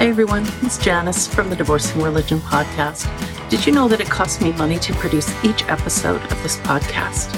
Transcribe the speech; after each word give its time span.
Hi, 0.00 0.06
everyone. 0.06 0.46
It's 0.62 0.78
Janice 0.78 1.26
from 1.26 1.50
the 1.50 1.56
Divorcing 1.56 2.00
Religion 2.00 2.38
podcast. 2.38 3.04
Did 3.50 3.66
you 3.66 3.72
know 3.74 3.86
that 3.86 4.00
it 4.00 4.08
costs 4.08 4.40
me 4.40 4.50
money 4.52 4.78
to 4.78 4.94
produce 4.94 5.28
each 5.44 5.62
episode 5.64 6.22
of 6.22 6.42
this 6.42 6.56
podcast? 6.60 7.28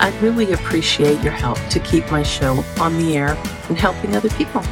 I'd 0.00 0.18
really 0.22 0.54
appreciate 0.54 1.20
your 1.20 1.34
help 1.34 1.58
to 1.68 1.78
keep 1.80 2.10
my 2.10 2.22
show 2.22 2.64
on 2.80 2.96
the 2.96 3.18
air 3.18 3.36
and 3.68 3.76
helping 3.76 4.16
other 4.16 4.30
people. 4.30 4.62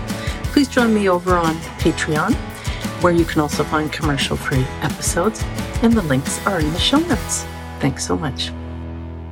Please 0.55 0.69
join 0.69 0.95
me 0.95 1.11
over 1.11 1.37
on 1.37 1.56
Patreon, 1.80 2.33
where 3.02 3.12
you 3.12 3.27
can 3.27 3.42
also 3.42 3.62
find 3.62 3.92
commercial 3.92 4.38
free 4.38 4.65
episodes, 4.80 5.45
and 5.83 5.92
the 5.92 6.01
links 6.01 6.41
are 6.47 6.60
in 6.60 6.73
the 6.73 6.79
show 6.79 6.98
notes. 6.98 7.45
Thanks 7.79 8.06
so 8.06 8.16
much. 8.16 8.48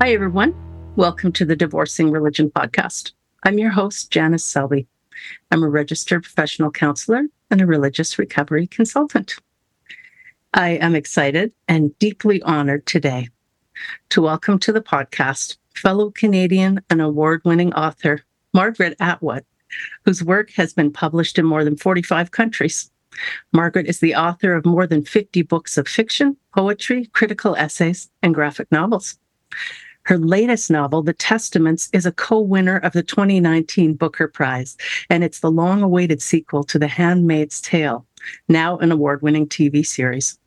Hi, 0.02 0.12
everyone. 0.12 0.54
Welcome 0.96 1.32
to 1.32 1.46
the 1.46 1.56
Divorcing 1.56 2.10
Religion 2.10 2.50
podcast. 2.50 3.12
I'm 3.42 3.58
your 3.58 3.70
host, 3.70 4.10
Janice 4.10 4.44
Selbie. 4.44 4.86
I'm 5.50 5.62
a 5.62 5.68
registered 5.70 6.24
professional 6.24 6.70
counselor 6.70 7.28
and 7.50 7.60
a 7.60 7.66
religious 7.66 8.18
recovery 8.18 8.66
consultant. 8.66 9.36
I 10.54 10.70
am 10.70 10.94
excited 10.94 11.52
and 11.68 11.96
deeply 11.98 12.42
honored 12.42 12.86
today 12.86 13.28
to 14.10 14.22
welcome 14.22 14.58
to 14.60 14.72
the 14.72 14.80
podcast 14.80 15.56
fellow 15.74 16.10
Canadian 16.10 16.80
and 16.88 17.00
award 17.02 17.42
winning 17.44 17.72
author 17.74 18.22
Margaret 18.54 18.96
Atwood, 19.00 19.44
whose 20.04 20.24
work 20.24 20.50
has 20.52 20.72
been 20.72 20.92
published 20.92 21.38
in 21.38 21.44
more 21.44 21.62
than 21.62 21.76
45 21.76 22.30
countries. 22.30 22.90
Margaret 23.52 23.86
is 23.86 24.00
the 24.00 24.14
author 24.14 24.54
of 24.54 24.64
more 24.64 24.86
than 24.86 25.04
50 25.04 25.42
books 25.42 25.76
of 25.76 25.86
fiction, 25.86 26.36
poetry, 26.54 27.06
critical 27.12 27.54
essays, 27.56 28.10
and 28.22 28.34
graphic 28.34 28.70
novels. 28.72 29.18
Her 30.06 30.18
latest 30.18 30.70
novel, 30.70 31.02
The 31.02 31.12
Testaments, 31.12 31.90
is 31.92 32.06
a 32.06 32.12
co 32.12 32.40
winner 32.40 32.76
of 32.76 32.92
the 32.92 33.02
2019 33.02 33.94
Booker 33.94 34.28
Prize, 34.28 34.76
and 35.10 35.24
it's 35.24 35.40
the 35.40 35.50
long 35.50 35.82
awaited 35.82 36.22
sequel 36.22 36.62
to 36.62 36.78
The 36.78 36.86
Handmaid's 36.86 37.60
Tale, 37.60 38.06
now 38.48 38.78
an 38.78 38.92
award 38.92 39.22
winning 39.22 39.48
TV 39.48 39.84
series. 39.84 40.38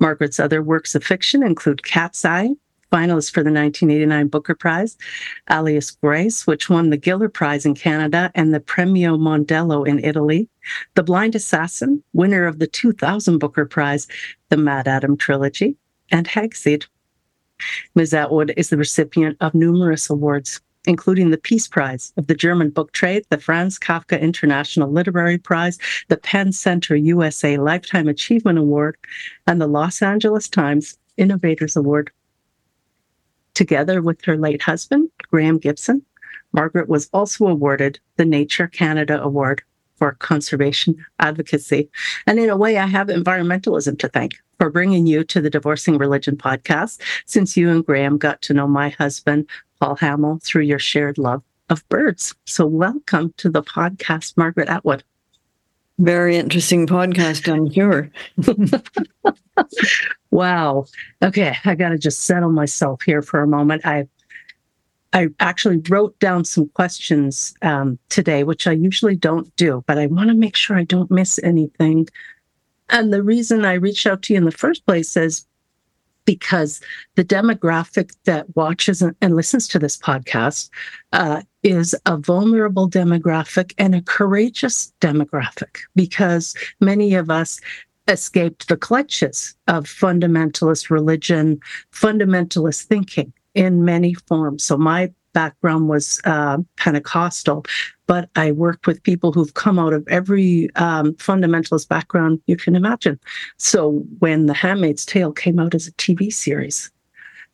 Margaret's 0.00 0.40
other 0.40 0.60
works 0.60 0.96
of 0.96 1.04
fiction 1.04 1.44
include 1.44 1.84
Cat's 1.84 2.24
Eye, 2.24 2.48
finalist 2.90 3.32
for 3.32 3.44
the 3.44 3.52
1989 3.52 4.26
Booker 4.26 4.56
Prize, 4.56 4.98
Alias 5.48 5.92
Grace, 5.92 6.44
which 6.48 6.68
won 6.68 6.90
the 6.90 6.98
Giller 6.98 7.32
Prize 7.32 7.64
in 7.64 7.76
Canada 7.76 8.32
and 8.34 8.52
the 8.52 8.58
Premio 8.58 9.16
Mondello 9.16 9.86
in 9.86 10.04
Italy, 10.04 10.48
The 10.96 11.04
Blind 11.04 11.36
Assassin, 11.36 12.02
winner 12.12 12.44
of 12.44 12.58
the 12.58 12.66
2000 12.66 13.38
Booker 13.38 13.66
Prize, 13.66 14.08
the 14.48 14.56
MaddAddam 14.56 15.16
Trilogy, 15.16 15.76
and 16.10 16.26
Hagseed. 16.26 16.86
Ms. 17.94 18.14
Atwood 18.14 18.52
is 18.56 18.70
the 18.70 18.76
recipient 18.76 19.36
of 19.40 19.54
numerous 19.54 20.08
awards, 20.10 20.60
including 20.86 21.30
the 21.30 21.38
Peace 21.38 21.68
Prize 21.68 22.12
of 22.16 22.26
the 22.26 22.34
German 22.34 22.70
Book 22.70 22.92
Trade, 22.92 23.24
the 23.30 23.38
Franz 23.38 23.78
Kafka 23.78 24.20
International 24.20 24.90
Literary 24.90 25.38
Prize, 25.38 25.78
the 26.08 26.16
PEN 26.16 26.52
Center 26.52 26.96
USA 26.96 27.58
Lifetime 27.58 28.08
Achievement 28.08 28.58
Award, 28.58 28.96
and 29.46 29.60
the 29.60 29.66
Los 29.66 30.02
Angeles 30.02 30.48
Times 30.48 30.98
Innovators 31.16 31.76
Award. 31.76 32.10
Together 33.54 34.00
with 34.00 34.24
her 34.24 34.36
late 34.36 34.62
husband, 34.62 35.10
Graeme 35.30 35.58
Gibson, 35.58 36.02
Margaret 36.52 36.88
was 36.88 37.08
also 37.12 37.46
awarded 37.46 38.00
the 38.16 38.24
Nature 38.24 38.66
Canada 38.66 39.20
Award 39.22 39.62
for 39.96 40.12
conservation 40.12 41.04
advocacy. 41.18 41.90
And 42.26 42.38
in 42.38 42.48
a 42.48 42.56
way, 42.56 42.78
I 42.78 42.86
have 42.86 43.08
environmentalism 43.08 43.98
to 43.98 44.08
thank 44.08 44.32
for 44.60 44.68
bringing 44.68 45.06
you 45.06 45.24
to 45.24 45.40
the 45.40 45.48
Divorcing 45.48 45.96
Religion 45.96 46.36
podcast, 46.36 47.00
since 47.24 47.56
you 47.56 47.70
and 47.70 47.82
Graeme 47.84 48.18
got 48.18 48.42
to 48.42 48.52
know 48.52 48.68
my 48.68 48.90
husband, 48.90 49.48
Paul 49.80 49.96
Hamill, 49.96 50.38
through 50.42 50.64
your 50.64 50.78
shared 50.78 51.16
love 51.16 51.42
of 51.70 51.88
birds. 51.88 52.34
So, 52.44 52.66
welcome 52.66 53.32
to 53.38 53.48
the 53.48 53.62
podcast, 53.62 54.36
Margaret 54.36 54.68
Atwood. 54.68 55.02
Very 55.98 56.36
interesting 56.36 56.86
podcast, 56.86 57.50
I'm 57.50 57.72
sure. 57.72 58.10
wow. 60.30 60.84
Okay, 61.22 61.56
I 61.64 61.74
got 61.74 61.88
to 61.88 61.98
just 61.98 62.24
settle 62.24 62.52
myself 62.52 63.00
here 63.00 63.22
for 63.22 63.40
a 63.40 63.46
moment. 63.46 63.86
I 63.86 64.08
I 65.14 65.28
actually 65.40 65.80
wrote 65.88 66.18
down 66.20 66.44
some 66.44 66.68
questions 66.74 67.54
um, 67.62 67.98
today, 68.10 68.44
which 68.44 68.66
I 68.66 68.72
usually 68.72 69.16
don't 69.16 69.56
do, 69.56 69.82
but 69.86 69.96
I 69.96 70.06
want 70.06 70.28
to 70.28 70.34
make 70.34 70.54
sure 70.54 70.76
I 70.76 70.84
don't 70.84 71.10
miss 71.10 71.40
anything. 71.42 72.08
And 72.90 73.12
the 73.12 73.22
reason 73.22 73.64
I 73.64 73.74
reached 73.74 74.06
out 74.06 74.22
to 74.22 74.34
you 74.34 74.38
in 74.38 74.44
the 74.44 74.50
first 74.50 74.84
place 74.86 75.16
is 75.16 75.46
because 76.24 76.80
the 77.16 77.24
demographic 77.24 78.14
that 78.24 78.54
watches 78.54 79.02
and 79.02 79.36
listens 79.36 79.66
to 79.68 79.78
this 79.78 79.96
podcast 79.96 80.70
uh, 81.12 81.42
is 81.62 81.94
a 82.06 82.16
vulnerable 82.16 82.88
demographic 82.88 83.72
and 83.78 83.94
a 83.94 84.02
courageous 84.02 84.92
demographic 85.00 85.78
because 85.96 86.54
many 86.80 87.14
of 87.14 87.30
us 87.30 87.60
escaped 88.08 88.68
the 88.68 88.76
clutches 88.76 89.54
of 89.68 89.84
fundamentalist 89.84 90.90
religion, 90.90 91.60
fundamentalist 91.92 92.84
thinking 92.84 93.32
in 93.54 93.84
many 93.84 94.14
forms. 94.14 94.64
So 94.64 94.76
my 94.76 95.12
background 95.32 95.88
was 95.88 96.20
uh, 96.24 96.58
Pentecostal, 96.76 97.64
but 98.06 98.28
I 98.36 98.52
worked 98.52 98.86
with 98.86 99.02
people 99.02 99.32
who've 99.32 99.54
come 99.54 99.78
out 99.78 99.92
of 99.92 100.06
every 100.08 100.68
um, 100.76 101.14
fundamentalist 101.14 101.88
background 101.88 102.40
you 102.46 102.56
can 102.56 102.74
imagine. 102.76 103.18
So 103.56 104.04
when 104.18 104.46
The 104.46 104.54
Handmaid's 104.54 105.06
Tale 105.06 105.32
came 105.32 105.58
out 105.58 105.74
as 105.74 105.86
a 105.86 105.92
TV 105.92 106.32
series, 106.32 106.90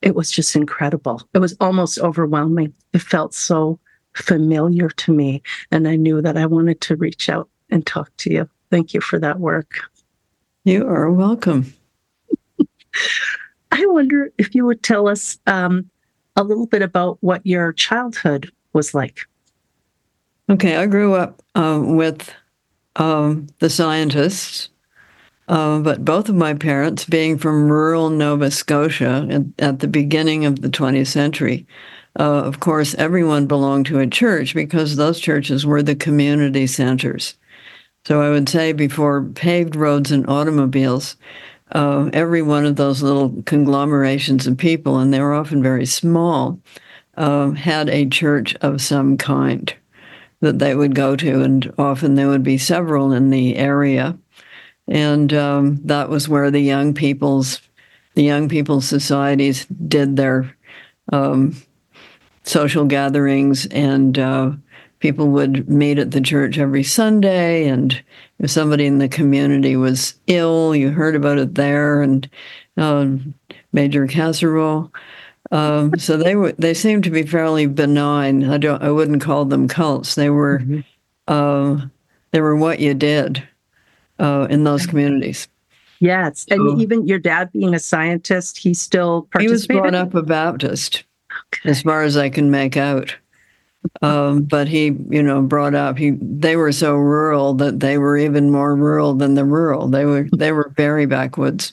it 0.02 0.14
was 0.14 0.30
just 0.30 0.56
incredible. 0.56 1.22
It 1.34 1.38
was 1.38 1.56
almost 1.60 1.98
overwhelming. 1.98 2.72
It 2.92 3.00
felt 3.00 3.34
so 3.34 3.78
familiar 4.14 4.88
to 4.88 5.12
me. 5.12 5.42
And 5.70 5.88
I 5.88 5.96
knew 5.96 6.22
that 6.22 6.36
I 6.36 6.46
wanted 6.46 6.80
to 6.82 6.96
reach 6.96 7.28
out 7.28 7.48
and 7.70 7.86
talk 7.86 8.10
to 8.18 8.32
you. 8.32 8.48
Thank 8.70 8.94
you 8.94 9.00
for 9.00 9.18
that 9.18 9.40
work. 9.40 9.74
You 10.64 10.86
are 10.86 11.10
welcome. 11.10 11.72
I 13.72 13.86
wonder 13.86 14.32
if 14.38 14.54
you 14.54 14.64
would 14.64 14.82
tell 14.82 15.08
us 15.08 15.38
um, 15.46 15.90
a 16.36 16.44
little 16.44 16.66
bit 16.66 16.82
about 16.82 17.18
what 17.20 17.44
your 17.44 17.72
childhood 17.72 18.50
was 18.72 18.94
like. 18.94 19.20
Okay, 20.48 20.76
I 20.76 20.86
grew 20.86 21.14
up 21.14 21.42
uh, 21.54 21.80
with 21.82 22.32
um, 22.96 23.48
the 23.58 23.70
scientists, 23.70 24.68
uh, 25.48 25.80
but 25.80 26.04
both 26.04 26.28
of 26.28 26.34
my 26.34 26.54
parents, 26.54 27.04
being 27.04 27.38
from 27.38 27.68
rural 27.68 28.10
Nova 28.10 28.50
Scotia 28.50 29.26
at, 29.30 29.42
at 29.58 29.78
the 29.80 29.88
beginning 29.88 30.44
of 30.44 30.62
the 30.62 30.68
20th 30.68 31.08
century, 31.08 31.66
uh, 32.18 32.42
of 32.44 32.60
course, 32.60 32.94
everyone 32.94 33.46
belonged 33.46 33.86
to 33.86 33.98
a 33.98 34.06
church 34.06 34.54
because 34.54 34.96
those 34.96 35.20
churches 35.20 35.66
were 35.66 35.82
the 35.82 35.96
community 35.96 36.66
centers. 36.66 37.34
So 38.06 38.22
I 38.22 38.30
would 38.30 38.48
say 38.48 38.72
before 38.72 39.24
paved 39.24 39.76
roads 39.76 40.12
and 40.12 40.28
automobiles, 40.28 41.16
uh, 41.72 42.10
every 42.12 42.42
one 42.42 42.64
of 42.64 42.76
those 42.76 43.02
little 43.02 43.42
conglomerations 43.44 44.46
of 44.46 44.56
people, 44.56 44.98
and 44.98 45.12
they 45.12 45.20
were 45.20 45.34
often 45.34 45.62
very 45.62 45.86
small, 45.86 46.60
uh, 47.16 47.50
had 47.50 47.88
a 47.88 48.06
church 48.06 48.54
of 48.56 48.80
some 48.80 49.16
kind 49.16 49.74
that 50.40 50.58
they 50.58 50.74
would 50.74 50.94
go 50.94 51.16
to, 51.16 51.42
and 51.42 51.72
often 51.78 52.14
there 52.14 52.28
would 52.28 52.42
be 52.42 52.58
several 52.58 53.12
in 53.12 53.30
the 53.30 53.56
area, 53.56 54.16
and 54.86 55.32
um, 55.32 55.80
that 55.84 56.08
was 56.08 56.28
where 56.28 56.50
the 56.50 56.60
young 56.60 56.94
people's 56.94 57.60
the 58.14 58.22
young 58.22 58.48
people's 58.48 58.88
societies 58.88 59.66
did 59.66 60.16
their 60.16 60.56
um, 61.12 61.54
social 62.44 62.86
gatherings 62.86 63.66
and 63.66 64.18
uh, 64.18 64.52
people 64.98 65.28
would 65.28 65.68
meet 65.68 65.98
at 65.98 66.10
the 66.10 66.20
church 66.20 66.58
every 66.58 66.82
Sunday, 66.82 67.68
and 67.68 68.02
if 68.38 68.50
somebody 68.50 68.86
in 68.86 68.98
the 68.98 69.08
community 69.08 69.76
was 69.76 70.14
ill, 70.26 70.74
you 70.74 70.90
heard 70.90 71.14
about 71.14 71.38
it 71.38 71.54
there, 71.54 72.02
and 72.02 72.28
uh, 72.76 73.06
major 73.72 74.06
casserole. 74.06 74.92
Um, 75.52 75.96
so 75.98 76.16
they 76.16 76.34
were 76.34 76.52
they 76.52 76.74
seemed 76.74 77.04
to 77.04 77.10
be 77.10 77.22
fairly 77.22 77.66
benign. 77.66 78.44
I 78.50 78.58
don't 78.58 78.82
I 78.82 78.90
wouldn't 78.90 79.22
call 79.22 79.44
them 79.44 79.68
cults. 79.68 80.14
They 80.14 80.30
were 80.30 80.58
mm-hmm. 80.58 80.80
uh, 81.28 81.86
they 82.32 82.40
were 82.40 82.56
what 82.56 82.80
you 82.80 82.94
did 82.94 83.46
uh, 84.18 84.48
in 84.50 84.64
those 84.64 84.86
communities. 84.86 85.48
Yes, 86.00 86.46
and 86.50 86.80
even 86.80 87.06
your 87.06 87.18
dad 87.18 87.52
being 87.52 87.74
a 87.74 87.78
scientist, 87.78 88.58
he 88.58 88.74
still 88.74 89.28
He 89.38 89.48
was 89.48 89.66
brought 89.66 89.94
up 89.94 90.14
a 90.14 90.22
Baptist, 90.22 91.04
okay. 91.54 91.70
as 91.70 91.82
far 91.82 92.02
as 92.02 92.16
I 92.16 92.28
can 92.28 92.50
make 92.50 92.76
out. 92.76 93.16
Um, 94.02 94.42
but 94.42 94.68
he, 94.68 94.86
you 95.10 95.22
know, 95.22 95.42
brought 95.42 95.74
up 95.74 95.98
he 95.98 96.10
they 96.20 96.56
were 96.56 96.72
so 96.72 96.94
rural 96.94 97.54
that 97.54 97.80
they 97.80 97.98
were 97.98 98.16
even 98.16 98.50
more 98.50 98.74
rural 98.74 99.14
than 99.14 99.34
the 99.34 99.44
rural. 99.44 99.88
They 99.88 100.04
were 100.04 100.28
they 100.32 100.52
were 100.52 100.72
very 100.76 101.06
backwoods. 101.06 101.72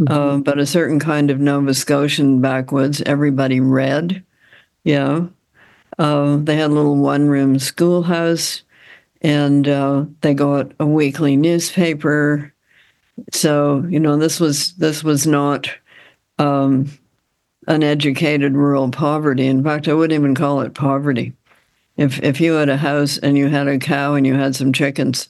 Mm-hmm. 0.00 0.12
Uh, 0.12 0.38
but 0.38 0.58
a 0.58 0.66
certain 0.66 0.98
kind 0.98 1.30
of 1.30 1.40
Nova 1.40 1.74
Scotian 1.74 2.40
backwoods, 2.40 3.02
everybody 3.02 3.60
read. 3.60 4.24
Yeah. 4.84 5.26
Uh, 5.98 6.36
they 6.36 6.56
had 6.56 6.70
a 6.70 6.74
little 6.74 6.96
one 6.96 7.28
room 7.28 7.58
schoolhouse 7.58 8.62
and 9.20 9.68
uh, 9.68 10.06
they 10.22 10.32
got 10.32 10.72
a 10.80 10.86
weekly 10.86 11.36
newspaper. 11.36 12.54
So, 13.32 13.84
you 13.88 14.00
know, 14.00 14.16
this 14.16 14.40
was 14.40 14.72
this 14.74 15.04
was 15.04 15.26
not 15.26 15.68
um, 16.38 16.90
uneducated 17.66 18.54
rural 18.54 18.90
poverty. 18.90 19.46
In 19.46 19.62
fact, 19.62 19.88
I 19.88 19.92
wouldn't 19.92 20.18
even 20.18 20.34
call 20.34 20.62
it 20.62 20.72
poverty 20.72 21.34
if 22.00 22.20
if 22.22 22.40
you 22.40 22.54
had 22.54 22.68
a 22.68 22.76
house 22.76 23.18
and 23.18 23.36
you 23.36 23.48
had 23.48 23.68
a 23.68 23.78
cow 23.78 24.14
and 24.14 24.26
you 24.26 24.34
had 24.34 24.56
some 24.56 24.72
chickens, 24.72 25.28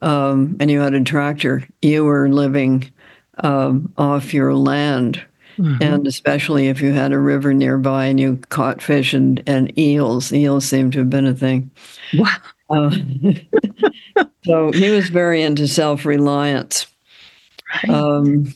um, 0.00 0.56
and 0.58 0.70
you 0.70 0.80
had 0.80 0.94
a 0.94 1.04
tractor, 1.04 1.66
you 1.82 2.04
were 2.04 2.28
living 2.28 2.90
um, 3.38 3.92
off 3.98 4.32
your 4.32 4.54
land. 4.54 5.22
Mm-hmm. 5.58 5.82
And 5.82 6.06
especially 6.06 6.68
if 6.68 6.82
you 6.82 6.92
had 6.92 7.12
a 7.12 7.18
river 7.18 7.54
nearby 7.54 8.06
and 8.06 8.20
you 8.20 8.38
caught 8.50 8.82
fish 8.82 9.14
and, 9.14 9.42
and 9.46 9.78
eels, 9.78 10.30
eels 10.30 10.66
seem 10.66 10.90
to 10.90 10.98
have 10.98 11.08
been 11.08 11.26
a 11.26 11.32
thing. 11.32 11.70
Wow. 12.12 12.28
Uh, 12.68 12.90
so 14.44 14.70
he 14.72 14.90
was 14.90 15.08
very 15.08 15.42
into 15.42 15.66
self 15.66 16.04
reliance. 16.04 16.86
Right. 17.84 17.94
Um, 17.94 18.54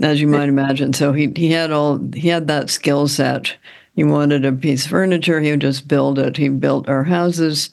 as 0.00 0.20
you 0.20 0.28
might 0.28 0.48
imagine. 0.48 0.92
So 0.92 1.12
he 1.12 1.32
he 1.36 1.50
had 1.50 1.72
all 1.72 2.00
he 2.14 2.28
had 2.28 2.48
that 2.48 2.70
skill 2.70 3.08
set. 3.08 3.56
He 4.00 4.04
wanted 4.04 4.46
a 4.46 4.52
piece 4.52 4.86
of 4.86 4.92
furniture, 4.92 5.42
he 5.42 5.50
would 5.50 5.60
just 5.60 5.86
build 5.86 6.18
it. 6.18 6.38
He 6.38 6.48
built 6.48 6.88
our 6.88 7.04
houses, 7.04 7.68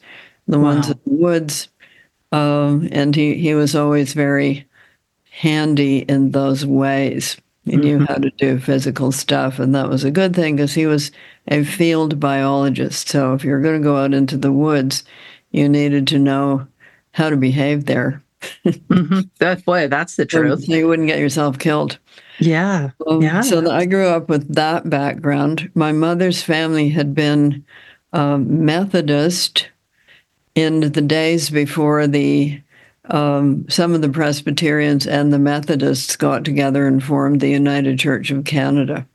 the 0.45 0.59
wow. 0.59 0.73
ones 0.73 0.89
in 0.89 0.99
the 1.05 1.13
woods, 1.13 1.69
um, 2.33 2.89
and 2.91 3.15
he 3.15 3.35
he 3.35 3.53
was 3.53 3.77
always 3.77 4.11
very 4.11 4.67
handy 5.29 5.99
in 5.99 6.31
those 6.31 6.65
ways. 6.65 7.37
He 7.63 7.71
mm-hmm. 7.71 7.79
knew 7.79 8.05
how 8.05 8.15
to 8.15 8.29
do 8.31 8.59
physical 8.59 9.13
stuff, 9.13 9.57
and 9.57 9.73
that 9.73 9.87
was 9.87 10.03
a 10.03 10.11
good 10.11 10.35
thing 10.35 10.57
because 10.57 10.73
he 10.73 10.85
was 10.85 11.11
a 11.47 11.63
field 11.63 12.19
biologist. 12.19 13.07
So 13.07 13.33
if 13.33 13.45
you're 13.45 13.61
going 13.61 13.81
to 13.81 13.87
go 13.87 13.95
out 13.95 14.13
into 14.13 14.35
the 14.35 14.51
woods, 14.51 15.05
you 15.51 15.69
needed 15.69 16.07
to 16.07 16.19
know 16.19 16.67
how 17.11 17.29
to 17.29 17.37
behave 17.37 17.85
there. 17.85 18.21
mm-hmm. 18.65 19.21
That 19.39 19.63
boy, 19.63 19.87
that's 19.87 20.17
the 20.17 20.25
truth. 20.33 20.65
So 20.65 20.73
you 20.73 20.89
wouldn't 20.89 21.07
get 21.07 21.19
yourself 21.19 21.57
killed. 21.57 21.99
Yeah. 22.39 22.91
Um, 23.05 23.21
yeah. 23.21 23.41
So 23.41 23.69
I 23.69 23.85
grew 23.85 24.07
up 24.07 24.29
with 24.29 24.53
that 24.55 24.89
background. 24.89 25.71
My 25.73 25.91
mother's 25.91 26.43
family 26.43 26.89
had 26.89 27.15
been 27.15 27.65
um, 28.13 28.65
Methodist 28.65 29.69
in 30.55 30.79
the 30.79 31.01
days 31.01 31.49
before 31.49 32.07
the 32.07 32.61
um, 33.09 33.65
some 33.69 33.93
of 33.93 34.01
the 34.01 34.09
Presbyterians 34.09 35.07
and 35.07 35.31
the 35.31 35.39
Methodists 35.39 36.17
got 36.17 36.43
together 36.43 36.87
and 36.87 37.01
formed 37.01 37.39
the 37.39 37.49
United 37.49 37.97
Church 37.97 38.31
of 38.31 38.43
Canada. 38.43 39.07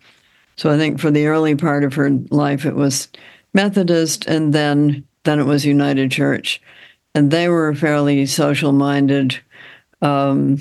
So 0.57 0.71
I 0.71 0.79
think 0.79 0.99
for 0.99 1.11
the 1.11 1.27
early 1.27 1.55
part 1.57 1.85
of 1.85 1.95
her 1.95 2.11
life, 2.31 2.65
it 2.65 2.75
was 2.75 3.09
Methodist, 3.53 4.27
and 4.27 4.53
then 4.53 5.07
then 5.25 5.39
it 5.39 5.45
was 5.45 5.65
United 5.65 6.11
Church, 6.11 6.61
and 7.15 7.31
they 7.31 7.49
were 7.49 7.75
fairly 7.75 8.27
social 8.27 8.73
minded. 8.73 9.39
Um, 10.01 10.59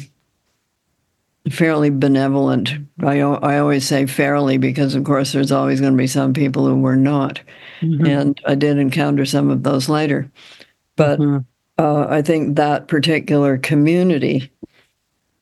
fairly 1.49 1.89
benevolent. 1.89 2.71
I, 3.01 3.21
I 3.21 3.59
always 3.59 3.87
say 3.87 4.05
fairly 4.05 4.57
because, 4.57 4.95
of 4.95 5.03
course, 5.03 5.31
there's 5.31 5.51
always 5.51 5.81
going 5.81 5.93
to 5.93 5.97
be 5.97 6.07
some 6.07 6.33
people 6.33 6.65
who 6.65 6.79
were 6.79 6.95
not. 6.95 7.41
Mm-hmm. 7.81 8.05
And 8.05 8.41
I 8.45 8.55
did 8.55 8.77
encounter 8.77 9.25
some 9.25 9.49
of 9.49 9.63
those 9.63 9.89
later. 9.89 10.31
But 10.95 11.19
mm-hmm. 11.19 11.39
uh, 11.83 12.05
I 12.07 12.21
think 12.21 12.55
that 12.55 12.87
particular 12.87 13.57
community 13.57 14.51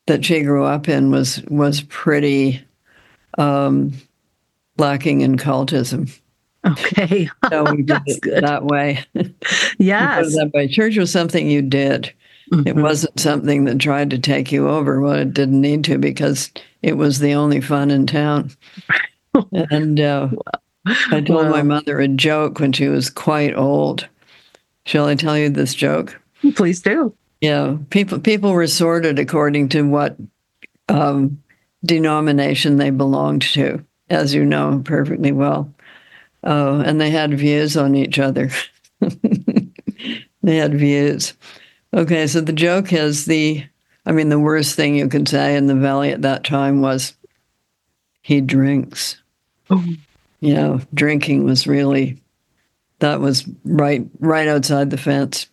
that 0.08 0.26
she 0.26 0.42
grew 0.42 0.64
up 0.64 0.90
in 0.90 1.12
was 1.12 1.42
was 1.50 1.82
pretty 1.82 2.64
um, 3.38 3.94
lacking 4.78 5.22
in 5.22 5.38
cultism. 5.38 6.18
Okay, 6.66 7.30
so 7.50 7.72
we 7.72 7.82
did 7.84 8.02
it 8.06 8.22
good. 8.22 8.44
that 8.44 8.66
way. 8.66 9.06
Yes, 9.78 10.36
that 10.36 10.52
way. 10.54 10.68
Church 10.68 10.98
was 10.98 11.10
something 11.10 11.50
you 11.50 11.62
did. 11.62 12.14
Mm-hmm. 12.52 12.68
It 12.68 12.76
wasn't 12.76 13.20
something 13.20 13.66
that 13.66 13.80
tried 13.80 14.10
to 14.12 14.20
take 14.20 14.52
you 14.52 14.70
over. 14.70 15.00
Well, 15.00 15.14
it 15.14 15.34
didn't 15.34 15.62
need 15.62 15.84
to 15.86 15.98
because 15.98 16.52
it 16.82 16.98
was 16.98 17.20
the 17.20 17.34
only 17.34 17.62
fun 17.62 17.92
in 17.92 18.08
town. 18.08 18.52
and 19.52 20.00
uh, 20.00 20.30
I 21.12 21.22
told 21.22 21.50
my 21.50 21.62
mother 21.62 22.00
a 22.00 22.08
joke 22.08 22.60
when 22.60 22.72
she 22.72 22.88
was 22.88 23.10
quite 23.10 23.56
old. 23.56 24.08
Shall 24.86 25.06
I 25.06 25.16
tell 25.16 25.38
you 25.38 25.50
this 25.50 25.76
joke? 25.76 26.20
Please 26.56 26.82
do. 26.82 27.14
Yeah, 27.42 27.78
people 27.90 28.20
people 28.20 28.52
were 28.52 28.68
sorted 28.68 29.20
according 29.20 29.70
to 29.70 29.84
what 29.84 30.18
um, 30.90 31.42
denomination 31.86 32.78
they 32.78 32.90
belonged 32.90 33.44
to, 33.44 33.84
as 34.10 34.34
you 34.34 34.44
know 34.44 34.82
perfectly 34.84 35.32
well, 35.32 35.74
uh, 36.44 36.84
and 36.86 37.00
they 37.00 37.12
had 37.12 37.38
views 37.38 37.78
on 37.78 37.96
each 37.96 38.20
other. 38.20 38.50
they 40.42 40.56
had 40.58 40.74
views. 40.74 41.34
Okay, 41.94 42.28
so 42.28 42.42
the 42.42 42.54
joke 42.54 42.94
is 42.94 43.26
the, 43.26 43.66
I 44.06 44.12
mean, 44.12 44.30
the 44.30 44.40
worst 44.40 44.76
thing 44.76 44.96
you 44.96 45.08
could 45.08 45.28
say 45.28 45.56
in 45.56 45.68
the 45.68 45.76
valley 45.76 46.12
at 46.12 46.22
that 46.22 46.44
time 46.44 46.82
was, 46.82 47.16
he 48.22 48.42
drinks. 48.42 49.20
Oh. 49.70 49.84
You 50.40 50.54
know, 50.54 50.82
drinking 50.94 51.46
was 51.46 51.66
really, 51.66 52.22
that 53.00 53.20
was 53.20 53.46
right, 53.66 54.06
right 54.20 54.48
outside 54.48 54.92
the 54.92 54.98
fence. 54.98 55.48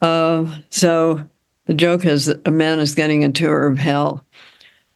Uh, 0.00 0.58
so 0.70 1.24
the 1.66 1.74
joke 1.74 2.06
is 2.06 2.26
that 2.26 2.46
a 2.46 2.50
man 2.50 2.80
is 2.80 2.94
getting 2.94 3.22
a 3.22 3.32
tour 3.32 3.66
of 3.66 3.78
hell, 3.78 4.24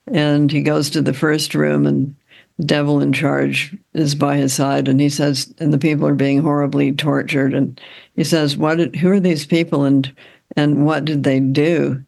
and 0.06 0.50
he 0.50 0.62
goes 0.62 0.88
to 0.90 1.02
the 1.02 1.12
first 1.12 1.54
room, 1.54 1.86
and 1.86 2.14
the 2.58 2.64
devil 2.64 3.00
in 3.00 3.12
charge 3.12 3.76
is 3.92 4.14
by 4.14 4.36
his 4.36 4.54
side, 4.54 4.88
and 4.88 5.00
he 5.00 5.08
says, 5.08 5.52
and 5.58 5.72
the 5.72 5.78
people 5.78 6.06
are 6.06 6.14
being 6.14 6.40
horribly 6.40 6.92
tortured, 6.92 7.52
and 7.52 7.80
he 8.16 8.24
says, 8.24 8.56
"What? 8.56 8.94
Who 8.96 9.10
are 9.10 9.20
these 9.20 9.46
people?" 9.46 9.84
and 9.84 10.10
and 10.56 10.86
what 10.86 11.04
did 11.04 11.24
they 11.24 11.40
do 11.40 12.04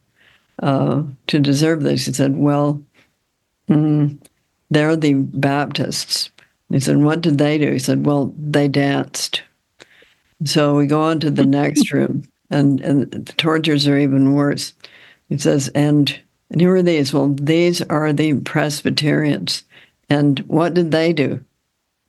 uh, 0.63 1.03
to 1.27 1.39
deserve 1.39 1.83
this? 1.83 2.07
He 2.07 2.13
said, 2.13 2.37
Well, 2.37 2.83
mm, 3.69 4.19
they're 4.71 4.97
the 4.97 5.15
Baptists. 5.15 6.31
He 6.71 6.81
said, 6.81 6.99
What 6.99 7.21
did 7.21 7.39
they 7.39 7.59
do? 7.59 7.73
He 7.73 7.79
said, 7.79 8.07
Well, 8.07 8.35
they 8.39 8.69
danced. 8.69 9.43
So 10.45 10.75
we 10.77 10.87
go 10.87 11.03
on 11.03 11.21
to 11.21 11.31
the 11.31 11.47
next 11.47 11.93
room, 11.93 12.25
and, 12.51 12.81
and 12.81 13.11
the 13.11 13.33
tortures 13.35 13.87
are 13.89 13.99
even 13.99 14.35
worse. 14.35 14.73
He 15.29 15.39
says, 15.39 15.69
and, 15.69 16.19
and 16.51 16.61
who 16.61 16.69
are 16.71 16.83
these? 16.83 17.13
Well, 17.13 17.35
these 17.35 17.83
are 17.83 18.13
the 18.13 18.35
Presbyterians. 18.41 19.65
And 20.09 20.39
what 20.41 20.75
did 20.75 20.93
they 20.93 21.13
do? 21.13 21.45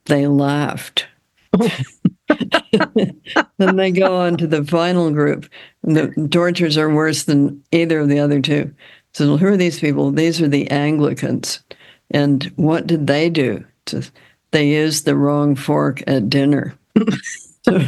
They 0.06 0.28
laughed. 0.28 1.08
then 3.58 3.76
they 3.76 3.92
go 3.92 4.18
on 4.18 4.38
to 4.38 4.48
the 4.48 4.64
final 4.66 5.12
group. 5.12 5.50
The 5.84 6.28
tortures 6.32 6.78
are 6.78 6.94
worse 6.94 7.24
than 7.24 7.64
either 7.72 8.00
of 8.00 8.10
the 8.10 8.20
other 8.20 8.42
two. 8.42 8.74
So, 9.14 9.38
who 9.38 9.48
are 9.48 9.58
these 9.58 9.80
people? 9.80 10.12
These 10.12 10.42
are 10.42 10.48
the 10.48 10.70
Anglicans. 10.70 11.62
And 12.12 12.44
what 12.56 12.88
did 12.88 13.08
they 13.08 13.30
do? 13.30 13.66
They 14.52 14.70
used 14.70 15.06
the 15.06 15.16
wrong 15.16 15.56
fork 15.56 16.04
at 16.08 16.30
dinner. 16.30 16.78
so, 17.64 17.80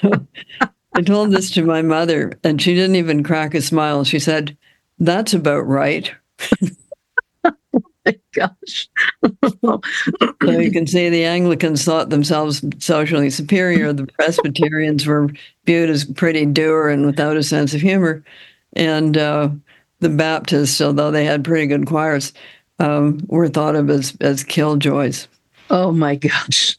so 0.00 0.26
I 0.94 1.02
told 1.02 1.30
this 1.30 1.50
to 1.52 1.64
my 1.64 1.82
mother, 1.82 2.32
and 2.42 2.60
she 2.60 2.74
didn't 2.74 2.96
even 2.96 3.22
crack 3.22 3.54
a 3.54 3.62
smile. 3.62 4.04
She 4.04 4.18
said, 4.18 4.56
That's 4.98 5.34
about 5.34 5.66
right 5.66 6.12
my 8.06 8.18
gosh. 8.34 8.88
so 9.62 9.80
you 10.42 10.70
can 10.70 10.86
see 10.86 11.08
the 11.08 11.24
Anglicans 11.24 11.84
thought 11.84 12.10
themselves 12.10 12.62
socially 12.78 13.30
superior. 13.30 13.92
The 13.92 14.06
Presbyterians 14.06 15.06
were 15.06 15.30
viewed 15.66 15.90
as 15.90 16.04
pretty 16.04 16.46
dour 16.46 16.88
and 16.88 17.06
without 17.06 17.36
a 17.36 17.42
sense 17.42 17.74
of 17.74 17.80
humor. 17.80 18.24
And 18.74 19.16
uh, 19.16 19.50
the 20.00 20.08
Baptists, 20.08 20.80
although 20.80 21.10
they 21.10 21.24
had 21.24 21.44
pretty 21.44 21.66
good 21.66 21.86
choirs, 21.86 22.32
um, 22.78 23.20
were 23.26 23.48
thought 23.48 23.76
of 23.76 23.90
as, 23.90 24.16
as 24.20 24.44
killjoys. 24.44 25.28
Oh 25.68 25.92
my 25.92 26.16
gosh. 26.16 26.76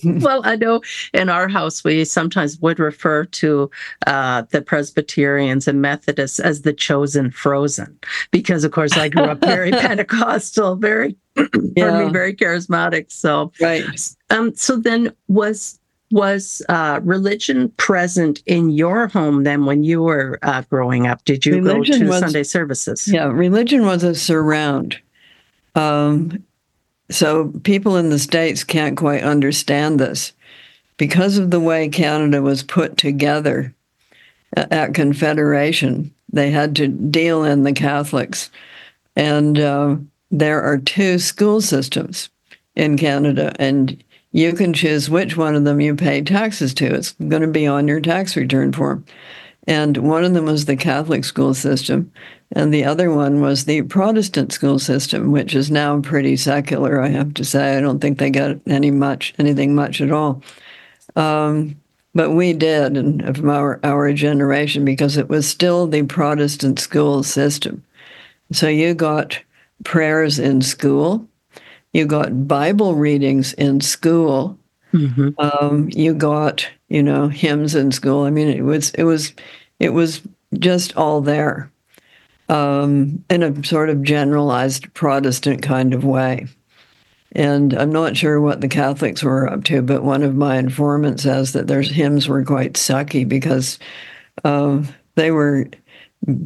well, 0.20 0.42
I 0.44 0.56
know 0.56 0.80
in 1.12 1.28
our 1.28 1.48
house 1.48 1.84
we 1.84 2.04
sometimes 2.04 2.58
would 2.60 2.78
refer 2.78 3.24
to 3.24 3.70
uh, 4.06 4.42
the 4.50 4.62
Presbyterians 4.62 5.68
and 5.68 5.80
Methodists 5.80 6.38
as 6.38 6.62
the 6.62 6.72
chosen 6.72 7.30
frozen, 7.30 7.98
because 8.30 8.64
of 8.64 8.72
course 8.72 8.96
I 8.96 9.08
grew 9.08 9.24
up 9.24 9.40
very 9.40 9.70
Pentecostal, 9.72 10.76
very, 10.76 11.16
yeah. 11.76 12.04
me, 12.04 12.12
very 12.12 12.34
charismatic. 12.34 13.10
So, 13.10 13.52
right. 13.60 13.84
Um, 14.30 14.54
so 14.54 14.76
then 14.76 15.12
was 15.28 15.78
was 16.10 16.62
uh, 16.68 17.00
religion 17.02 17.68
present 17.76 18.42
in 18.46 18.70
your 18.70 19.08
home 19.08 19.44
then 19.44 19.66
when 19.66 19.84
you 19.84 20.02
were 20.02 20.38
uh, 20.42 20.62
growing 20.70 21.06
up? 21.06 21.24
Did 21.24 21.44
you 21.44 21.56
religion 21.56 22.00
go 22.00 22.04
to 22.04 22.10
was, 22.10 22.20
Sunday 22.20 22.42
services? 22.44 23.06
Yeah, 23.06 23.26
religion 23.26 23.84
was 23.84 24.02
a 24.02 24.14
surround. 24.14 24.98
Um, 25.74 26.44
so 27.10 27.52
people 27.62 27.96
in 27.96 28.10
the 28.10 28.18
States 28.18 28.64
can't 28.64 28.96
quite 28.96 29.22
understand 29.22 29.98
this. 29.98 30.32
Because 30.96 31.38
of 31.38 31.50
the 31.50 31.60
way 31.60 31.88
Canada 31.88 32.42
was 32.42 32.62
put 32.62 32.96
together 32.96 33.74
at 34.54 34.94
Confederation, 34.94 36.12
they 36.32 36.50
had 36.50 36.74
to 36.76 36.88
deal 36.88 37.44
in 37.44 37.62
the 37.62 37.72
Catholics. 37.72 38.50
And 39.14 39.58
uh, 39.58 39.96
there 40.30 40.60
are 40.62 40.78
two 40.78 41.18
school 41.18 41.60
systems 41.60 42.28
in 42.74 42.96
Canada, 42.96 43.54
and 43.58 44.02
you 44.32 44.52
can 44.52 44.72
choose 44.72 45.08
which 45.08 45.36
one 45.36 45.54
of 45.54 45.64
them 45.64 45.80
you 45.80 45.94
pay 45.94 46.20
taxes 46.20 46.74
to. 46.74 46.94
It's 46.94 47.12
going 47.12 47.42
to 47.42 47.48
be 47.48 47.66
on 47.66 47.88
your 47.88 48.00
tax 48.00 48.36
return 48.36 48.72
form. 48.72 49.04
And 49.66 49.96
one 49.98 50.24
of 50.24 50.34
them 50.34 50.46
was 50.46 50.64
the 50.64 50.76
Catholic 50.76 51.24
school 51.24 51.54
system, 51.54 52.10
and 52.52 52.72
the 52.72 52.84
other 52.84 53.10
one 53.10 53.40
was 53.40 53.64
the 53.64 53.82
Protestant 53.82 54.52
school 54.52 54.78
system, 54.78 55.32
which 55.32 55.54
is 55.54 55.70
now 55.70 56.00
pretty 56.00 56.36
secular. 56.36 57.00
I 57.00 57.08
have 57.08 57.34
to 57.34 57.44
say, 57.44 57.76
I 57.76 57.80
don't 57.80 58.00
think 58.00 58.18
they 58.18 58.30
got 58.30 58.56
any 58.66 58.90
much 58.90 59.34
anything 59.38 59.74
much 59.74 60.00
at 60.00 60.10
all. 60.10 60.42
Um, 61.14 61.76
but 62.14 62.30
we 62.30 62.54
did, 62.54 62.96
and 62.96 63.20
of 63.22 63.44
our 63.44 63.78
our 63.84 64.12
generation, 64.14 64.84
because 64.84 65.18
it 65.18 65.28
was 65.28 65.46
still 65.46 65.86
the 65.86 66.04
Protestant 66.04 66.78
school 66.78 67.22
system. 67.22 67.84
So 68.50 68.66
you 68.66 68.94
got 68.94 69.38
prayers 69.84 70.38
in 70.38 70.62
school, 70.62 71.26
you 71.92 72.06
got 72.06 72.48
Bible 72.48 72.94
readings 72.94 73.52
in 73.52 73.82
school, 73.82 74.58
mm-hmm. 74.94 75.28
um, 75.38 75.90
you 75.92 76.14
got 76.14 76.66
you 76.88 77.02
know 77.02 77.28
hymns 77.28 77.74
in 77.74 77.92
school. 77.92 78.24
I 78.24 78.30
mean, 78.30 78.48
it 78.48 78.62
was 78.64 78.90
it 78.92 79.04
was 79.04 79.34
it 79.78 79.90
was 79.90 80.22
just 80.58 80.96
all 80.96 81.20
there 81.20 81.70
um, 82.48 83.24
in 83.30 83.42
a 83.42 83.64
sort 83.64 83.90
of 83.90 84.02
generalized 84.02 84.92
Protestant 84.94 85.62
kind 85.62 85.94
of 85.94 86.04
way. 86.04 86.46
And 87.32 87.74
I'm 87.74 87.92
not 87.92 88.16
sure 88.16 88.40
what 88.40 88.60
the 88.62 88.68
Catholics 88.68 89.22
were 89.22 89.48
up 89.48 89.64
to, 89.64 89.82
but 89.82 90.02
one 90.02 90.22
of 90.22 90.34
my 90.34 90.56
informants 90.56 91.24
says 91.24 91.52
that 91.52 91.66
their 91.66 91.82
hymns 91.82 92.26
were 92.26 92.44
quite 92.44 92.74
sucky 92.74 93.28
because 93.28 93.78
uh, 94.44 94.82
they 95.14 95.30
were 95.30 95.66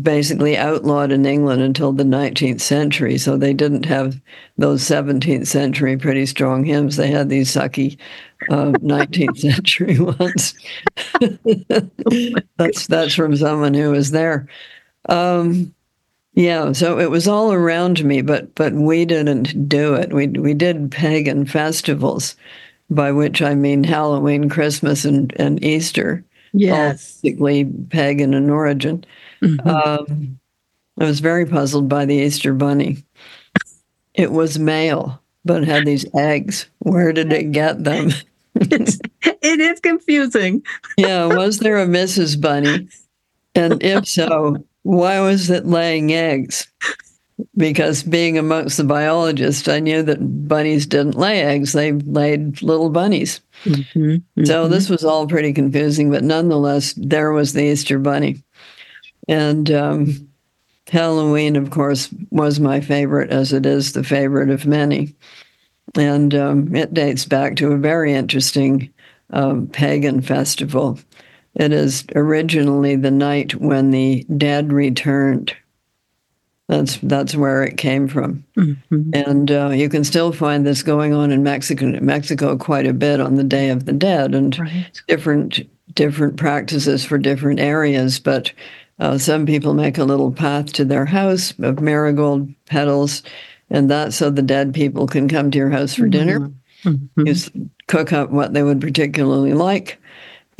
basically 0.02 0.56
outlawed 0.56 1.12
in 1.12 1.25
England 1.25 1.62
until 1.62 1.92
the 1.92 2.04
19th 2.04 2.61
century. 2.61 3.16
So 3.16 3.37
they 3.37 3.54
didn't 3.54 3.87
have 3.87 4.21
those 4.59 4.82
17th 4.82 5.47
century 5.47 5.97
pretty 5.97 6.26
strong 6.26 6.64
hymns. 6.64 6.97
They 6.97 7.11
had 7.11 7.28
these 7.28 7.50
sucky 7.50 7.97
uh, 8.50 8.73
19th 8.82 9.38
century 9.38 9.99
ones. 9.99 10.54
that's 12.59 12.87
that's 12.87 13.14
from 13.14 13.37
someone 13.37 13.75
who 13.75 13.92
was 13.92 14.11
there. 14.11 14.47
Um, 15.09 15.75
yeah, 16.35 16.73
so 16.73 16.99
it 16.99 17.11
was 17.11 17.29
all 17.29 17.53
around 17.53 18.05
me, 18.05 18.23
but 18.23 18.55
but 18.55 18.73
we 18.73 19.05
didn't 19.05 19.69
do 19.69 19.95
it. 19.95 20.12
We 20.12 20.29
we 20.29 20.55
did 20.55 20.91
pagan 20.91 21.47
festivals, 21.47 22.37
by 22.89 23.12
which 23.12 23.43
I 23.43 23.55
mean 23.55 23.85
Halloween, 23.85 24.49
Christmas, 24.49 25.05
and 25.05 25.33
and 25.39 25.62
Easter. 25.62 26.25
Yes, 26.53 27.21
basically 27.21 27.65
pagan 27.65 28.35
in 28.35 28.51
origin. 28.51 29.05
Mm-hmm. 29.43 29.69
Um, 29.69 30.39
I 30.99 31.05
was 31.05 31.21
very 31.21 31.47
puzzled 31.47 31.89
by 31.89 32.05
the 32.05 32.15
Easter 32.15 32.53
bunny. 32.55 33.05
It 34.15 34.31
was 34.31 34.59
male, 34.59 35.23
but 35.45 35.65
had 35.65 35.87
these 35.87 36.07
eggs. 36.15 36.67
Where 36.81 37.12
did 37.12 37.33
it 37.33 37.53
get 37.53 37.83
them? 37.85 38.11
it's, 38.55 38.99
it 39.23 39.61
is 39.61 39.81
confusing. 39.81 40.62
yeah, 40.97 41.27
was 41.27 41.59
there 41.59 41.79
a 41.79 41.87
Mrs. 41.87 42.41
Bunny? 42.41 42.89
And 43.55 43.83
if 43.83 44.07
so, 44.07 44.65
why 44.83 45.21
was 45.21 45.51
it 45.51 45.67
laying 45.67 46.12
eggs? 46.12 46.67
Because 47.57 48.03
being 48.03 48.39
amongst 48.39 48.77
the 48.77 48.85
biologists, 48.85 49.67
I 49.69 49.81
knew 49.81 50.03
that 50.03 50.49
bunnies 50.49 50.87
didn't 50.87 51.17
lay 51.17 51.43
eggs, 51.43 51.73
they 51.73 51.93
laid 51.93 52.62
little 52.62 52.91
bunnies. 52.91 53.41
Mm-hmm, 53.65 53.99
mm-hmm. 54.01 54.45
So 54.45 54.69
this 54.69 54.89
was 54.89 55.05
all 55.05 55.27
pretty 55.27 55.53
confusing, 55.53 56.11
but 56.11 56.25
nonetheless, 56.25 56.95
there 56.97 57.33
was 57.33 57.53
the 57.53 57.65
Easter 57.65 57.99
bunny. 57.99 58.43
And 59.29 59.71
um, 59.71 60.29
Halloween, 60.89 61.57
of 61.57 61.71
course, 61.71 62.12
was 62.31 62.61
my 62.61 62.81
favorite, 62.81 63.31
as 63.31 63.53
it 63.53 63.67
is 63.67 63.93
the 63.93 64.05
favorite 64.05 64.51
of 64.51 64.67
many. 64.67 65.15
And 65.97 66.35
um, 66.35 66.75
it 66.75 66.95
dates 66.95 67.25
back 67.25 67.57
to 67.57 67.73
a 67.73 67.79
very 67.79 68.12
interesting 68.12 68.93
um, 69.31 69.67
pagan 69.69 70.21
festival 70.21 70.99
it 71.54 71.73
is 71.73 72.04
originally 72.14 72.97
the 72.97 73.11
night 73.11 73.54
when 73.56 73.90
the 73.90 74.25
dead 74.37 74.73
returned. 74.73 75.54
That's 76.68 76.97
that's 76.99 77.35
where 77.35 77.62
it 77.64 77.76
came 77.76 78.09
from, 78.09 78.44
mm-hmm. 78.56 79.11
and 79.12 79.50
uh, 79.50 79.71
you 79.71 79.88
can 79.90 80.04
still 80.04 80.32
find 80.32 80.64
this 80.64 80.82
going 80.82 81.12
on 81.12 81.30
in 81.30 81.42
Mexico, 81.42 81.87
Mexico 82.00 82.56
quite 82.56 82.87
a 82.87 82.94
bit 82.94 83.21
on 83.21 83.35
the 83.35 83.44
Day 83.44 83.68
of 83.68 83.85
the 83.85 83.92
Dead, 83.92 84.35
and 84.35 84.59
right. 84.59 85.02
different 85.06 85.61
different 85.94 86.37
practices 86.37 87.04
for 87.04 87.18
different 87.18 87.61
areas. 87.61 88.18
But 88.18 88.52
uh, 88.99 89.18
some 89.18 89.44
people 89.44 89.75
make 89.75 89.99
a 89.99 90.04
little 90.04 90.32
path 90.32 90.73
to 90.75 90.85
their 90.85 91.04
house 91.04 91.52
of 91.59 91.80
marigold 91.80 92.49
petals, 92.66 93.23
and 93.68 93.90
that's 93.90 94.16
so 94.16 94.30
the 94.30 94.40
dead 94.40 94.73
people 94.73 95.06
can 95.06 95.28
come 95.28 95.50
to 95.50 95.59
your 95.59 95.71
house 95.71 95.94
for 95.94 96.02
mm-hmm. 96.02 96.11
dinner. 96.11 96.52
Mm-hmm. 96.85 97.26
You 97.26 97.71
cook 97.87 98.12
up 98.12 98.30
what 98.30 98.54
they 98.54 98.62
would 98.62 98.80
particularly 98.80 99.52
like, 99.52 99.99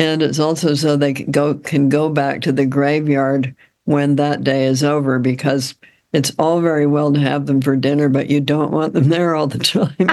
and 0.03 0.21
it's 0.21 0.41
also 0.41 0.75
so 0.75 0.97
they 0.97 1.15
can 1.15 1.31
go 1.31 1.55
can 1.55 1.89
go 1.89 2.09
back 2.09 2.43
to 2.43 2.51
the 2.51 2.67
graveyard 2.67 3.55
when 3.85 4.17
that 4.17 4.43
day 4.43 4.65
is 4.65 4.83
over 4.83 5.21
because 5.21 5.77
it's 6.13 6.33
all 6.39 6.61
very 6.61 6.87
well 6.87 7.13
to 7.13 7.21
have 7.21 7.47
them 7.47 7.61
for 7.61 7.77
dinner, 7.77 8.09
but 8.09 8.29
you 8.29 8.41
don't 8.41 8.73
want 8.73 8.95
them 8.95 9.05
mm-hmm. 9.05 9.13
there 9.13 9.35
all 9.37 9.47
the 9.47 9.59
time. 9.59 9.95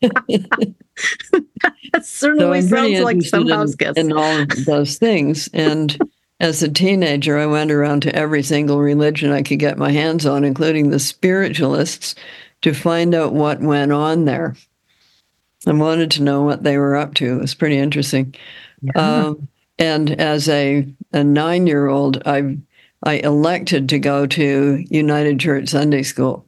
that 1.92 2.04
certainly 2.04 2.60
so 2.62 2.76
sounds 2.76 3.00
like 3.00 3.22
some 3.22 3.48
house 3.48 3.74
guests. 3.76 3.98
In 3.98 4.12
all 4.12 4.42
of 4.42 4.64
those 4.64 4.98
things. 4.98 5.48
And 5.54 5.96
as 6.40 6.62
a 6.62 6.68
teenager, 6.68 7.38
I 7.38 7.46
went 7.46 7.70
around 7.70 8.02
to 8.02 8.14
every 8.14 8.42
single 8.42 8.80
religion 8.80 9.30
I 9.30 9.42
could 9.42 9.60
get 9.60 9.78
my 9.78 9.92
hands 9.92 10.26
on, 10.26 10.44
including 10.44 10.90
the 10.90 10.98
spiritualists, 10.98 12.16
to 12.62 12.74
find 12.74 13.14
out 13.14 13.32
what 13.32 13.60
went 13.60 13.92
on 13.92 14.24
there. 14.24 14.56
I 15.66 15.72
wanted 15.72 16.10
to 16.12 16.22
know 16.22 16.42
what 16.42 16.64
they 16.64 16.76
were 16.76 16.96
up 16.96 17.14
to. 17.14 17.36
It 17.36 17.40
was 17.40 17.54
pretty 17.54 17.78
interesting. 17.78 18.34
Um, 18.94 19.48
and 19.78 20.10
as 20.20 20.48
a, 20.48 20.86
a 21.12 21.24
nine 21.24 21.66
year 21.66 21.88
old, 21.88 22.22
I, 22.26 22.58
I 23.02 23.14
elected 23.14 23.88
to 23.90 23.98
go 23.98 24.26
to 24.26 24.84
United 24.88 25.40
Church 25.40 25.68
Sunday 25.68 26.02
School. 26.02 26.46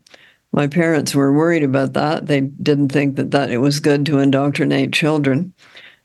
My 0.53 0.67
parents 0.67 1.15
were 1.15 1.33
worried 1.33 1.65
about 1.65 1.93
that. 1.95 2.27
They 2.27 2.41
didn't 2.41 2.89
think 2.89 3.17
that, 3.17 3.33
that 3.33 3.51
it 3.51 3.59
was 3.59 3.81
good 3.81 4.07
to 4.07 4.19
indoctrinate 4.19 4.93
children. 4.93 5.53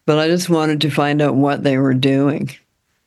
But 0.05 0.19
I 0.19 0.27
just 0.27 0.49
wanted 0.49 0.81
to 0.81 0.89
find 0.89 1.21
out 1.21 1.35
what 1.35 1.63
they 1.63 1.77
were 1.77 1.93
doing. 1.93 2.49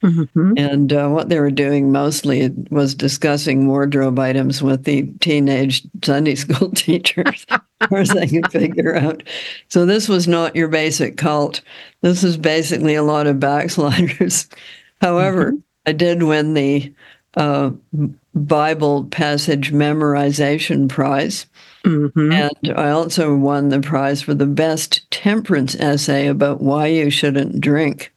Mm-hmm. 0.05 0.53
And 0.59 0.93
uh, 0.93 1.09
what 1.09 1.31
they 1.31 1.41
were 1.41 1.51
doing 1.51 1.91
mostly 1.91 2.51
was 2.71 2.95
discussing 2.95 3.67
wardrobe 3.69 4.19
items 4.19 4.63
with 4.63 4.85
the 4.85 5.11
teenage 5.21 5.83
Sunday 6.05 6.35
school 6.35 6.71
teachers, 6.73 7.47
as 7.49 7.89
far 7.89 7.99
as 7.99 8.11
I 8.11 8.27
could 8.27 8.53
figure 8.53 8.95
out. 8.95 9.23
So 9.69 9.87
this 9.87 10.07
was 10.07 10.29
not 10.29 10.55
your 10.55 10.69
basic 10.69 11.17
cult. 11.17 11.63
This 12.03 12.23
is 12.23 12.37
basically 12.37 12.95
a 12.95 13.03
lot 13.03 13.27
of 13.27 13.41
backsliders. 13.41 14.49
However, 15.01 15.53
mm-hmm. 15.53 15.59
I 15.87 15.93
did 15.93 16.23
win 16.23 16.53
the 16.53 16.93
uh, 17.37 17.71
Bible 18.35 19.05
passage 19.05 19.73
memorization 19.73 20.89
prize. 20.89 21.47
Mm-hmm. 21.85 22.33
And 22.33 22.79
I 22.79 22.91
also 22.91 23.35
won 23.35 23.71
the 23.71 23.81
prize 23.81 24.23
for 24.23 24.35
the 24.35 24.47
best 24.47 25.11
temperance 25.11 25.75
essay 25.75 26.27
about 26.27 26.61
why 26.61 26.87
you 26.89 27.11
shouldn't 27.11 27.61
drink. 27.61 28.14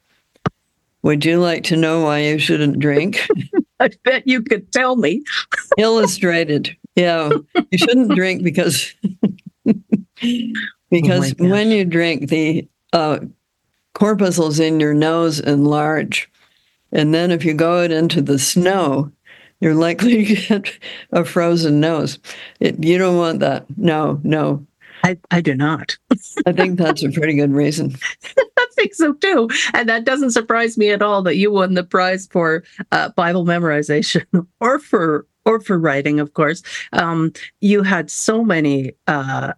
Would 1.02 1.24
you 1.24 1.38
like 1.38 1.64
to 1.64 1.76
know 1.76 2.02
why 2.02 2.20
you 2.20 2.38
shouldn't 2.38 2.78
drink? 2.80 3.26
I 3.80 3.90
bet 4.04 4.26
you 4.26 4.42
could 4.42 4.72
tell 4.72 4.96
me. 4.96 5.22
Illustrated. 5.78 6.76
Yeah. 6.96 7.30
You 7.70 7.78
shouldn't 7.78 8.14
drink 8.14 8.42
because 8.42 8.92
because 10.90 11.34
oh 11.40 11.48
when 11.48 11.70
you 11.70 11.84
drink 11.84 12.28
the 12.28 12.68
uh, 12.92 13.20
corpuscles 13.94 14.58
in 14.58 14.80
your 14.80 14.94
nose 14.94 15.40
enlarge. 15.40 16.30
And 16.90 17.14
then 17.14 17.30
if 17.30 17.44
you 17.44 17.54
go 17.54 17.84
out 17.84 17.90
into 17.90 18.22
the 18.22 18.38
snow, 18.38 19.12
you're 19.60 19.74
likely 19.74 20.24
to 20.24 20.34
get 20.34 20.78
a 21.12 21.24
frozen 21.24 21.80
nose. 21.80 22.18
It, 22.60 22.82
you 22.82 22.96
don't 22.96 23.16
want 23.16 23.40
that. 23.40 23.66
No, 23.76 24.20
no. 24.22 24.66
I, 25.04 25.18
I 25.30 25.40
do 25.40 25.54
not. 25.54 25.96
I 26.46 26.52
think 26.52 26.78
that's 26.78 27.02
a 27.02 27.10
pretty 27.10 27.34
good 27.34 27.52
reason. 27.52 27.96
I 28.58 28.66
think 28.74 28.94
so 28.94 29.12
too. 29.14 29.48
And 29.74 29.88
that 29.88 30.04
doesn't 30.04 30.30
surprise 30.30 30.78
me 30.78 30.90
at 30.90 31.02
all 31.02 31.22
that 31.22 31.36
you 31.36 31.50
won 31.50 31.74
the 31.74 31.84
prize 31.84 32.26
for 32.30 32.64
uh, 32.92 33.10
Bible 33.10 33.44
memorization 33.44 34.24
or 34.60 34.78
for 34.78 35.26
or 35.44 35.60
for 35.60 35.78
writing, 35.78 36.20
of 36.20 36.34
course. 36.34 36.62
Um, 36.92 37.32
you 37.60 37.82
had 37.82 38.10
so 38.10 38.44
many 38.44 38.92
uh, 39.06 39.52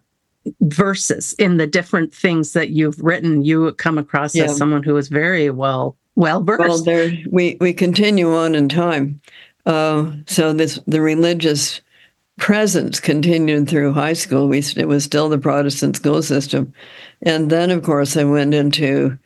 verses 0.61 1.33
in 1.33 1.57
the 1.57 1.67
different 1.67 2.13
things 2.13 2.53
that 2.53 2.69
you've 2.69 2.99
written. 2.99 3.43
You 3.43 3.73
come 3.73 3.97
across 3.97 4.33
yeah. 4.33 4.45
as 4.45 4.57
someone 4.57 4.83
who 4.83 4.95
is 4.97 5.09
very 5.09 5.49
well 5.49 5.97
well 6.15 6.41
versed. 6.41 6.59
Well, 6.59 6.83
there 6.83 7.11
we 7.29 7.57
we 7.59 7.73
continue 7.73 8.33
on 8.33 8.55
in 8.55 8.69
time. 8.69 9.21
Uh, 9.65 10.11
so 10.27 10.53
this 10.53 10.79
the 10.87 11.01
religious 11.01 11.81
presence 12.37 12.99
continued 12.99 13.69
through 13.69 13.93
high 13.93 14.13
school. 14.13 14.47
We, 14.47 14.59
it 14.59 14.87
was 14.87 15.03
still 15.03 15.29
the 15.29 15.37
Protestant 15.37 15.95
school 15.95 16.21
system. 16.21 16.73
And 17.21 17.49
then, 17.49 17.71
of 17.71 17.83
course, 17.83 18.17
I 18.17 18.23
went 18.23 18.53
into 18.53 19.17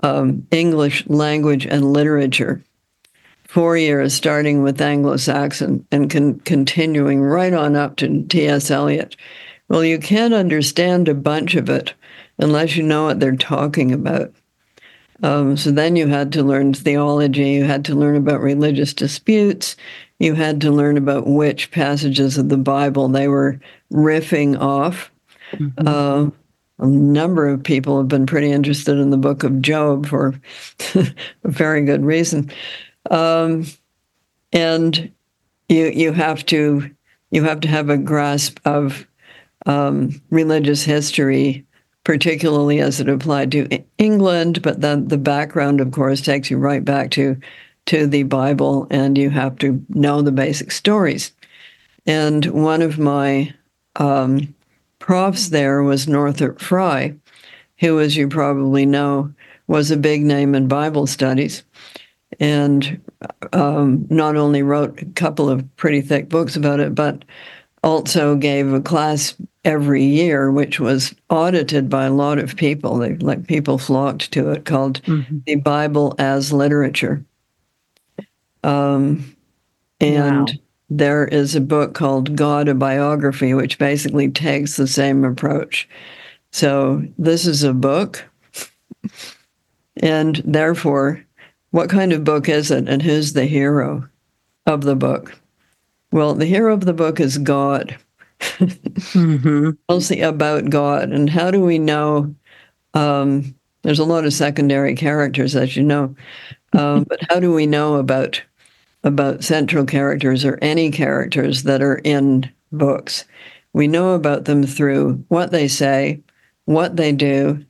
um, 0.00 0.46
English 0.50 1.06
language 1.06 1.66
and 1.66 1.92
literature. 1.92 2.62
Four 3.44 3.76
years, 3.76 4.12
starting 4.12 4.62
with 4.62 4.80
Anglo 4.80 5.16
Saxon 5.16 5.86
and 5.92 6.10
con- 6.10 6.40
continuing 6.40 7.22
right 7.22 7.52
on 7.52 7.76
up 7.76 7.96
to 7.96 8.24
T.S. 8.24 8.70
Eliot. 8.70 9.16
Well, 9.68 9.84
you 9.84 9.98
can't 9.98 10.34
understand 10.34 11.08
a 11.08 11.14
bunch 11.14 11.54
of 11.54 11.70
it 11.70 11.94
unless 12.38 12.76
you 12.76 12.82
know 12.82 13.04
what 13.04 13.20
they're 13.20 13.36
talking 13.36 13.92
about. 13.92 14.32
Um, 15.22 15.56
so 15.56 15.70
then 15.70 15.94
you 15.96 16.08
had 16.08 16.32
to 16.32 16.42
learn 16.42 16.74
theology, 16.74 17.50
you 17.50 17.64
had 17.64 17.84
to 17.86 17.94
learn 17.94 18.16
about 18.16 18.40
religious 18.40 18.92
disputes, 18.92 19.76
you 20.18 20.34
had 20.34 20.60
to 20.60 20.70
learn 20.70 20.96
about 20.96 21.26
which 21.26 21.70
passages 21.70 22.38
of 22.38 22.48
the 22.48 22.56
Bible 22.56 23.08
they 23.08 23.28
were 23.28 23.60
riffing 23.92 24.58
off. 24.60 25.10
Mm-hmm. 25.52 25.86
Uh, 25.86 26.30
a 26.78 26.86
number 26.86 27.48
of 27.48 27.62
people 27.62 27.98
have 27.98 28.08
been 28.08 28.26
pretty 28.26 28.50
interested 28.50 28.98
in 28.98 29.10
the 29.10 29.16
book 29.16 29.44
of 29.44 29.62
Job 29.62 30.06
for 30.06 30.34
a 30.94 31.14
very 31.44 31.84
good 31.84 32.04
reason. 32.04 32.50
Um, 33.10 33.66
and 34.52 35.12
you 35.68 35.86
you 35.86 36.12
have 36.12 36.44
to 36.46 36.90
you 37.30 37.42
have 37.44 37.60
to 37.60 37.68
have 37.68 37.90
a 37.90 37.98
grasp 37.98 38.60
of 38.64 39.06
um, 39.66 40.20
religious 40.30 40.84
history, 40.84 41.64
particularly 42.04 42.80
as 42.80 43.00
it 43.00 43.08
applied 43.08 43.52
to 43.52 43.84
England. 43.98 44.62
But 44.62 44.80
then 44.80 45.08
the 45.08 45.18
background, 45.18 45.80
of 45.80 45.90
course, 45.90 46.20
takes 46.20 46.50
you 46.50 46.58
right 46.58 46.84
back 46.84 47.10
to 47.12 47.36
to 47.86 48.06
the 48.06 48.22
Bible, 48.22 48.86
and 48.90 49.16
you 49.18 49.30
have 49.30 49.58
to 49.58 49.84
know 49.88 50.22
the 50.22 50.32
basic 50.32 50.72
stories. 50.72 51.32
And 52.06 52.44
one 52.46 52.82
of 52.82 52.98
my 52.98 53.54
um, 53.96 54.54
profs 54.98 55.48
there 55.48 55.82
was 55.82 56.08
Northrop 56.08 56.60
Frye, 56.60 57.14
who, 57.78 58.00
as 58.00 58.16
you 58.16 58.28
probably 58.28 58.86
know, 58.86 59.32
was 59.66 59.90
a 59.90 59.96
big 59.96 60.22
name 60.22 60.54
in 60.54 60.68
Bible 60.68 61.06
studies 61.06 61.62
and 62.40 63.00
um, 63.52 64.06
not 64.10 64.36
only 64.36 64.62
wrote 64.62 65.00
a 65.00 65.06
couple 65.06 65.48
of 65.48 65.76
pretty 65.76 66.00
thick 66.00 66.28
books 66.28 66.56
about 66.56 66.80
it, 66.80 66.94
but 66.94 67.24
also 67.82 68.34
gave 68.34 68.72
a 68.72 68.80
class 68.80 69.34
every 69.64 70.04
year, 70.04 70.50
which 70.50 70.80
was 70.80 71.14
audited 71.30 71.88
by 71.88 72.06
a 72.06 72.12
lot 72.12 72.38
of 72.38 72.56
people. 72.56 72.98
They, 72.98 73.14
like 73.16 73.46
people 73.46 73.78
flocked 73.78 74.32
to 74.32 74.50
it, 74.50 74.64
called 74.64 75.02
mm-hmm. 75.02 75.38
the 75.46 75.56
Bible 75.56 76.14
as 76.18 76.52
Literature. 76.52 77.24
Um, 78.64 79.36
and 80.00 80.48
wow. 80.48 80.54
there 80.90 81.24
is 81.26 81.54
a 81.54 81.60
book 81.60 81.94
called 81.94 82.34
God 82.34 82.68
a 82.68 82.74
Biography, 82.74 83.54
which 83.54 83.78
basically 83.78 84.30
takes 84.30 84.76
the 84.76 84.88
same 84.88 85.24
approach. 85.24 85.88
So 86.50 87.04
this 87.18 87.46
is 87.46 87.62
a 87.62 87.72
book, 87.72 88.24
and 90.02 90.42
therefore 90.44 91.24
what 91.74 91.90
kind 91.90 92.12
of 92.12 92.22
book 92.22 92.48
is 92.48 92.70
it, 92.70 92.88
and 92.88 93.02
who's 93.02 93.32
the 93.32 93.46
hero 93.46 94.08
of 94.64 94.82
the 94.82 94.94
book? 94.94 95.36
Well, 96.12 96.34
the 96.34 96.46
hero 96.46 96.72
of 96.72 96.84
the 96.84 96.92
book 96.92 97.18
is 97.18 97.36
God. 97.36 97.96
mm-hmm. 98.40 99.70
Mostly 99.88 100.20
about 100.20 100.70
God. 100.70 101.10
And 101.10 101.28
how 101.28 101.50
do 101.50 101.60
we 101.60 101.80
know? 101.80 102.32
Um, 102.94 103.56
there's 103.82 103.98
a 103.98 104.04
lot 104.04 104.24
of 104.24 104.32
secondary 104.32 104.94
characters, 104.94 105.56
as 105.56 105.76
you 105.76 105.82
know, 105.82 106.14
um, 106.74 107.02
but 107.08 107.18
how 107.28 107.40
do 107.40 107.52
we 107.52 107.66
know 107.66 107.96
about 107.96 108.40
about 109.04 109.44
central 109.44 109.84
characters 109.84 110.44
or 110.44 110.58
any 110.60 110.90
characters 110.90 111.62
that 111.62 111.82
are 111.82 112.00
in 112.02 112.50
books? 112.72 113.24
We 113.72 113.86
know 113.86 114.14
about 114.14 114.44
them 114.44 114.64
through 114.64 115.24
what 115.28 115.52
they 115.52 115.68
say, 115.68 116.20
what 116.64 116.96
they 116.96 117.12
do, 117.12 117.64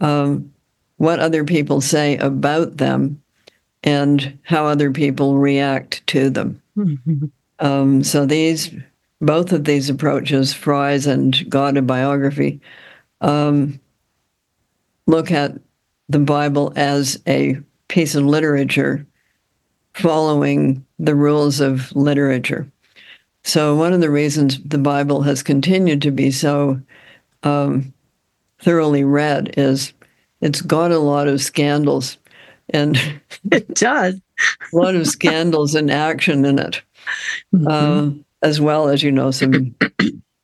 um, 0.00 0.52
what 0.98 1.18
other 1.18 1.44
people 1.44 1.80
say 1.80 2.16
about 2.18 2.76
them, 2.76 3.22
and 3.82 4.38
how 4.42 4.66
other 4.66 4.90
people 4.90 5.38
react 5.38 6.06
to 6.08 6.30
them. 6.30 6.60
Mm-hmm. 6.76 7.26
Um, 7.58 8.04
so 8.04 8.26
these, 8.26 8.74
both 9.20 9.52
of 9.52 9.64
these 9.64 9.88
approaches, 9.88 10.52
Frye's 10.52 11.06
and 11.06 11.48
God 11.48 11.76
a 11.76 11.82
Biography, 11.82 12.60
um, 13.20 13.80
look 15.06 15.30
at 15.30 15.52
the 16.08 16.18
Bible 16.18 16.72
as 16.76 17.22
a 17.26 17.58
piece 17.88 18.14
of 18.14 18.24
literature 18.24 19.06
following 19.96 20.84
the 20.98 21.14
rules 21.14 21.60
of 21.60 21.94
literature. 21.94 22.70
So 23.44 23.76
one 23.76 23.92
of 23.92 24.00
the 24.00 24.10
reasons 24.10 24.62
the 24.62 24.78
Bible 24.78 25.22
has 25.22 25.42
continued 25.42 26.02
to 26.02 26.10
be 26.10 26.30
so 26.30 26.80
um, 27.42 27.92
thoroughly 28.60 29.04
read 29.04 29.54
is 29.56 29.92
it's 30.40 30.62
got 30.62 30.90
a 30.90 30.98
lot 30.98 31.28
of 31.28 31.40
scandals 31.40 32.18
and 32.70 32.96
it 33.52 33.74
does 33.74 34.20
a 34.72 34.76
lot 34.76 34.94
of 34.94 35.06
scandals 35.06 35.74
and 35.74 35.90
action 35.90 36.44
in 36.44 36.58
it, 36.58 36.82
mm-hmm. 37.54 37.66
uh, 37.66 38.10
as 38.42 38.60
well 38.60 38.88
as 38.88 39.02
you 39.02 39.12
know 39.12 39.30
some 39.30 39.74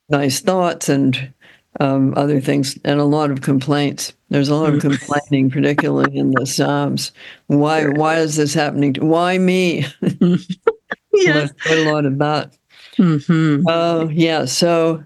nice 0.09 0.41
thoughts 0.41 0.88
and 0.88 1.33
um, 1.81 2.15
other 2.17 2.41
things, 2.41 2.79
and 2.85 3.01
a 3.01 3.05
lot 3.05 3.31
of 3.31 3.43
complaints. 3.43 4.12
There's 4.33 4.49
a 4.49 4.55
lot 4.55 4.73
of 4.73 4.77
mm. 4.77 4.81
complaining, 4.81 5.51
particularly 5.51 6.16
in 6.16 6.31
the 6.31 6.47
Psalms. 6.47 7.12
Why? 7.49 7.87
Why 7.88 8.16
is 8.16 8.37
this 8.37 8.55
happening? 8.55 8.95
Why 8.95 9.37
me? 9.37 9.85
yes, 11.12 11.53
quite 11.62 11.79
a 11.79 11.92
lot 11.92 12.07
of 12.07 12.16
that. 12.16 12.57
Mm-hmm. 12.97 13.66
Uh, 13.66 14.07
yeah. 14.07 14.47
So, 14.47 15.05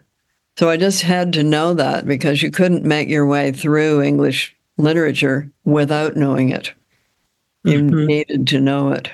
so 0.56 0.70
I 0.70 0.76
just 0.76 1.02
had 1.02 1.32
to 1.32 1.42
know 1.42 1.74
that 1.74 2.06
because 2.06 2.40
you 2.40 2.52
couldn't 2.52 2.84
make 2.84 3.08
your 3.08 3.26
way 3.26 3.50
through 3.50 4.00
English 4.02 4.54
literature 4.78 5.50
without 5.64 6.14
knowing 6.14 6.50
it. 6.50 6.72
You 7.64 7.80
mm-hmm. 7.80 8.06
needed 8.06 8.46
to 8.46 8.60
know 8.60 8.92
it. 8.92 9.10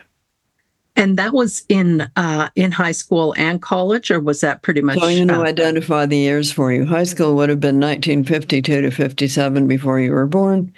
And 0.94 1.18
that 1.18 1.33
was 1.33 1.64
in 1.68 2.11
uh, 2.16 2.50
in 2.55 2.70
high 2.70 2.92
school 2.92 3.35
and 3.38 3.62
college, 3.62 4.11
or 4.11 4.20
was 4.20 4.42
that 4.42 4.62
pretty 4.62 4.83
much? 4.83 4.98
So 4.98 5.09
you 5.09 5.24
know, 5.24 5.42
uh, 5.42 5.46
identify 5.46 6.05
the 6.05 6.18
years 6.18 6.52
for 6.52 6.70
you. 6.70 6.85
High 6.85 7.05
school 7.05 7.35
would 7.37 7.48
have 7.48 7.61
been 7.61 7.81
1952 7.81 8.83
to 8.83 8.90
57 8.90 9.66
before 9.66 10.00
you 10.00 10.12
were 10.12 10.26
born, 10.26 10.72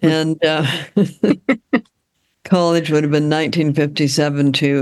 and 0.00 0.42
uh, 0.42 0.66
college 2.44 2.90
would 2.90 3.04
have 3.04 3.12
been 3.12 3.28
1957 3.28 4.52
to 4.54 4.76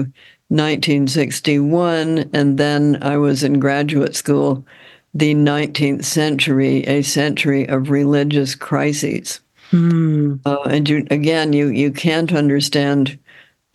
1961, 0.48 2.30
and 2.32 2.56
then 2.56 2.98
I 3.02 3.16
was 3.16 3.42
in 3.42 3.58
graduate 3.58 4.14
school, 4.14 4.64
the 5.12 5.34
19th 5.34 6.04
century, 6.04 6.84
a 6.84 7.02
century 7.02 7.68
of 7.68 7.90
religious 7.90 8.54
crises. 8.54 9.40
Mm. 9.72 10.40
And 10.44 10.88
you, 10.88 11.06
again, 11.10 11.52
you 11.52 11.68
you 11.68 11.90
can't 11.90 12.32
understand 12.32 13.18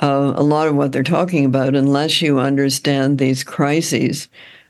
uh, 0.02 0.34
a 0.36 0.44
lot 0.44 0.68
of 0.68 0.76
what 0.76 0.92
they're 0.92 1.04
talking 1.04 1.46
about 1.46 1.76
unless 1.76 2.22
you 2.22 2.40
understand 2.40 3.18
these 3.18 3.44
crises 3.44 4.28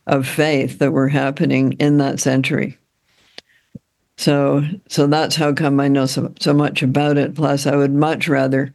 of 0.08 0.28
faith 0.28 0.80
that 0.80 0.92
were 0.92 1.08
happening 1.08 1.74
in 1.74 1.98
that 1.98 2.20
century. 2.20 2.78
So, 4.18 4.64
so 4.88 5.08
that's 5.08 5.36
how 5.36 5.54
come 5.54 5.80
I 5.80 5.88
know 5.88 6.06
so, 6.06 6.34
so 6.40 6.54
much 6.54 6.84
about 6.84 7.18
it. 7.18 7.34
Plus, 7.34 7.66
I 7.66 7.76
would 7.76 7.94
much 7.94 8.28
rather 8.28 8.74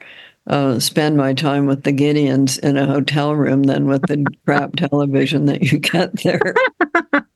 uh, 0.48 0.78
spend 0.80 1.16
my 1.16 1.34
time 1.34 1.66
with 1.66 1.84
the 1.84 1.92
Gideons 1.92 2.58
in 2.60 2.76
a 2.76 2.86
hotel 2.86 3.34
room 3.34 3.64
than 3.64 3.86
with 3.86 4.02
the 4.02 4.24
crap 4.44 4.76
television 4.76 5.46
that 5.46 5.62
you 5.62 5.78
get 5.78 6.22
there. 6.22 6.54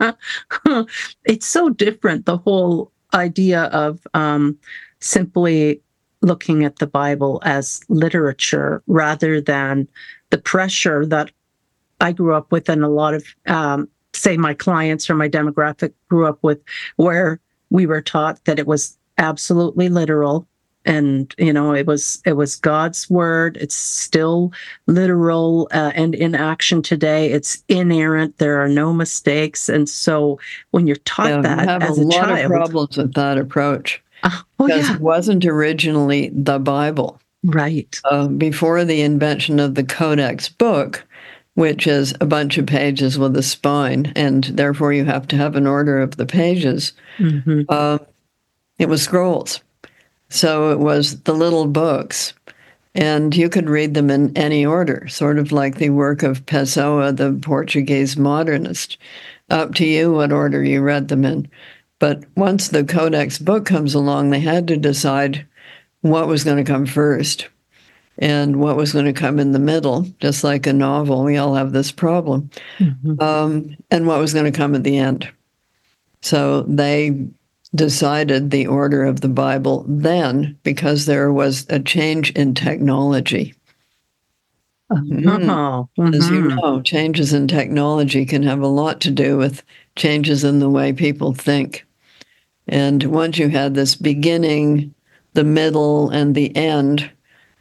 it's 1.24 1.46
so 1.46 1.68
different. 1.68 2.26
The 2.26 2.38
whole 2.38 2.90
idea 3.12 3.64
of 3.64 4.06
um, 4.14 4.58
simply 5.00 5.80
looking 6.22 6.64
at 6.64 6.78
the 6.78 6.86
Bible 6.86 7.40
as 7.44 7.80
literature 7.88 8.82
rather 8.86 9.40
than 9.40 9.88
the 10.30 10.38
pressure 10.38 11.06
that 11.06 11.30
I 12.00 12.12
grew 12.12 12.34
up 12.34 12.50
with 12.52 12.68
and 12.68 12.84
a 12.84 12.88
lot 12.88 13.14
of, 13.14 13.24
um, 13.46 13.88
say, 14.12 14.36
my 14.36 14.54
clients 14.54 15.08
or 15.08 15.14
my 15.14 15.28
demographic 15.28 15.92
grew 16.08 16.26
up 16.26 16.38
with, 16.42 16.60
where 16.96 17.40
we 17.70 17.86
were 17.86 18.00
taught 18.02 18.44
that 18.44 18.58
it 18.58 18.66
was 18.66 18.96
absolutely 19.18 19.88
literal 19.88 20.46
and 20.86 21.34
you 21.36 21.52
know 21.52 21.74
it 21.74 21.86
was 21.86 22.22
it 22.24 22.32
was 22.34 22.56
god's 22.56 23.10
word. 23.10 23.58
It's 23.60 23.74
still 23.74 24.52
literal 24.86 25.68
uh, 25.72 25.92
and 25.94 26.14
in 26.14 26.34
action 26.34 26.82
today. 26.82 27.30
It's 27.30 27.62
inerrant. 27.68 28.38
There 28.38 28.62
are 28.62 28.68
no 28.68 28.92
mistakes. 28.92 29.68
And 29.68 29.88
so 29.88 30.40
when 30.70 30.86
you're 30.86 30.96
taught 30.96 31.28
yeah, 31.28 31.40
that 31.42 31.68
have 31.68 31.82
as 31.82 31.98
a, 31.98 32.02
a 32.02 32.04
lot 32.04 32.12
child, 32.12 32.38
of 32.38 32.50
problems 32.50 32.96
with 32.96 33.12
that 33.14 33.38
approach 33.38 34.02
oh, 34.24 34.66
yeah. 34.66 34.94
it 34.94 35.00
wasn't 35.00 35.44
originally 35.44 36.30
the 36.32 36.58
Bible. 36.58 37.20
Right. 37.42 37.98
Uh, 38.04 38.28
before 38.28 38.84
the 38.84 39.00
invention 39.00 39.60
of 39.60 39.74
the 39.74 39.84
Codex 39.84 40.48
book, 40.48 41.04
which 41.54 41.86
is 41.86 42.14
a 42.20 42.26
bunch 42.26 42.58
of 42.58 42.66
pages 42.66 43.18
with 43.18 43.36
a 43.36 43.42
spine, 43.42 44.12
and 44.14 44.44
therefore 44.44 44.92
you 44.92 45.04
have 45.04 45.26
to 45.28 45.36
have 45.36 45.56
an 45.56 45.66
order 45.66 46.00
of 46.00 46.16
the 46.16 46.26
pages, 46.26 46.92
mm-hmm. 47.18 47.62
uh, 47.68 47.98
it 48.78 48.88
was 48.88 49.02
scrolls. 49.02 49.60
So 50.28 50.70
it 50.70 50.78
was 50.78 51.22
the 51.22 51.34
little 51.34 51.66
books, 51.66 52.32
and 52.94 53.34
you 53.34 53.48
could 53.48 53.68
read 53.68 53.94
them 53.94 54.10
in 54.10 54.36
any 54.36 54.64
order, 54.64 55.08
sort 55.08 55.38
of 55.38 55.50
like 55.50 55.76
the 55.76 55.90
work 55.90 56.22
of 56.22 56.46
Pessoa, 56.46 57.12
the 57.12 57.38
Portuguese 57.42 58.16
modernist. 58.16 58.96
Up 59.50 59.74
to 59.74 59.84
you 59.84 60.12
what 60.12 60.30
order 60.30 60.62
you 60.62 60.80
read 60.80 61.08
them 61.08 61.24
in. 61.24 61.48
But 62.00 62.24
once 62.34 62.68
the 62.68 62.82
Codex 62.82 63.38
book 63.38 63.66
comes 63.66 63.94
along, 63.94 64.30
they 64.30 64.40
had 64.40 64.66
to 64.68 64.76
decide 64.76 65.46
what 66.00 66.26
was 66.26 66.42
going 66.42 66.56
to 66.56 66.64
come 66.64 66.86
first 66.86 67.48
and 68.18 68.56
what 68.56 68.76
was 68.76 68.92
going 68.92 69.04
to 69.04 69.12
come 69.12 69.38
in 69.38 69.52
the 69.52 69.58
middle, 69.58 70.06
just 70.18 70.42
like 70.42 70.66
a 70.66 70.72
novel. 70.72 71.22
We 71.22 71.36
all 71.36 71.54
have 71.54 71.72
this 71.72 71.92
problem. 71.92 72.50
Mm-hmm. 72.78 73.22
Um, 73.22 73.76
and 73.90 74.06
what 74.06 74.18
was 74.18 74.32
going 74.32 74.50
to 74.50 74.58
come 74.58 74.74
at 74.74 74.82
the 74.82 74.98
end. 74.98 75.30
So 76.22 76.62
they 76.62 77.28
decided 77.74 78.50
the 78.50 78.66
order 78.66 79.04
of 79.04 79.20
the 79.20 79.28
Bible 79.28 79.84
then 79.86 80.58
because 80.62 81.06
there 81.06 81.32
was 81.32 81.66
a 81.68 81.80
change 81.80 82.30
in 82.32 82.54
technology. 82.54 83.54
Mm-hmm. 84.90 85.28
Mm-hmm. 85.98 86.14
As 86.14 86.30
you 86.30 86.48
know, 86.48 86.80
changes 86.82 87.32
in 87.32 87.46
technology 87.46 88.24
can 88.24 88.42
have 88.42 88.60
a 88.60 88.66
lot 88.66 89.00
to 89.02 89.10
do 89.10 89.36
with 89.36 89.62
changes 89.96 90.44
in 90.44 90.58
the 90.60 90.70
way 90.70 90.92
people 90.92 91.32
think. 91.32 91.86
And 92.70 93.02
once 93.02 93.36
you 93.36 93.48
had 93.48 93.74
this 93.74 93.96
beginning, 93.96 94.94
the 95.34 95.44
middle, 95.44 96.08
and 96.08 96.34
the 96.34 96.54
end, 96.56 97.10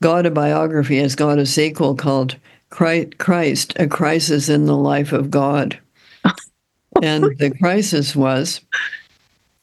God 0.01 0.27
a 0.27 0.31
Biography 0.31 0.99
has 0.99 1.15
got 1.15 1.39
a 1.39 1.47
sequel 1.47 1.95
called 1.95 2.37
Christ, 2.69 3.73
A 3.77 3.87
Crisis 3.87 4.49
in 4.49 4.65
the 4.65 4.77
Life 4.77 5.11
of 5.11 5.31
God. 5.31 5.79
and 7.01 7.23
the 7.39 7.51
crisis 7.59 8.15
was 8.15 8.61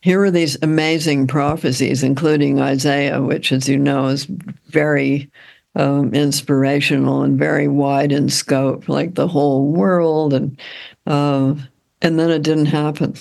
here 0.00 0.22
are 0.22 0.30
these 0.30 0.56
amazing 0.62 1.26
prophecies, 1.26 2.02
including 2.02 2.61
Isaiah, 2.61 3.22
which, 3.22 3.52
as 3.52 3.68
you 3.68 3.78
know, 3.78 4.06
is 4.06 4.24
very 4.68 5.30
um, 5.74 6.12
inspirational 6.14 7.22
and 7.22 7.38
very 7.38 7.68
wide 7.68 8.12
in 8.12 8.28
scope, 8.28 8.88
like 8.88 9.14
the 9.14 9.28
whole 9.28 9.66
world. 9.66 10.32
And 10.32 10.61
uh, 11.06 11.54
and 12.02 12.18
then 12.18 12.30
it 12.30 12.42
didn't 12.42 12.66
happen. 12.66 13.14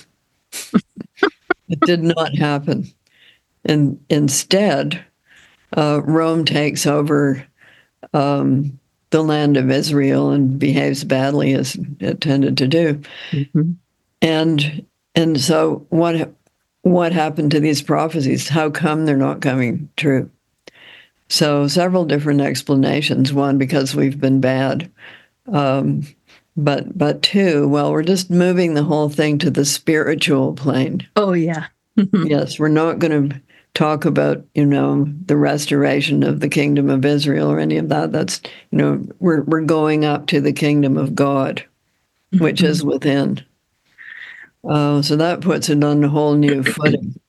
it 1.70 1.80
did 1.82 2.04
not 2.04 2.36
happen. 2.36 2.88
And 3.66 4.04
instead, 4.10 5.04
uh, 5.76 6.02
Rome 6.04 6.46
takes 6.46 6.86
over 6.86 7.46
um, 8.14 8.80
the 9.10 9.24
land 9.24 9.58
of 9.58 9.72
Israel 9.72 10.32
and 10.32 10.60
behaves 10.60 11.04
badly 11.04 11.54
as 11.54 11.78
it 12.00 12.22
tended 12.22 12.58
to 12.58 12.68
do. 12.68 13.02
Mm-hmm. 13.32 13.72
And 14.22 14.86
and 15.16 15.40
so 15.40 15.86
what 15.90 16.34
what 16.82 17.14
happened 17.14 17.52
to 17.52 17.60
these 17.60 17.82
prophecies? 17.82 18.48
How 18.48 18.70
come 18.70 19.06
they're 19.06 19.18
not 19.18 19.42
coming 19.42 19.90
true? 19.98 20.30
So 21.30 21.68
several 21.68 22.06
different 22.06 22.42
explanations. 22.42 23.34
One, 23.34 23.58
because 23.58 23.96
we've 23.96 24.20
been 24.20 24.42
bad. 24.42 24.92
Um, 25.52 26.04
but 26.58 26.98
but 26.98 27.22
two, 27.22 27.68
well, 27.68 27.92
we're 27.92 28.04
just 28.04 28.30
moving 28.30 28.74
the 28.74 28.84
whole 28.84 29.10
thing 29.10 29.38
to 29.40 29.50
the 29.50 29.66
spiritual 29.66 30.54
plane. 30.54 31.08
Oh 31.16 31.34
yeah. 31.34 31.68
yes, 32.14 32.60
we're 32.60 32.68
not 32.68 33.00
going 33.00 33.30
to 33.30 33.42
talk 33.74 34.06
about 34.06 34.46
you 34.54 34.66
know 34.66 35.06
the 35.26 35.38
restoration 35.38 36.24
of 36.24 36.40
the 36.40 36.50
kingdom 36.50 36.90
of 36.90 37.06
Israel 37.06 37.52
or 37.52 37.60
any 37.60 37.78
of 37.78 37.90
that. 37.90 38.12
That's 38.12 38.42
you 38.72 38.78
know 38.78 39.08
we're 39.20 39.44
we're 39.44 39.62
going 39.62 40.06
up 40.06 40.28
to 40.28 40.42
the 40.42 40.54
kingdom 40.54 40.98
of 40.98 41.16
God, 41.16 41.64
which 42.38 42.58
mm-hmm. 42.58 42.68
is 42.68 42.84
within. 42.84 43.44
Uh, 44.68 45.02
so 45.02 45.16
that 45.16 45.42
puts 45.42 45.70
it 45.70 45.84
on 45.84 46.04
a 46.04 46.10
whole 46.10 46.36
new 46.36 46.64
footing 46.64 47.20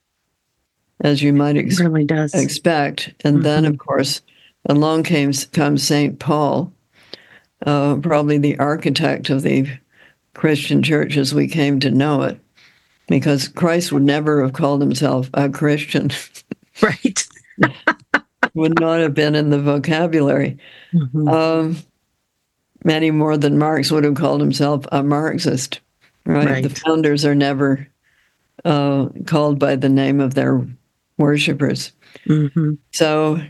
as 1.01 1.21
you 1.21 1.33
might 1.33 1.57
ex- 1.57 1.79
really 1.79 2.05
does. 2.05 2.33
expect. 2.33 3.13
And 3.23 3.37
mm-hmm. 3.37 3.43
then, 3.43 3.65
of 3.65 3.77
course, 3.77 4.21
along 4.65 5.03
came 5.03 5.31
comes 5.33 5.83
Saint 5.83 6.19
Paul, 6.19 6.73
uh, 7.65 7.95
probably 7.97 8.37
the 8.37 8.59
architect 8.59 9.29
of 9.29 9.41
the 9.41 9.67
Christian 10.33 10.83
church 10.83 11.17
as 11.17 11.33
we 11.33 11.47
came 11.47 11.79
to 11.79 11.91
know 11.91 12.23
it, 12.23 12.39
because 13.07 13.47
Christ 13.47 13.91
would 13.91 14.03
never 14.03 14.43
have 14.43 14.53
called 14.53 14.81
himself 14.81 15.29
a 15.33 15.49
Christian. 15.49 16.11
Right. 16.79 17.27
would 18.53 18.79
not 18.79 18.99
have 18.99 19.13
been 19.13 19.35
in 19.35 19.49
the 19.49 19.59
vocabulary. 19.59 20.57
Mm-hmm. 20.93 21.27
Um, 21.27 21.77
many 22.83 23.11
more 23.11 23.37
than 23.37 23.57
Marx 23.57 23.91
would 23.91 24.03
have 24.03 24.15
called 24.15 24.41
himself 24.41 24.85
a 24.91 25.03
Marxist. 25.03 25.79
Right. 26.25 26.47
right. 26.47 26.63
The 26.63 26.69
founders 26.69 27.25
are 27.25 27.35
never 27.35 27.87
uh, 28.65 29.07
called 29.25 29.59
by 29.59 29.75
the 29.75 29.89
name 29.89 30.19
of 30.19 30.33
their 30.33 30.67
worshippers. 31.17 31.91
Mm-hmm. 32.25 32.73
So, 32.91 33.41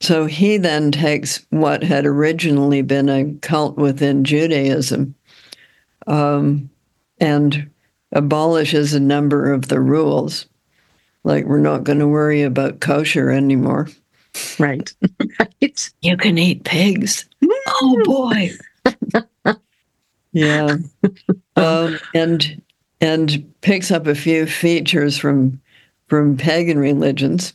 so 0.00 0.26
he 0.26 0.56
then 0.56 0.90
takes 0.90 1.44
what 1.50 1.82
had 1.82 2.06
originally 2.06 2.82
been 2.82 3.08
a 3.08 3.32
cult 3.42 3.76
within 3.76 4.24
Judaism 4.24 5.14
um, 6.06 6.70
and 7.20 7.70
abolishes 8.12 8.94
a 8.94 9.00
number 9.00 9.52
of 9.52 9.68
the 9.68 9.80
rules. 9.80 10.46
Like, 11.22 11.44
we're 11.44 11.58
not 11.58 11.84
going 11.84 11.98
to 11.98 12.08
worry 12.08 12.42
about 12.42 12.80
kosher 12.80 13.30
anymore. 13.30 13.88
Right. 14.58 14.92
right. 15.38 15.90
You 16.00 16.16
can 16.16 16.38
eat 16.38 16.64
pigs. 16.64 17.26
oh, 17.42 18.02
boy. 18.04 18.50
yeah. 20.32 20.76
Um, 21.56 21.98
and 22.14 22.62
and 23.02 23.52
picks 23.60 23.90
up 23.90 24.06
a 24.06 24.14
few 24.14 24.46
features 24.46 25.18
from 25.18 25.60
from 26.06 26.38
pagan 26.38 26.78
religions 26.78 27.52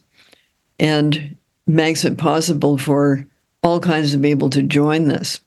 and 0.80 1.35
makes 1.68 2.06
it 2.06 2.18
possible 2.18 2.78
for 2.78 3.26
all 3.64 3.80
kinds 3.80 4.14
of 4.14 4.22
people 4.22 4.50
to 4.52 4.62
join 4.62 5.08
this. 5.08 5.42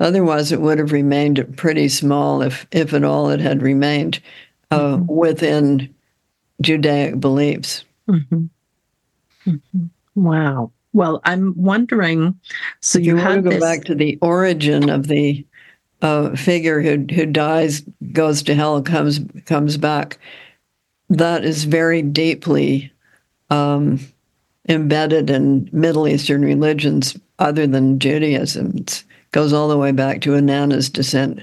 Otherwise, 0.00 0.50
it 0.50 0.60
would 0.60 0.78
have 0.78 0.92
remained 0.92 1.56
pretty 1.56 1.88
small, 1.88 2.42
if, 2.42 2.66
if 2.72 2.92
at 2.92 3.04
all 3.04 3.30
it 3.30 3.40
had 3.40 3.62
remained 3.62 4.20
uh, 4.70 4.96
mm-hmm. 4.96 5.06
within 5.06 5.94
Judaic 6.60 7.20
beliefs. 7.20 7.84
Mm-hmm. 8.08 8.46
Mm-hmm. 9.46 9.86
Wow. 10.14 10.72
Well, 10.92 11.20
I'm 11.24 11.54
wondering. 11.56 12.38
So 12.80 12.98
you, 12.98 13.16
you 13.16 13.22
want 13.22 13.36
to 13.36 13.42
go 13.42 13.50
this... 13.50 13.60
back 13.60 13.84
to 13.84 13.94
the 13.94 14.18
origin 14.20 14.90
of 14.90 15.06
the 15.06 15.46
uh, 16.02 16.34
figure 16.36 16.82
who 16.82 17.06
who 17.14 17.26
dies, 17.26 17.82
goes 18.12 18.42
to 18.42 18.54
hell, 18.54 18.82
comes 18.82 19.20
comes 19.46 19.76
back 19.76 20.18
that 21.12 21.44
is 21.44 21.64
very 21.64 22.02
deeply 22.02 22.90
um, 23.50 24.00
embedded 24.68 25.30
in 25.30 25.68
Middle 25.72 26.08
Eastern 26.08 26.44
religions 26.44 27.16
other 27.38 27.66
than 27.66 27.98
Judaism. 27.98 28.74
It 28.76 29.04
goes 29.32 29.52
all 29.52 29.68
the 29.68 29.78
way 29.78 29.92
back 29.92 30.20
to 30.22 30.34
Inanna's 30.34 30.88
descent 30.88 31.40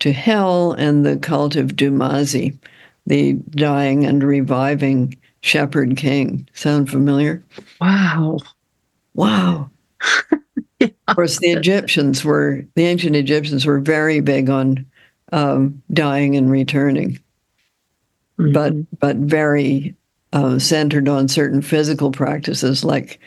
to 0.00 0.12
hell 0.12 0.72
and 0.72 1.06
the 1.06 1.16
cult 1.16 1.56
of 1.56 1.76
Dumuzi, 1.76 2.56
the 3.06 3.34
dying 3.50 4.04
and 4.04 4.22
reviving 4.22 5.16
shepherd 5.40 5.96
king. 5.96 6.48
Sound 6.54 6.90
familiar? 6.90 7.44
Wow. 7.80 8.38
Wow. 9.14 9.70
yeah. 10.80 10.88
Of 11.08 11.14
course, 11.14 11.38
the 11.38 11.52
Egyptians 11.52 12.22
were, 12.22 12.66
the 12.74 12.84
ancient 12.84 13.16
Egyptians 13.16 13.64
were 13.64 13.78
very 13.78 14.20
big 14.20 14.50
on 14.50 14.84
um, 15.32 15.80
dying 15.92 16.36
and 16.36 16.50
returning 16.50 17.18
mm-hmm. 18.38 18.52
but 18.52 18.98
but 18.98 19.16
very 19.16 19.94
uh, 20.32 20.58
centered 20.58 21.08
on 21.08 21.28
certain 21.28 21.62
physical 21.62 22.10
practices 22.10 22.84
like 22.84 23.20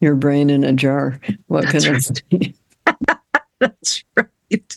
your 0.00 0.14
brain 0.14 0.50
in 0.50 0.64
a 0.64 0.72
jar. 0.72 1.20
What 1.46 1.64
That's 1.72 1.84
can 1.84 2.22
right. 2.40 2.54
I 2.86 3.16
That's 3.58 4.04
right. 4.16 4.76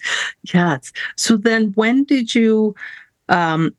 Yes. 0.53 0.91
So 1.15 1.38
then, 1.38 1.71
when 1.75 2.03
did 2.03 2.34
you? 2.34 2.75
Um, 3.27 3.75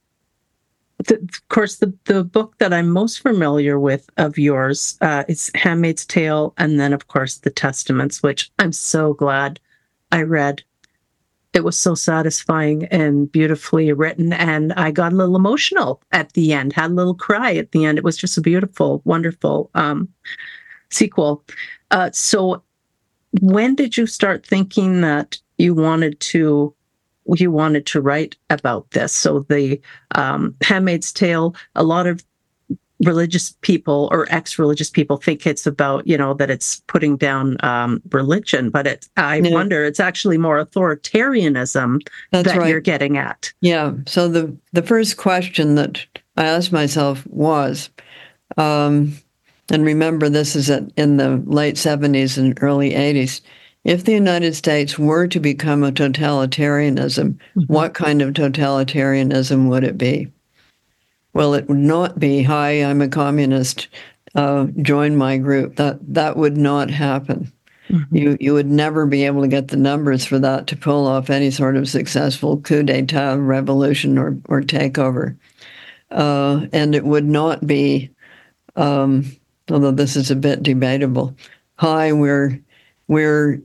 the, 1.07 1.17
of 1.17 1.49
course, 1.49 1.77
the, 1.77 1.95
the 2.05 2.23
book 2.23 2.59
that 2.59 2.75
I'm 2.75 2.91
most 2.91 3.21
familiar 3.21 3.79
with 3.79 4.11
of 4.19 4.37
yours 4.37 4.99
uh, 5.01 5.25
is 5.29 5.51
Handmaid's 5.55 6.05
Tale, 6.05 6.53
and 6.59 6.79
then, 6.79 6.93
of 6.93 7.09
course, 7.09 7.39
the 7.39 7.51
Testaments, 7.51 8.23
which 8.23 8.51
I'm 8.59 8.73
so 8.73 9.15
glad 9.15 9.59
I 10.13 10.23
read 10.23 10.63
it 11.53 11.65
was 11.65 11.77
so 11.77 11.95
satisfying 11.95 12.85
and 12.87 13.31
beautifully 13.31 13.93
written. 13.93 14.33
And 14.33 14.73
I 14.75 14.91
got 14.91 15.13
a 15.13 15.17
little 15.17 15.37
emotional 15.37 16.01
at 16.13 16.33
the 16.35 16.53
end, 16.53 16.73
had 16.73 16.93
a 16.93 16.95
little 16.95 17.15
cry 17.15 17.55
at 17.55 17.73
the 17.73 17.85
end. 17.85 17.99
It 17.99 18.05
was 18.05 18.17
just 18.17 18.39
a 18.39 18.41
beautiful, 18.41 19.03
wonderful 19.05 19.71
um, 19.75 20.09
sequel. 20.91 21.45
Uh, 21.91 22.11
so, 22.13 22.63
when 23.41 23.75
did 23.75 23.97
you 23.97 24.07
start 24.07 24.45
thinking 24.45 25.01
that 25.03 25.41
you 25.59 25.75
wanted 25.75 26.19
to? 26.21 26.75
You 27.37 27.51
wanted 27.53 27.87
to 27.87 28.01
write 28.01 28.37
about 28.49 28.91
this. 28.91 29.13
So 29.13 29.41
the 29.49 29.81
um, 30.17 30.57
Handmaid's 30.63 31.13
Tale. 31.13 31.55
A 31.77 31.85
lot 31.85 32.09
of 32.09 32.25
religious 33.05 33.55
people 33.63 34.09
or 34.13 34.27
ex-religious 34.31 34.91
people 34.91 35.17
think 35.17 35.47
it's 35.47 35.67
about 35.67 36.07
you 36.07 36.17
know 36.17 36.35
that 36.35 36.51
it's 36.51 36.81
putting 36.87 37.17
down 37.17 37.57
um, 37.65 38.01
religion 38.11 38.71
but 38.71 38.87
it 38.87 39.09
i 39.17 39.41
wonder 39.45 39.85
it's 39.85 40.01
actually 40.01 40.37
more 40.37 40.65
authoritarianism 40.65 42.01
That's 42.31 42.49
that 42.49 42.59
right. 42.59 42.69
you're 42.69 42.81
getting 42.81 43.17
at 43.17 43.53
yeah 43.61 43.93
so 44.07 44.29
the 44.29 44.55
the 44.73 44.83
first 44.83 45.17
question 45.17 45.77
that 45.77 46.05
i 46.37 46.45
asked 46.45 46.73
myself 46.73 47.27
was 47.27 47.91
um, 48.57 49.17
and 49.71 49.85
remember 49.85 50.29
this 50.29 50.57
is 50.57 50.69
at, 50.69 50.83
in 50.97 51.17
the 51.17 51.43
late 51.47 51.77
70s 51.77 52.37
and 52.37 52.59
early 52.61 52.91
80s 52.91 53.41
if 53.85 54.05
the 54.05 54.13
united 54.13 54.55
states 54.55 54.99
were 54.99 55.27
to 55.27 55.41
become 55.41 55.83
a 55.83 55.93
totalitarianism 55.93 57.33
mm-hmm. 57.33 57.61
what 57.63 57.95
kind 57.95 58.21
of 58.21 58.35
totalitarianism 58.35 59.71
would 59.71 59.85
it 59.85 59.97
be 59.97 60.31
well, 61.33 61.55
it 61.55 61.69
would 61.69 61.79
not 61.79 62.19
be, 62.19 62.43
hi, 62.43 62.85
I'm 62.85 63.01
a 63.01 63.09
communist, 63.09 63.89
uh, 64.35 64.67
join 64.83 65.17
my 65.17 65.39
group. 65.39 65.77
That 65.77 65.99
that 66.15 66.37
would 66.37 66.57
not 66.57 66.91
happen. 66.91 67.53
Mm-hmm. 67.89 68.17
You 68.17 68.37
you 68.41 68.53
would 68.55 68.71
never 68.71 69.07
be 69.07 69.25
able 69.25 69.43
to 69.43 69.49
get 69.49 69.69
the 69.69 69.77
numbers 69.77 70.25
for 70.25 70.39
that 70.39 70.69
to 70.69 70.77
pull 70.77 71.07
off 71.07 71.31
any 71.31 71.51
sort 71.51 71.77
of 71.77 71.89
successful 71.89 72.61
coup 72.61 72.83
d'état, 72.85 73.45
revolution, 73.45 74.19
or 74.19 74.37
or 74.49 74.61
takeover. 74.61 75.37
Uh, 76.11 76.67
and 76.73 76.95
it 76.95 77.05
would 77.05 77.25
not 77.25 77.67
be, 77.67 78.11
um, 78.77 79.25
although 79.71 79.91
this 79.91 80.17
is 80.17 80.31
a 80.31 80.37
bit 80.37 80.63
debatable. 80.63 81.35
Hi, 81.77 82.13
we're 82.13 82.61
we're 83.09 83.61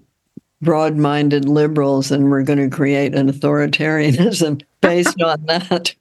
broad-minded 0.62 1.48
liberals, 1.48 2.12
and 2.12 2.32
we're 2.32 2.42
going 2.42 2.70
to 2.70 2.76
create 2.76 3.14
an 3.14 3.32
authoritarianism 3.32 4.64
based 4.86 5.22
on 5.26 5.46
that. 5.46 5.94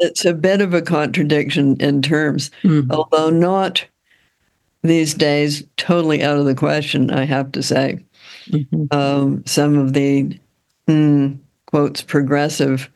It's 0.00 0.24
a 0.24 0.34
bit 0.34 0.60
of 0.60 0.74
a 0.74 0.82
contradiction 0.82 1.76
in 1.80 2.02
terms, 2.02 2.50
mm-hmm. 2.62 2.90
although 2.90 3.30
not 3.30 3.84
these 4.82 5.14
days 5.14 5.64
totally 5.76 6.22
out 6.22 6.38
of 6.38 6.44
the 6.44 6.54
question, 6.54 7.10
I 7.10 7.24
have 7.24 7.52
to 7.52 7.62
say. 7.62 8.04
Mm-hmm. 8.50 8.96
Um, 8.96 9.42
some 9.46 9.78
of 9.78 9.94
the 9.94 10.38
mm, 10.86 11.38
quotes 11.66 12.02
progressive 12.02 12.90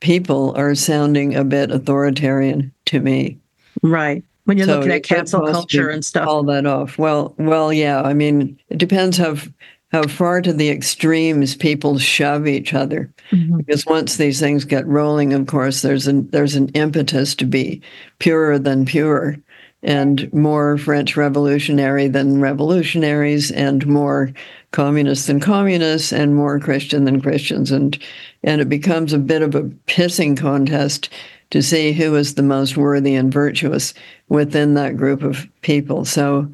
people 0.00 0.54
are 0.56 0.74
sounding 0.74 1.34
a 1.34 1.44
bit 1.44 1.70
authoritarian 1.70 2.72
to 2.86 3.00
me. 3.00 3.38
Right. 3.82 4.24
When 4.44 4.56
you're 4.56 4.66
so 4.66 4.76
looking 4.76 4.92
at 4.92 5.02
cancel 5.02 5.44
culture 5.44 5.88
and 5.88 6.04
stuff. 6.04 6.28
All 6.28 6.44
that 6.44 6.66
off. 6.66 6.98
Well, 6.98 7.34
well, 7.36 7.72
yeah. 7.72 8.02
I 8.02 8.14
mean, 8.14 8.56
it 8.68 8.78
depends 8.78 9.18
how 9.18 9.36
how 9.92 10.06
far 10.06 10.42
to 10.42 10.52
the 10.52 10.68
extremes 10.68 11.54
people 11.54 11.98
shove 11.98 12.46
each 12.46 12.74
other. 12.74 13.10
Mm-hmm. 13.30 13.58
Because 13.58 13.86
once 13.86 14.16
these 14.16 14.40
things 14.40 14.64
get 14.64 14.86
rolling, 14.86 15.32
of 15.32 15.46
course, 15.46 15.82
there's 15.82 16.06
an 16.06 16.28
there's 16.30 16.56
an 16.56 16.68
impetus 16.70 17.34
to 17.36 17.44
be 17.44 17.80
purer 18.18 18.58
than 18.58 18.84
pure, 18.84 19.36
and 19.82 20.32
more 20.32 20.76
French 20.76 21.16
revolutionary 21.16 22.08
than 22.08 22.40
revolutionaries, 22.40 23.50
and 23.52 23.86
more 23.86 24.32
communist 24.72 25.28
than 25.28 25.40
communists, 25.40 26.12
and 26.12 26.34
more 26.34 26.58
Christian 26.58 27.04
than 27.04 27.20
Christians, 27.20 27.70
and 27.70 27.98
and 28.42 28.60
it 28.60 28.68
becomes 28.68 29.12
a 29.12 29.18
bit 29.18 29.42
of 29.42 29.54
a 29.54 29.62
pissing 29.86 30.36
contest 30.36 31.08
to 31.50 31.62
see 31.62 31.92
who 31.92 32.16
is 32.16 32.34
the 32.34 32.42
most 32.42 32.76
worthy 32.76 33.14
and 33.14 33.32
virtuous 33.32 33.94
within 34.28 34.74
that 34.74 34.96
group 34.96 35.22
of 35.22 35.46
people. 35.62 36.04
So, 36.04 36.50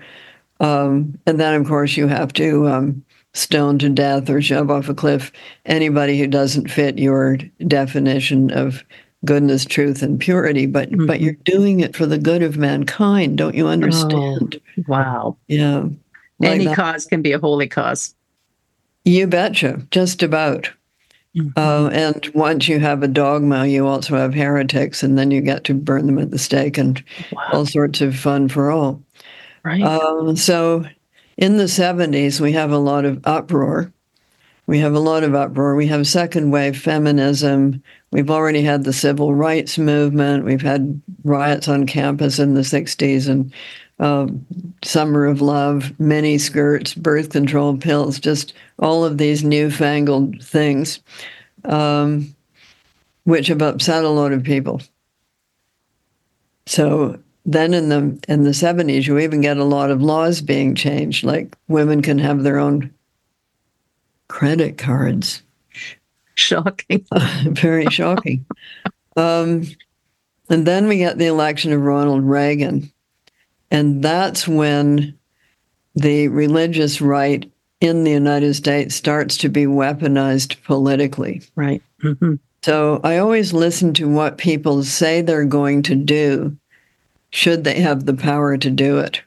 um, 0.61 1.19
and 1.27 1.41
then 1.41 1.59
of 1.59 1.67
course 1.67 1.97
you 1.97 2.09
have 2.09 2.33
to 2.35 2.69
um, 2.69 3.05
stone 3.35 3.79
to 3.79 3.89
death 3.89 4.29
or 4.29 4.43
shove 4.43 4.71
off 4.71 4.89
a 4.89 4.95
cliff 4.95 5.33
anybody 5.65 6.19
who 6.19 6.27
doesn't 6.27 6.71
fit 6.71 6.99
your 6.99 7.39
definition 7.67 8.51
of 8.51 8.85
goodness, 9.25 9.65
truth, 9.65 10.03
and 10.03 10.21
purity. 10.21 10.67
But 10.67 10.91
mm-hmm. 10.91 11.07
but 11.07 11.21
you're 11.21 11.35
doing 11.45 11.81
it 11.81 11.97
for 11.97 12.07
the 12.07 12.19
good 12.19 12.43
of 12.43 12.57
mankind. 12.57 13.39
Don't 13.39 13.55
you 13.55 13.69
understand? 13.69 14.61
Oh, 14.79 14.85
wow. 14.89 15.37
Yeah. 15.49 15.89
Like 16.39 16.51
Any 16.51 16.67
that. 16.67 16.77
cause 16.77 17.07
can 17.07 17.23
be 17.23 17.33
a 17.33 17.39
holy 17.39 17.69
cause. 17.69 18.15
You 19.05 19.27
betcha. 19.27 19.87
Just 19.91 20.23
about. 20.23 20.71
Mm-hmm. 21.37 21.51
Uh, 21.57 21.89
and 21.89 22.31
once 22.35 22.69
you 22.69 22.79
have 22.79 23.03
a 23.03 23.09
dogma, 23.09 23.67
you 23.67 23.87
also 23.87 24.17
have 24.17 24.35
heretics, 24.35 25.03
and 25.03 25.17
then 25.17 25.31
you 25.31 25.41
get 25.41 25.65
to 25.65 25.75
burn 25.75 26.07
them 26.07 26.19
at 26.19 26.31
the 26.31 26.39
stake 26.39 26.77
and 26.77 27.03
wow. 27.33 27.49
all 27.53 27.67
sorts 27.67 28.03
of 28.03 28.15
fun 28.15 28.49
for 28.49 28.71
all. 28.71 29.03
Right. 29.65 29.83
Um, 29.83 30.37
so 30.37 30.85
in 31.37 31.57
the 31.57 31.65
70s, 31.65 32.41
we 32.41 32.53
have 32.53 32.71
a 32.71 32.79
lot 32.79 33.05
of 33.05 33.21
uproar. 33.25 33.93
We 34.67 34.79
have 34.79 34.95
a 34.95 35.01
lot 35.01 35.25
of 35.25 35.35
uproar. 35.35 35.75
We 35.75 35.89
have 35.89 36.07
second 36.07 36.51
wave 36.51 36.79
feminism. 36.79 37.83
We've 38.11 38.31
already 38.31 38.63
had 38.63 38.85
the 38.85 38.93
civil 38.93 39.35
rights 39.35 39.77
movement. 39.77 40.45
We've 40.45 40.63
had 40.63 41.01
riots 41.25 41.69
on 41.69 41.87
campus 41.87 42.39
in 42.39 42.55
the 42.55 42.61
60s 42.61 43.29
and 43.29 43.53
uh, 43.99 44.27
Summer 44.83 45.27
of 45.27 45.41
Love, 45.41 45.99
mini 46.01 46.39
skirts, 46.39 46.95
birth 46.95 47.31
control 47.31 47.77
pills, 47.77 48.19
just 48.19 48.53
all 48.79 49.05
of 49.05 49.19
these 49.19 49.45
newfangled 49.45 50.43
things, 50.43 51.01
um, 51.65 52.35
which 53.25 53.49
have 53.49 53.63
upset 53.63 54.05
a 54.05 54.09
lot 54.09 54.33
of 54.33 54.43
people. 54.43 54.81
So 56.67 57.19
then 57.45 57.75
in 57.75 57.89
the 57.89 58.19
in 58.29 58.45
the 58.45 58.51
70s, 58.51 59.07
you 59.07 59.19
even 59.19 59.41
get 59.41 59.57
a 59.57 59.65
lot 59.65 59.91
of 59.91 60.03
laws 60.03 60.41
being 60.41 60.75
changed, 60.75 61.25
like 61.25 61.57
women 61.69 62.03
can 62.03 62.19
have 62.19 62.43
their 62.43 62.59
own 62.59 62.93
credit 64.29 64.79
cards. 64.79 65.43
Shocking. 66.35 67.05
very 67.45 67.87
shocking. 67.87 68.47
um, 69.17 69.67
and 70.49 70.67
then 70.67 70.87
we 70.87 70.99
get 70.99 71.19
the 71.19 71.27
election 71.27 71.73
of 71.73 71.81
Ronald 71.81 72.25
Reagan 72.25 72.93
and 73.73 74.05
that's 74.05 74.47
when 74.47 75.19
the 75.95 76.29
religious 76.29 77.01
right 77.01 77.51
in 77.81 78.05
the 78.05 78.11
United 78.11 78.53
States 78.53 78.95
starts 78.95 79.39
to 79.39 79.49
be 79.49 79.65
weaponized 79.65 80.63
politically. 80.63 81.41
Right. 81.57 81.83
Mm-hmm. 82.03 82.35
So 82.63 83.01
I 83.03 83.17
always 83.17 83.55
listen 83.55 83.95
to 83.95 84.09
what 84.09 84.37
people 84.37 84.85
say 84.85 85.23
they're 85.23 85.47
going 85.47 85.83
to 85.85 85.95
do, 85.95 86.55
should 87.33 87.65
they 87.65 87.81
have 87.81 88.07
the 88.07 88.15
power 88.15 88.57
to 88.57 88.71
do 88.71 88.99
it. 88.99 89.23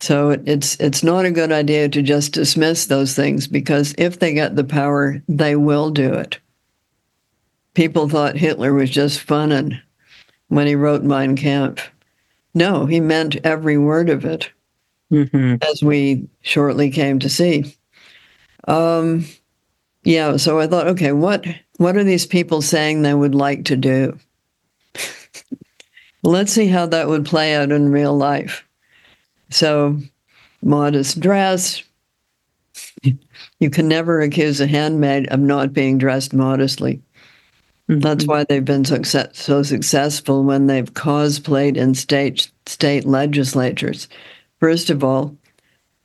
So 0.00 0.30
it's 0.30 0.76
it's 0.80 1.02
not 1.02 1.24
a 1.24 1.30
good 1.30 1.52
idea 1.52 1.88
to 1.88 2.02
just 2.02 2.32
dismiss 2.32 2.86
those 2.86 3.14
things 3.14 3.46
because 3.46 3.94
if 3.98 4.18
they 4.18 4.32
get 4.32 4.56
the 4.56 4.64
power, 4.64 5.22
they 5.28 5.56
will 5.56 5.90
do 5.90 6.12
it. 6.14 6.38
People 7.74 8.08
thought 8.08 8.36
Hitler 8.36 8.72
was 8.72 8.90
just 8.90 9.20
fun 9.20 9.80
when 10.48 10.66
he 10.66 10.74
wrote 10.74 11.02
Mein 11.02 11.36
Kampf. 11.36 11.90
No, 12.54 12.86
he 12.86 13.00
meant 13.00 13.36
every 13.44 13.78
word 13.78 14.08
of 14.10 14.24
it, 14.24 14.50
mm-hmm. 15.12 15.56
as 15.62 15.82
we 15.82 16.28
shortly 16.42 16.90
came 16.90 17.18
to 17.18 17.28
see. 17.28 17.74
Um, 18.68 19.26
yeah, 20.04 20.36
so 20.36 20.60
I 20.60 20.66
thought, 20.68 20.86
okay, 20.88 21.12
what 21.12 21.44
what 21.78 21.96
are 21.96 22.04
these 22.04 22.26
people 22.26 22.62
saying 22.62 23.02
they 23.02 23.14
would 23.14 23.34
like 23.34 23.64
to 23.64 23.76
do? 23.76 24.18
Let's 26.24 26.52
see 26.52 26.68
how 26.68 26.86
that 26.86 27.08
would 27.08 27.26
play 27.26 27.54
out 27.54 27.70
in 27.70 27.92
real 27.92 28.16
life. 28.16 28.66
So, 29.50 29.98
modest 30.62 31.20
dress. 31.20 31.82
You 33.60 33.70
can 33.70 33.88
never 33.88 34.20
accuse 34.20 34.60
a 34.60 34.66
handmaid 34.66 35.28
of 35.28 35.38
not 35.38 35.72
being 35.72 35.98
dressed 35.98 36.32
modestly. 36.32 37.02
Mm-hmm. 37.88 38.00
That's 38.00 38.26
why 38.26 38.44
they've 38.44 38.64
been 38.64 38.86
so, 38.86 39.02
so 39.32 39.62
successful 39.62 40.42
when 40.42 40.66
they've 40.66 40.92
cosplayed 40.92 41.76
in 41.76 41.94
state 41.94 42.50
state 42.66 43.04
legislatures. 43.04 44.08
First 44.58 44.88
of 44.88 45.04
all, 45.04 45.36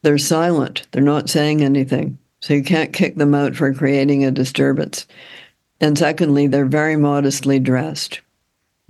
they're 0.01 0.17
silent. 0.17 0.85
They're 0.91 1.01
not 1.01 1.29
saying 1.29 1.61
anything. 1.61 2.17
So 2.41 2.53
you 2.53 2.63
can't 2.63 2.93
kick 2.93 3.15
them 3.15 3.33
out 3.33 3.55
for 3.55 3.73
creating 3.73 4.25
a 4.25 4.31
disturbance. 4.31 5.07
And 5.79 5.97
secondly, 5.97 6.47
they're 6.47 6.65
very 6.65 6.97
modestly 6.97 7.59
dressed. 7.59 8.19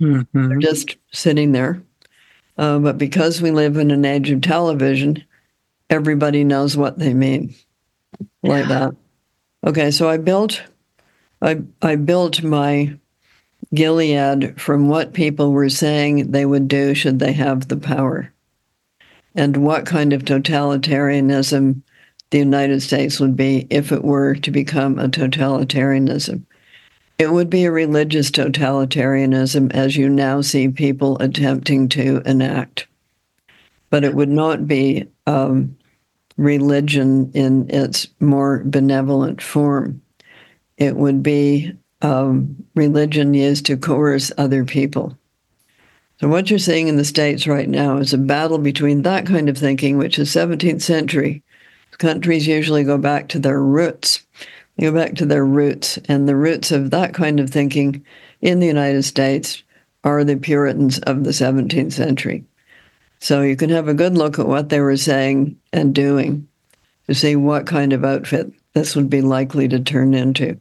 Mm-hmm. 0.00 0.48
They're 0.48 0.58
just 0.58 0.96
sitting 1.12 1.52
there. 1.52 1.82
Uh, 2.56 2.78
but 2.78 2.98
because 2.98 3.40
we 3.40 3.50
live 3.50 3.76
in 3.76 3.90
an 3.90 4.04
age 4.04 4.30
of 4.30 4.40
television, 4.40 5.24
everybody 5.88 6.44
knows 6.44 6.76
what 6.76 6.98
they 6.98 7.14
mean, 7.14 7.54
like 8.42 8.68
that. 8.68 8.94
Okay, 9.66 9.90
so 9.90 10.08
I 10.08 10.16
built 10.16 10.62
I, 11.42 11.62
I 11.82 11.96
built 11.96 12.42
my 12.42 12.96
Gilead 13.72 14.60
from 14.60 14.88
what 14.88 15.12
people 15.14 15.52
were 15.52 15.68
saying 15.68 16.32
they 16.32 16.44
would 16.44 16.66
do 16.68 16.94
should 16.94 17.18
they 17.18 17.32
have 17.32 17.68
the 17.68 17.76
power, 17.76 18.32
and 19.34 19.58
what 19.58 19.86
kind 19.86 20.12
of 20.12 20.24
totalitarianism 20.24 21.82
the 22.30 22.38
United 22.38 22.80
States 22.80 23.20
would 23.20 23.36
be 23.36 23.66
if 23.70 23.92
it 23.92 24.04
were 24.04 24.34
to 24.36 24.50
become 24.50 24.98
a 24.98 25.08
totalitarianism. 25.08 26.44
It 27.20 27.30
would 27.30 27.50
be 27.50 27.64
a 27.64 27.70
religious 27.70 28.30
totalitarianism, 28.30 29.72
as 29.72 29.96
you 29.96 30.08
now 30.08 30.40
see 30.40 30.68
people 30.68 31.18
attempting 31.18 31.88
to 31.90 32.22
enact. 32.24 32.86
But 33.90 34.04
it 34.04 34.14
would 34.14 34.28
not 34.28 34.66
be 34.66 35.06
um, 35.26 35.76
religion 36.36 37.30
in 37.34 37.68
its 37.70 38.08
more 38.20 38.62
benevolent 38.64 39.42
form 39.42 40.00
it 40.80 40.96
would 40.96 41.22
be 41.22 41.72
um, 42.02 42.56
religion 42.74 43.34
used 43.34 43.66
to 43.66 43.76
coerce 43.76 44.32
other 44.36 44.64
people. 44.64 45.16
So, 46.18 46.28
what 46.28 46.50
you're 46.50 46.58
seeing 46.58 46.88
in 46.88 46.96
the 46.96 47.04
States 47.04 47.46
right 47.46 47.68
now 47.68 47.98
is 47.98 48.12
a 48.12 48.18
battle 48.18 48.58
between 48.58 49.02
that 49.02 49.26
kind 49.26 49.48
of 49.48 49.56
thinking, 49.56 49.98
which 49.98 50.18
is 50.18 50.30
17th 50.30 50.82
century. 50.82 51.42
Countries 51.98 52.46
usually 52.46 52.82
go 52.82 52.96
back 52.96 53.28
to 53.28 53.38
their 53.38 53.60
roots. 53.60 54.22
Go 54.80 54.92
back 54.92 55.14
to 55.16 55.26
their 55.26 55.44
roots. 55.44 55.98
And 56.08 56.28
the 56.28 56.36
roots 56.36 56.70
of 56.70 56.90
that 56.90 57.14
kind 57.14 57.38
of 57.38 57.50
thinking 57.50 58.04
in 58.40 58.60
the 58.60 58.66
United 58.66 59.02
States 59.02 59.62
are 60.04 60.24
the 60.24 60.36
Puritans 60.36 60.98
of 61.00 61.24
the 61.24 61.30
17th 61.30 61.92
century. 61.92 62.44
So, 63.22 63.42
you 63.42 63.54
can 63.54 63.68
have 63.68 63.86
a 63.86 63.94
good 63.94 64.16
look 64.16 64.38
at 64.38 64.48
what 64.48 64.70
they 64.70 64.80
were 64.80 64.96
saying 64.96 65.58
and 65.74 65.94
doing 65.94 66.48
to 67.06 67.14
see 67.14 67.36
what 67.36 67.66
kind 67.66 67.92
of 67.92 68.02
outfit 68.02 68.50
this 68.72 68.96
would 68.96 69.10
be 69.10 69.20
likely 69.20 69.68
to 69.68 69.80
turn 69.80 70.14
into. 70.14 70.58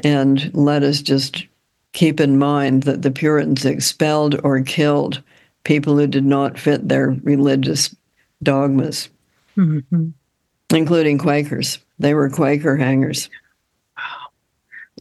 And 0.00 0.54
let 0.54 0.82
us 0.82 1.00
just 1.00 1.46
keep 1.92 2.20
in 2.20 2.38
mind 2.38 2.82
that 2.82 3.02
the 3.02 3.10
Puritans 3.10 3.64
expelled 3.64 4.38
or 4.44 4.60
killed 4.62 5.22
people 5.64 5.96
who 5.96 6.06
did 6.06 6.24
not 6.24 6.58
fit 6.58 6.88
their 6.88 7.10
religious 7.22 7.94
dogmas, 8.42 9.08
mm-hmm. 9.56 10.08
Including 10.72 11.18
Quakers. 11.18 11.78
They 11.98 12.14
were 12.14 12.30
Quaker 12.30 12.76
hangers. 12.76 13.28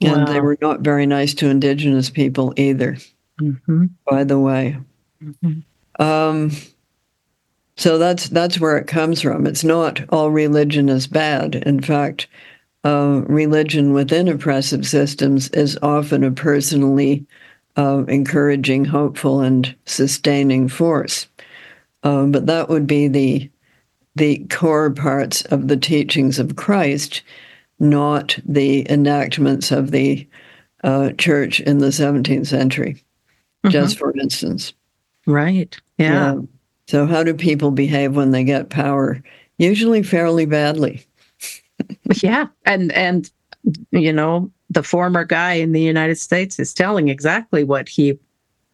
Wow. 0.02 0.18
And 0.18 0.28
they 0.28 0.40
were 0.40 0.58
not 0.62 0.82
very 0.82 1.06
nice 1.06 1.34
to 1.36 1.50
indigenous 1.50 2.10
people 2.10 2.54
either, 2.58 2.98
mm-hmm. 3.40 3.86
by 4.10 4.24
the 4.24 4.40
way. 4.40 4.78
Mm-hmm. 5.24 6.02
Um, 6.02 6.52
so 7.78 7.98
that's 7.98 8.30
that's 8.30 8.60
where 8.60 8.78
it 8.78 8.88
comes 8.88 9.22
from. 9.22 9.48
It's 9.48 9.64
not 9.64 10.02
all 10.10 10.32
religion 10.32 10.90
is 10.90 11.08
bad. 11.08 11.56
In 11.56 11.82
fact, 11.82 12.28
uh, 12.84 13.24
religion 13.28 13.94
within 13.94 14.28
oppressive 14.28 14.88
systems 14.88 15.50
is 15.50 15.78
often 15.82 16.24
a 16.24 16.32
personally 16.32 17.26
uh, 17.78 18.04
encouraging, 18.08 18.86
hopeful, 18.86 19.42
and 19.42 19.76
sustaining 19.86 20.68
force. 20.68 21.28
Uh, 22.04 22.26
but 22.26 22.48
that 22.48 22.70
would 22.70 22.88
be 22.88 23.08
the 23.08 23.50
the 24.16 24.46
core 24.50 24.92
parts 24.92 25.44
of 25.46 25.68
the 25.68 25.78
teachings 25.78 26.40
of 26.40 26.56
Christ, 26.56 27.22
not 27.80 28.38
the 28.46 28.90
enactments 28.92 29.72
of 29.72 29.92
the 29.92 30.28
uh, 30.84 31.12
church 31.18 31.60
in 31.62 31.78
the 31.78 31.88
17th 31.88 32.48
century, 32.48 32.94
mm-hmm. 32.94 33.70
just 33.70 33.98
for 33.98 34.16
instance. 34.18 34.74
Right. 35.26 35.76
Yeah. 35.98 36.34
yeah. 36.34 36.42
So, 36.88 37.06
how 37.06 37.24
do 37.24 37.34
people 37.34 37.72
behave 37.72 38.16
when 38.16 38.32
they 38.32 38.44
get 38.44 38.70
power? 38.70 39.22
Usually 39.58 40.04
fairly 40.04 40.46
badly. 40.46 41.06
yeah. 42.22 42.48
And, 42.66 42.92
and, 42.92 43.32
you 43.92 44.12
know, 44.12 44.52
the 44.70 44.84
former 44.84 45.24
guy 45.24 45.54
in 45.54 45.72
the 45.72 45.82
United 45.82 46.16
States 46.16 46.60
is 46.60 46.74
telling 46.74 47.10
exactly 47.10 47.64
what 47.64 47.88
he 47.88 48.18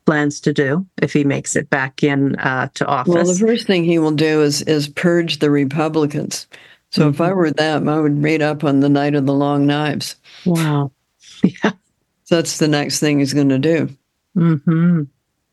plans 0.07 0.39
to 0.39 0.53
do 0.53 0.87
if 1.01 1.11
he 1.11 1.25
makes 1.25 1.57
it 1.57 1.69
back 1.69 2.01
in 2.01 2.37
uh, 2.37 2.69
to 2.75 2.85
office. 2.85 3.13
Well, 3.13 3.25
the 3.25 3.35
first 3.35 3.67
thing 3.67 3.83
he 3.83 3.99
will 3.99 4.11
do 4.11 4.41
is 4.41 4.61
is 4.61 4.87
purge 4.87 5.39
the 5.39 5.51
Republicans. 5.51 6.47
So 6.91 7.01
mm-hmm. 7.01 7.09
if 7.09 7.19
I 7.19 7.27
mm-hmm. 7.27 7.37
were 7.37 7.51
them, 7.51 7.89
I 7.89 7.99
would 7.99 8.23
read 8.23 8.41
up 8.41 8.63
on 8.63 8.79
the 8.79 8.87
Night 8.87 9.15
of 9.15 9.25
the 9.25 9.33
Long 9.33 9.67
Knives. 9.67 10.15
Wow. 10.45 10.91
Yeah. 11.43 11.71
So 12.23 12.37
that's 12.37 12.57
the 12.57 12.67
next 12.67 12.99
thing 12.99 13.19
he's 13.19 13.33
going 13.33 13.49
to 13.49 13.59
do. 13.59 13.89
Mm-hmm. 14.35 15.03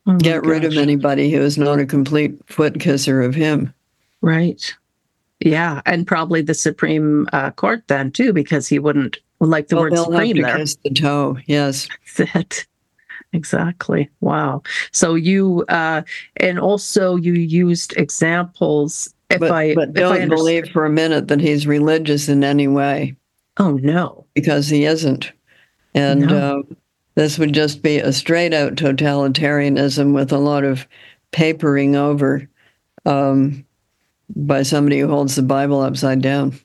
Oh 0.06 0.16
Get 0.16 0.44
rid 0.44 0.64
of 0.64 0.78
anybody 0.78 1.30
who 1.30 1.42
is 1.42 1.58
not 1.58 1.78
a 1.78 1.84
complete 1.84 2.34
foot 2.46 2.80
kisser 2.80 3.20
of 3.20 3.34
him. 3.34 3.72
Right. 4.22 4.74
Yeah, 5.40 5.82
and 5.84 6.06
probably 6.06 6.40
the 6.40 6.54
Supreme 6.54 7.28
uh, 7.34 7.50
Court 7.50 7.84
then 7.88 8.12
too, 8.12 8.32
because 8.32 8.66
he 8.66 8.78
wouldn't 8.78 9.18
like 9.40 9.68
the 9.68 9.76
well, 9.76 9.84
word 9.84 9.98
supreme 9.98 10.36
have 10.36 10.36
to 10.36 10.42
there. 10.42 10.56
Kiss 10.56 10.76
the 10.82 10.90
toe. 10.90 11.38
Yes. 11.44 11.86
That's 12.16 12.34
it. 12.34 12.66
Exactly. 13.34 14.08
Wow. 14.20 14.62
So 14.92 15.16
you 15.16 15.64
uh, 15.68 16.02
and 16.36 16.58
also 16.58 17.16
you 17.16 17.34
used 17.34 17.92
examples. 17.96 19.12
If 19.28 19.40
but, 19.40 19.50
I 19.50 19.74
but 19.74 19.92
don't 19.92 20.22
I 20.22 20.26
believe 20.26 20.68
for 20.68 20.84
a 20.84 20.90
minute 20.90 21.26
that 21.28 21.40
he's 21.40 21.66
religious 21.66 22.28
in 22.28 22.44
any 22.44 22.68
way. 22.68 23.16
Oh 23.58 23.72
no, 23.72 24.24
because 24.34 24.68
he 24.68 24.84
isn't, 24.84 25.32
and 25.94 26.20
no. 26.20 26.60
uh, 26.60 26.74
this 27.16 27.38
would 27.38 27.52
just 27.52 27.82
be 27.82 27.98
a 27.98 28.12
straight 28.12 28.54
out 28.54 28.76
totalitarianism 28.76 30.14
with 30.14 30.32
a 30.32 30.38
lot 30.38 30.62
of 30.62 30.86
papering 31.32 31.96
over 31.96 32.48
um, 33.04 33.64
by 34.36 34.62
somebody 34.62 35.00
who 35.00 35.08
holds 35.08 35.34
the 35.34 35.42
Bible 35.42 35.80
upside 35.80 36.22
down. 36.22 36.58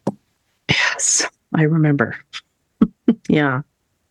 Yes, 0.69 1.25
I 1.55 1.63
remember. 1.63 2.15
yeah. 3.27 3.61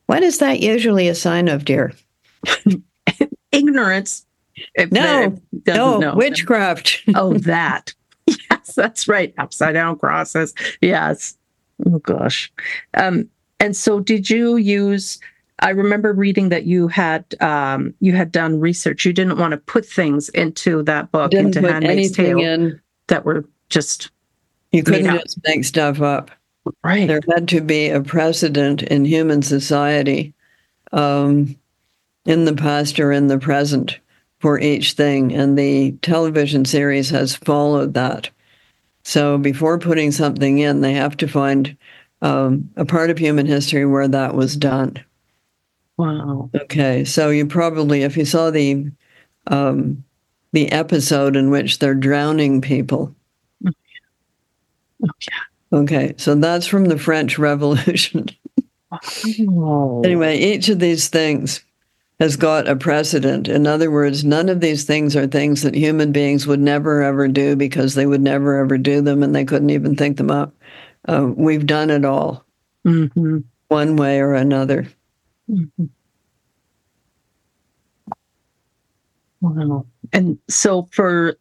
What 0.06 0.24
is 0.24 0.38
that 0.38 0.60
usually 0.60 1.06
a 1.06 1.14
sign 1.14 1.46
of, 1.46 1.64
dear? 1.64 1.92
Ignorance. 3.52 4.26
If 4.74 4.90
no, 4.90 5.36
no, 5.66 5.98
know. 5.98 6.14
witchcraft. 6.14 7.02
oh, 7.14 7.34
that. 7.34 7.94
Yes, 8.50 8.74
that's 8.74 9.08
right. 9.08 9.32
Upside 9.38 9.72
down 9.72 9.98
crosses. 9.98 10.52
Yes. 10.82 11.38
Oh 11.86 11.98
gosh. 12.00 12.52
Um, 12.92 13.30
and 13.58 13.74
so, 13.74 14.00
did 14.00 14.28
you 14.28 14.56
use? 14.56 15.18
I 15.60 15.70
remember 15.70 16.12
reading 16.12 16.50
that 16.50 16.64
you 16.64 16.88
had 16.88 17.24
um, 17.40 17.94
you 18.00 18.12
had 18.12 18.30
done 18.30 18.60
research. 18.60 19.06
You 19.06 19.14
didn't 19.14 19.38
want 19.38 19.52
to 19.52 19.56
put 19.56 19.86
things 19.86 20.28
into 20.30 20.82
that 20.82 21.10
book 21.10 21.30
didn't 21.30 21.56
into 21.56 21.72
Handmaid's 21.72 22.12
Tale 22.12 22.38
in. 22.38 22.78
that 23.06 23.24
were 23.24 23.46
just 23.70 24.10
you 24.72 24.82
couldn't 24.82 25.22
just 25.22 25.38
make 25.44 25.64
stuff 25.64 26.02
up. 26.02 26.30
Right. 26.84 27.08
There 27.08 27.20
had 27.34 27.48
to 27.48 27.60
be 27.60 27.88
a 27.88 28.02
precedent 28.02 28.82
in 28.82 29.04
human 29.04 29.42
society, 29.42 30.34
um, 30.92 31.56
in 32.28 32.44
the 32.44 32.54
past 32.54 33.00
or 33.00 33.10
in 33.10 33.28
the 33.28 33.38
present, 33.38 33.98
for 34.38 34.60
each 34.60 34.92
thing, 34.92 35.34
and 35.34 35.58
the 35.58 35.92
television 36.02 36.66
series 36.66 37.08
has 37.08 37.34
followed 37.34 37.94
that. 37.94 38.28
So 39.02 39.38
before 39.38 39.78
putting 39.78 40.12
something 40.12 40.58
in, 40.58 40.82
they 40.82 40.92
have 40.92 41.16
to 41.16 41.26
find 41.26 41.74
um, 42.20 42.68
a 42.76 42.84
part 42.84 43.08
of 43.08 43.16
human 43.16 43.46
history 43.46 43.86
where 43.86 44.06
that 44.08 44.34
was 44.34 44.56
done. 44.56 45.02
Wow. 45.96 46.50
Okay, 46.54 47.06
so 47.06 47.30
you 47.30 47.46
probably, 47.46 48.02
if 48.02 48.14
you 48.14 48.26
saw 48.26 48.50
the 48.50 48.92
um, 49.46 50.04
the 50.52 50.70
episode 50.70 51.34
in 51.34 51.50
which 51.50 51.78
they're 51.78 51.94
drowning 51.94 52.60
people. 52.60 53.14
Oh, 53.66 53.70
yeah. 55.02 55.78
Okay, 55.78 56.14
so 56.18 56.34
that's 56.34 56.66
from 56.66 56.84
the 56.84 56.98
French 56.98 57.38
Revolution. 57.38 58.28
oh. 58.92 60.02
Anyway, 60.04 60.36
each 60.38 60.68
of 60.68 60.78
these 60.78 61.08
things 61.08 61.64
has 62.20 62.36
got 62.36 62.68
a 62.68 62.74
precedent. 62.76 63.48
In 63.48 63.66
other 63.66 63.90
words, 63.90 64.24
none 64.24 64.48
of 64.48 64.60
these 64.60 64.84
things 64.84 65.14
are 65.14 65.26
things 65.26 65.62
that 65.62 65.74
human 65.74 66.10
beings 66.10 66.46
would 66.46 66.60
never 66.60 67.02
ever 67.02 67.28
do 67.28 67.54
because 67.54 67.94
they 67.94 68.06
would 68.06 68.20
never 68.20 68.58
ever 68.58 68.76
do 68.76 69.00
them 69.00 69.22
and 69.22 69.34
they 69.34 69.44
couldn't 69.44 69.70
even 69.70 69.94
think 69.94 70.16
them 70.16 70.30
up. 70.30 70.52
Uh, 71.06 71.28
we've 71.34 71.66
done 71.66 71.90
it 71.90 72.04
all, 72.04 72.44
mm-hmm. 72.86 73.38
one 73.68 73.96
way 73.96 74.18
or 74.20 74.34
another. 74.34 74.88
Mm-hmm. 75.50 75.84
Wow. 79.40 79.86
And 80.12 80.38
so 80.48 80.88
for 80.90 81.36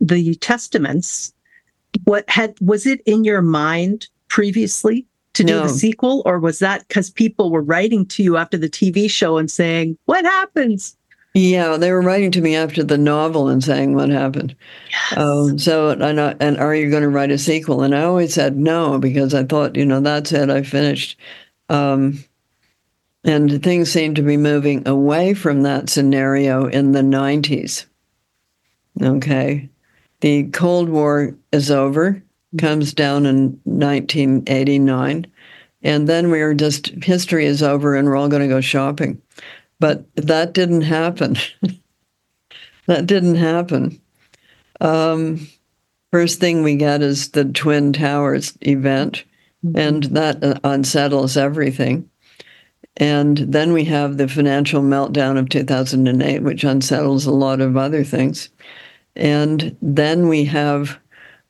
the 0.00 0.34
testaments, 0.36 1.32
what 2.04 2.28
had 2.28 2.58
was 2.60 2.86
it 2.86 3.00
in 3.06 3.24
your 3.24 3.42
mind 3.42 4.08
previously 4.28 5.06
to 5.38 5.44
do 5.44 5.54
no. 5.54 5.62
the 5.62 5.68
sequel, 5.68 6.22
or 6.26 6.38
was 6.38 6.58
that 6.58 6.86
because 6.88 7.10
people 7.10 7.50
were 7.50 7.62
writing 7.62 8.04
to 8.06 8.22
you 8.22 8.36
after 8.36 8.58
the 8.58 8.68
TV 8.68 9.10
show 9.10 9.38
and 9.38 9.50
saying, 9.50 9.96
"What 10.04 10.24
happens?" 10.24 10.96
Yeah, 11.34 11.76
they 11.76 11.92
were 11.92 12.02
writing 12.02 12.30
to 12.32 12.40
me 12.40 12.56
after 12.56 12.82
the 12.82 12.98
novel 12.98 13.48
and 13.48 13.62
saying 13.62 13.94
what 13.94 14.08
happened. 14.08 14.56
Yes. 14.90 15.18
Um, 15.18 15.58
so, 15.58 15.90
and, 15.90 16.20
I, 16.20 16.34
and 16.40 16.58
are 16.58 16.74
you 16.74 16.90
going 16.90 17.02
to 17.02 17.08
write 17.08 17.30
a 17.30 17.38
sequel? 17.38 17.82
And 17.82 17.94
I 17.94 18.02
always 18.02 18.34
said 18.34 18.56
no 18.56 18.98
because 18.98 19.34
I 19.34 19.44
thought, 19.44 19.76
you 19.76 19.84
know, 19.84 20.00
that's 20.00 20.32
it. 20.32 20.50
I 20.50 20.62
finished. 20.62 21.18
Um, 21.68 22.24
and 23.24 23.62
things 23.62 23.92
seemed 23.92 24.16
to 24.16 24.22
be 24.22 24.36
moving 24.36 24.86
away 24.88 25.34
from 25.34 25.62
that 25.62 25.90
scenario 25.90 26.66
in 26.66 26.92
the 26.92 27.02
90s. 27.02 27.84
Okay. 29.00 29.68
The 30.20 30.44
Cold 30.44 30.88
War 30.88 31.36
is 31.52 31.70
over, 31.70 32.22
comes 32.56 32.94
down 32.94 33.26
in 33.26 33.60
1989. 33.64 35.26
And 35.82 36.08
then 36.08 36.30
we're 36.30 36.54
just, 36.54 36.88
history 37.04 37.46
is 37.46 37.62
over 37.62 37.94
and 37.94 38.08
we're 38.08 38.16
all 38.16 38.28
going 38.28 38.42
to 38.42 38.48
go 38.48 38.60
shopping. 38.60 39.20
But 39.80 40.04
that 40.16 40.54
didn't 40.54 40.82
happen. 40.82 41.36
that 42.86 43.06
didn't 43.06 43.36
happen. 43.36 44.00
Um, 44.80 45.48
first 46.10 46.40
thing 46.40 46.62
we 46.62 46.76
get 46.76 47.02
is 47.02 47.30
the 47.30 47.44
Twin 47.44 47.92
Towers 47.92 48.56
event, 48.60 49.24
mm-hmm. 49.64 49.78
and 49.78 50.04
that 50.04 50.42
uh, 50.42 50.58
unsettles 50.64 51.36
everything. 51.36 52.08
And 52.96 53.38
then 53.38 53.72
we 53.72 53.84
have 53.84 54.16
the 54.16 54.26
financial 54.26 54.82
meltdown 54.82 55.38
of 55.38 55.48
2008, 55.48 56.42
which 56.42 56.64
unsettles 56.64 57.26
a 57.26 57.32
lot 57.32 57.60
of 57.60 57.76
other 57.76 58.02
things. 58.02 58.48
And 59.14 59.76
then 59.80 60.28
we 60.28 60.44
have 60.46 60.98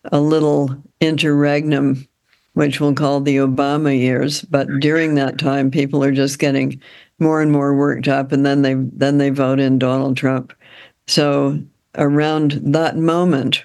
a 0.04 0.20
little 0.20 0.82
interregnum, 1.00 2.06
which 2.54 2.80
we'll 2.80 2.94
call 2.94 3.20
the 3.20 3.36
Obama 3.36 3.96
years. 3.96 4.42
But 4.42 4.68
during 4.80 5.14
that 5.14 5.38
time, 5.38 5.70
people 5.70 6.02
are 6.02 6.12
just 6.12 6.38
getting 6.38 6.80
more 7.18 7.40
and 7.40 7.50
more 7.50 7.74
worked 7.74 8.08
up, 8.08 8.32
and 8.32 8.44
then 8.44 8.62
they 8.62 8.74
then 8.74 9.18
they 9.18 9.30
vote 9.30 9.60
in 9.60 9.78
Donald 9.78 10.16
Trump. 10.16 10.52
So 11.06 11.60
around 11.96 12.52
that 12.52 12.96
moment, 12.96 13.64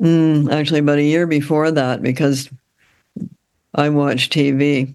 mm, 0.00 0.50
actually 0.52 0.80
about 0.80 0.98
a 0.98 1.02
year 1.02 1.26
before 1.26 1.70
that, 1.70 2.02
because 2.02 2.48
I 3.74 3.88
watch 3.90 4.30
TV, 4.30 4.94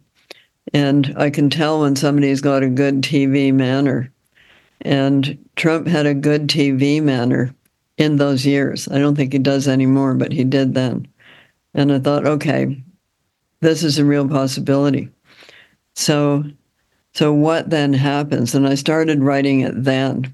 and 0.74 1.14
I 1.18 1.30
can 1.30 1.50
tell 1.50 1.82
when 1.82 1.96
somebody's 1.96 2.42
got 2.42 2.64
a 2.64 2.70
good 2.70 3.02
TV 3.02 3.54
manner. 3.54 4.12
And 4.84 5.38
Trump 5.56 5.88
had 5.88 6.08
a 6.08 6.16
good 6.16 6.48
TV 6.48 7.02
manner 7.04 7.54
in 7.98 8.18
those 8.18 8.48
years. 8.48 8.88
I 8.88 8.98
don't 8.98 9.16
think 9.16 9.34
he 9.34 9.40
does 9.40 9.68
anymore, 9.68 10.16
but 10.16 10.32
he 10.32 10.44
did 10.44 10.74
then. 10.74 11.08
And 11.74 11.92
I 11.92 12.00
thought, 12.00 12.26
okay, 12.26 12.84
this 13.60 13.84
is 13.84 13.98
a 14.00 14.06
real 14.06 14.28
possibility. 14.28 15.10
So 15.96 16.44
so 17.14 17.34
what 17.34 17.70
then 17.70 17.94
happens? 17.94 18.56
And 18.56 18.68
I 18.68 18.76
started 18.76 19.22
writing 19.22 19.62
it 19.62 19.84
then 19.84 20.34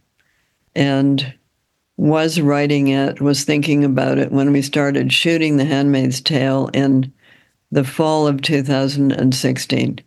and 0.76 1.34
was 1.98 2.40
writing 2.40 2.90
it, 2.90 3.20
was 3.20 3.44
thinking 3.44 3.84
about 3.84 4.20
it 4.20 4.32
when 4.32 4.52
we 4.52 4.62
started 4.62 5.12
shooting 5.12 5.58
The 5.58 5.66
Handmaid's 5.66 6.22
Tale 6.22 6.70
in 6.74 7.12
the 7.72 7.84
fall 7.84 8.28
of 8.28 8.42
2016. 8.44 10.00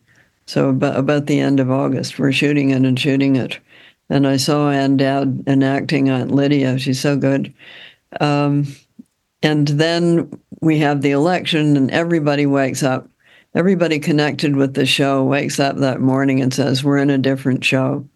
So 0.47 0.69
about, 0.69 0.97
about 0.97 1.27
the 1.27 1.41
end 1.41 1.59
of 1.59 1.71
August, 1.71 2.19
we're 2.19 2.33
shooting 2.33 2.71
it 2.71 2.83
and 2.83 2.99
shooting 2.99 3.37
it. 3.37 3.59
And 4.09 4.27
I 4.27 4.37
saw 4.37 4.71
Ann 4.71 4.97
Dowd 4.97 5.47
enacting 5.49 6.09
Aunt 6.09 6.31
Lydia. 6.31 6.79
She's 6.79 7.01
so 7.01 7.17
good. 7.17 7.53
Um, 8.21 8.67
and 9.43 9.69
then 9.69 10.41
we 10.61 10.79
have 10.79 11.03
the 11.03 11.13
election, 11.13 11.77
and 11.77 11.91
everybody 11.91 12.47
wakes 12.47 12.83
up 12.83 13.09
everybody 13.55 13.99
connected 13.99 14.55
with 14.57 14.75
the 14.75 14.87
show 14.87 15.25
wakes 15.25 15.59
up 15.59 15.77
that 15.77 16.01
morning 16.01 16.41
and 16.41 16.53
says, 16.53 16.85
We're 16.85 16.99
in 16.99 17.11
a 17.11 17.19
different 17.19 17.65
show. 17.65 18.07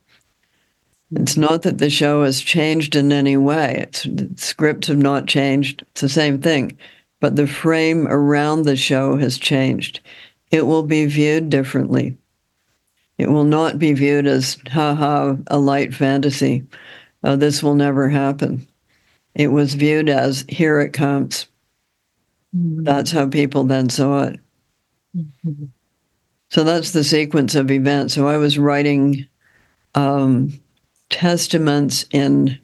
It's 1.12 1.36
not 1.36 1.62
that 1.62 1.78
the 1.78 1.90
show 1.90 2.24
has 2.24 2.40
changed 2.40 2.96
in 2.96 3.12
any 3.12 3.36
way. 3.36 3.86
It's, 3.86 4.06
scripts 4.42 4.88
have 4.88 4.98
not 4.98 5.26
changed. 5.26 5.82
It's 5.90 6.00
the 6.00 6.08
same 6.08 6.40
thing. 6.40 6.76
But 7.20 7.36
the 7.36 7.46
frame 7.46 8.08
around 8.08 8.62
the 8.62 8.76
show 8.76 9.16
has 9.16 9.38
changed. 9.38 10.00
It 10.50 10.66
will 10.66 10.82
be 10.82 11.06
viewed 11.06 11.50
differently. 11.50 12.16
It 13.16 13.30
will 13.30 13.44
not 13.44 13.78
be 13.78 13.92
viewed 13.92 14.26
as, 14.26 14.58
haha, 14.70 15.36
a 15.46 15.58
light 15.58 15.94
fantasy. 15.94 16.64
Uh, 17.22 17.36
this 17.36 17.62
will 17.62 17.76
never 17.76 18.08
happen. 18.08 18.66
It 19.34 19.48
was 19.48 19.74
viewed 19.74 20.08
as, 20.08 20.44
here 20.48 20.80
it 20.80 20.92
comes. 20.92 21.46
Mm-hmm. 22.56 22.84
That's 22.84 23.10
how 23.10 23.28
people 23.28 23.64
then 23.64 23.88
saw 23.88 24.24
it. 24.24 24.40
Mm-hmm. 25.16 25.64
So 26.50 26.62
that's 26.62 26.92
the 26.92 27.02
sequence 27.02 27.54
of 27.56 27.70
events. 27.70 28.14
So 28.14 28.28
I 28.28 28.36
was 28.36 28.58
writing 28.58 29.26
um, 29.96 30.52
testaments 31.10 32.06
in 32.12 32.58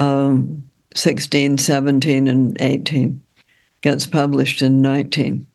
um, 0.00 0.68
16, 0.94 1.58
17, 1.58 2.28
and 2.28 2.56
18. 2.60 3.22
Gets 3.82 4.06
published 4.06 4.62
in 4.62 4.82
19. 4.82 5.46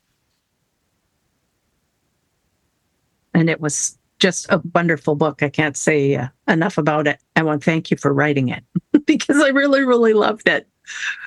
And 3.33 3.49
it 3.49 3.59
was 3.59 3.97
just 4.19 4.47
a 4.49 4.61
wonderful 4.75 5.15
book. 5.15 5.41
I 5.41 5.49
can't 5.49 5.77
say 5.77 6.15
uh, 6.15 6.27
enough 6.47 6.77
about 6.77 7.07
it. 7.07 7.19
I 7.35 7.43
want 7.43 7.61
to 7.61 7.65
thank 7.65 7.89
you 7.89 7.97
for 7.97 8.13
writing 8.13 8.49
it 8.49 8.63
because 9.05 9.41
I 9.41 9.49
really, 9.49 9.83
really 9.83 10.13
loved 10.13 10.47
it. 10.47 10.67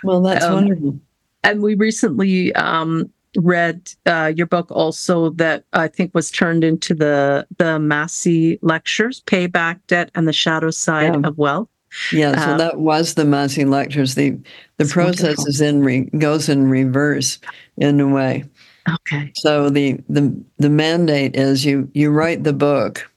Well, 0.05 0.21
that's 0.21 0.45
um, 0.45 0.55
wonderful. 0.55 1.01
And 1.45 1.63
we 1.63 1.75
recently 1.75 2.55
um, 2.55 3.11
read 3.37 3.91
uh, 4.07 4.33
your 4.35 4.47
book 4.47 4.71
also 4.71 5.31
that 5.31 5.65
I 5.73 5.89
think 5.89 6.15
was 6.15 6.31
turned 6.31 6.65
into 6.65 6.95
the 6.95 7.47
the 7.59 7.79
Massey 7.79 8.59
lectures, 8.63 9.23
Payback 9.23 9.81
Debt 9.87 10.11
and 10.15 10.29
the 10.29 10.33
Shadow 10.33 10.71
Side 10.71 11.15
yeah. 11.15 11.29
of 11.29 11.39
Wealth. 11.39 11.69
Yeah, 12.11 12.33
so 12.45 12.53
uh, 12.53 12.57
that 12.57 12.79
was 12.79 13.15
the 13.15 13.25
Massey 13.25 13.65
lectures. 13.65 14.15
The 14.15 14.39
the 14.79 14.87
process 14.87 15.23
wonderful. 15.23 15.47
is 15.49 15.61
in 15.61 15.83
re, 15.83 16.01
goes 16.19 16.49
in 16.49 16.69
reverse 16.69 17.39
in 17.77 18.01
a 18.01 18.09
way. 18.09 18.45
Okay. 18.89 19.33
So 19.37 19.71
the 19.71 19.99
the 20.09 20.35
the 20.59 20.71
mandate 20.71 21.37
is 21.37 21.65
you 21.65 21.91
you 21.95 22.11
write 22.11 22.45
the 22.45 22.53
book, 22.53 23.11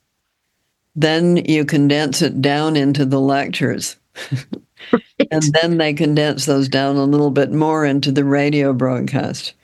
then 0.94 1.36
you 1.36 1.64
condense 1.64 2.22
it 2.22 2.40
down 2.40 2.76
into 2.76 3.04
the 3.04 3.20
lectures. 3.20 3.96
right. 4.92 5.02
And 5.30 5.42
then 5.60 5.78
they 5.78 5.94
condense 5.94 6.44
those 6.44 6.68
down 6.68 6.96
a 6.96 7.04
little 7.04 7.30
bit 7.30 7.50
more 7.50 7.86
into 7.86 8.12
the 8.12 8.24
radio 8.24 8.74
broadcast 8.74 9.54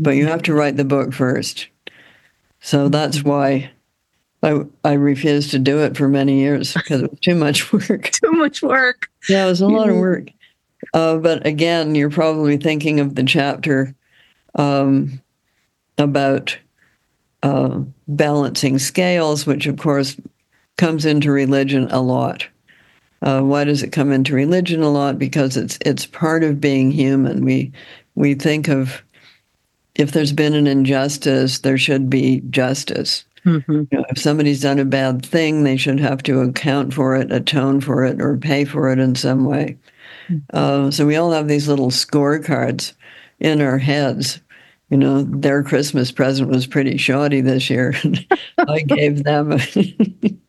but 0.00 0.16
you 0.16 0.26
have 0.26 0.42
to 0.42 0.54
write 0.54 0.76
the 0.76 0.84
book 0.84 1.12
first. 1.12 1.68
So 2.60 2.88
that's 2.88 3.18
mm-hmm. 3.18 3.28
why 3.28 3.70
I 4.42 4.62
I 4.84 4.94
refused 4.94 5.50
to 5.52 5.58
do 5.58 5.80
it 5.80 5.96
for 5.96 6.08
many 6.08 6.40
years 6.40 6.74
because 6.74 7.02
it 7.02 7.10
was 7.10 7.20
too 7.20 7.34
much 7.34 7.72
work. 7.72 8.10
too 8.10 8.32
much 8.32 8.62
work. 8.62 9.10
Yeah, 9.28 9.44
it 9.44 9.48
was 9.48 9.60
a 9.60 9.68
lot 9.68 9.88
of 9.88 9.96
work. 9.96 10.30
Uh, 10.94 11.18
but 11.18 11.46
again, 11.46 11.94
you're 11.94 12.10
probably 12.10 12.56
thinking 12.56 13.00
of 13.00 13.14
the 13.14 13.22
chapter 13.22 13.94
um, 14.54 15.20
about 16.00 16.58
uh, 17.42 17.80
balancing 18.08 18.78
scales, 18.78 19.46
which 19.46 19.66
of 19.66 19.78
course 19.78 20.16
comes 20.76 21.04
into 21.04 21.30
religion 21.30 21.88
a 21.90 22.00
lot. 22.00 22.46
Uh, 23.22 23.42
why 23.42 23.64
does 23.64 23.82
it 23.82 23.92
come 23.92 24.12
into 24.12 24.34
religion 24.34 24.82
a 24.82 24.90
lot? 24.90 25.18
Because 25.18 25.56
it's 25.56 25.78
it's 25.84 26.06
part 26.06 26.42
of 26.42 26.60
being 26.60 26.90
human. 26.90 27.44
We 27.44 27.72
we 28.14 28.34
think 28.34 28.68
of 28.68 29.02
if 29.94 30.12
there's 30.12 30.32
been 30.32 30.54
an 30.54 30.66
injustice, 30.66 31.58
there 31.58 31.78
should 31.78 32.08
be 32.08 32.40
justice. 32.50 33.24
Mm-hmm. 33.44 33.72
You 33.90 33.98
know, 33.98 34.04
if 34.10 34.18
somebody's 34.18 34.62
done 34.62 34.78
a 34.78 34.84
bad 34.84 35.24
thing, 35.24 35.64
they 35.64 35.76
should 35.76 36.00
have 36.00 36.22
to 36.24 36.40
account 36.40 36.94
for 36.94 37.16
it, 37.16 37.32
atone 37.32 37.80
for 37.80 38.04
it, 38.04 38.20
or 38.20 38.36
pay 38.36 38.64
for 38.64 38.90
it 38.90 38.98
in 38.98 39.14
some 39.14 39.44
way. 39.44 39.76
Mm-hmm. 40.28 40.56
Uh, 40.56 40.90
so 40.90 41.06
we 41.06 41.16
all 41.16 41.32
have 41.32 41.48
these 41.48 41.68
little 41.68 41.90
scorecards 41.90 42.92
in 43.38 43.60
our 43.60 43.78
heads. 43.78 44.40
You 44.90 44.96
know, 44.96 45.22
their 45.22 45.62
Christmas 45.62 46.10
present 46.10 46.50
was 46.50 46.66
pretty 46.66 46.96
shoddy 46.96 47.40
this 47.40 47.70
year. 47.70 47.94
I 48.58 48.80
gave 48.80 49.24
them. 49.24 49.58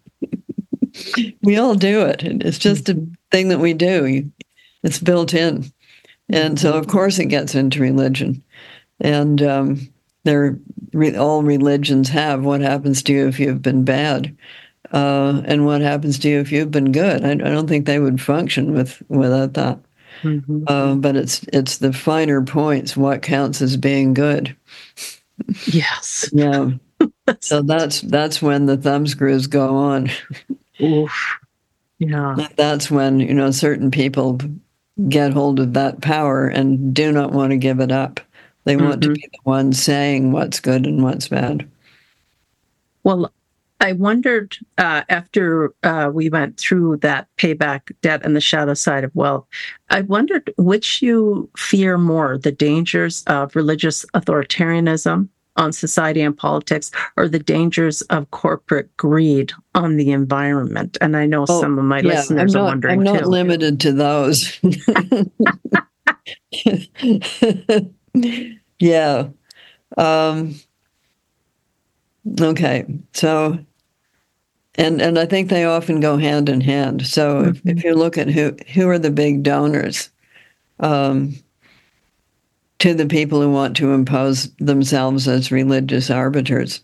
We 1.41 1.57
all 1.57 1.73
do 1.73 2.01
it. 2.01 2.21
It's 2.21 2.57
just 2.57 2.89
a 2.89 3.07
thing 3.31 3.47
that 3.47 3.59
we 3.59 3.73
do. 3.73 4.29
It's 4.83 4.99
built 4.99 5.33
in. 5.33 5.71
And 6.29 6.59
so, 6.59 6.73
of 6.73 6.87
course, 6.87 7.17
it 7.17 7.27
gets 7.27 7.55
into 7.55 7.79
religion 7.79 8.43
and 9.01 9.41
um, 9.41 9.89
they're 10.23 10.57
re- 10.93 11.15
all 11.15 11.43
religions 11.43 12.09
have 12.09 12.43
what 12.43 12.61
happens 12.61 13.03
to 13.03 13.13
you 13.13 13.27
if 13.27 13.39
you've 13.39 13.61
been 13.61 13.83
bad, 13.83 14.35
uh, 14.93 15.41
and 15.45 15.65
what 15.65 15.81
happens 15.81 16.19
to 16.19 16.29
you 16.29 16.39
if 16.39 16.51
you've 16.51 16.71
been 16.71 16.91
good. 16.91 17.25
I, 17.25 17.31
I 17.31 17.35
don't 17.35 17.67
think 17.67 17.85
they 17.85 17.99
would 17.99 18.21
function 18.21 18.73
with 18.73 19.01
without 19.09 19.53
that. 19.53 19.79
Mm-hmm. 20.23 20.63
Uh, 20.67 20.95
but 20.95 21.15
it's 21.15 21.43
it's 21.53 21.77
the 21.77 21.93
finer 21.93 22.41
points. 22.43 22.95
What 22.95 23.21
counts 23.21 23.61
as 23.61 23.77
being 23.77 24.13
good? 24.13 24.55
Yes. 25.65 26.29
yeah. 26.33 26.71
so 27.39 27.61
that's 27.61 28.01
that's 28.01 28.41
when 28.41 28.65
the 28.65 28.77
thumb 28.77 29.07
screws 29.07 29.47
go 29.47 29.75
on. 29.75 30.09
Oof. 30.79 31.39
Yeah. 31.99 32.47
That's 32.55 32.89
when 32.89 33.19
you 33.19 33.33
know 33.33 33.51
certain 33.51 33.91
people 33.91 34.39
get 35.09 35.33
hold 35.33 35.59
of 35.59 35.73
that 35.73 36.01
power 36.01 36.47
and 36.47 36.93
do 36.93 37.11
not 37.11 37.31
want 37.31 37.51
to 37.51 37.57
give 37.57 37.79
it 37.79 37.91
up. 37.91 38.19
They 38.63 38.75
mm-hmm. 38.75 38.85
want 38.85 39.01
to 39.01 39.07
mm-hmm. 39.09 39.13
be 39.15 39.29
the 39.31 39.49
ones 39.49 39.81
saying 39.81 40.31
what's 40.31 40.59
good 40.59 40.85
and 40.85 41.03
what's 41.03 41.27
bad. 41.27 41.67
Well, 43.03 43.31
I 43.81 43.93
wondered 43.93 44.55
uh, 44.77 45.01
after 45.09 45.73
uh, 45.81 46.11
we 46.13 46.29
went 46.29 46.59
through 46.59 46.97
that 46.97 47.27
payback 47.37 47.91
debt 48.01 48.21
and 48.23 48.35
the 48.35 48.41
shadow 48.41 48.75
side 48.75 49.03
of 49.03 49.13
wealth, 49.15 49.47
I 49.89 50.01
wondered 50.01 50.53
which 50.57 51.01
you 51.01 51.49
fear 51.57 51.97
more 51.97 52.37
the 52.37 52.51
dangers 52.51 53.23
of 53.25 53.55
religious 53.55 54.05
authoritarianism 54.13 55.27
on 55.57 55.73
society 55.73 56.21
and 56.21 56.37
politics 56.37 56.91
or 57.17 57.27
the 57.27 57.39
dangers 57.39 58.03
of 58.03 58.29
corporate 58.29 58.95
greed 58.97 59.51
on 59.73 59.97
the 59.97 60.11
environment. 60.11 60.97
And 61.01 61.17
I 61.17 61.25
know 61.25 61.45
oh, 61.49 61.59
some 61.59 61.79
of 61.79 61.83
my 61.83 61.99
yeah, 62.01 62.09
listeners 62.09 62.53
not, 62.53 62.61
are 62.61 62.65
wondering. 62.65 62.99
I'm 62.99 63.03
not 63.03 63.19
too. 63.21 63.25
limited 63.25 63.79
to 63.81 63.91
those. 63.91 64.59
yeah. 68.79 69.27
Um, 69.97 70.55
okay. 72.39 72.85
So, 73.13 73.59
and 74.81 75.01
and 75.01 75.19
I 75.19 75.25
think 75.25 75.49
they 75.49 75.63
often 75.63 75.99
go 75.99 76.17
hand 76.17 76.49
in 76.49 76.61
hand. 76.61 77.05
So 77.05 77.43
mm-hmm. 77.43 77.69
if, 77.69 77.77
if 77.77 77.83
you 77.83 77.93
look 77.93 78.17
at 78.17 78.29
who 78.29 78.55
who 78.73 78.89
are 78.89 78.99
the 78.99 79.11
big 79.11 79.43
donors 79.43 80.09
um, 80.79 81.35
to 82.79 82.93
the 82.93 83.05
people 83.05 83.41
who 83.41 83.51
want 83.51 83.77
to 83.77 83.93
impose 83.93 84.51
themselves 84.55 85.27
as 85.27 85.51
religious 85.51 86.09
arbiters, 86.09 86.81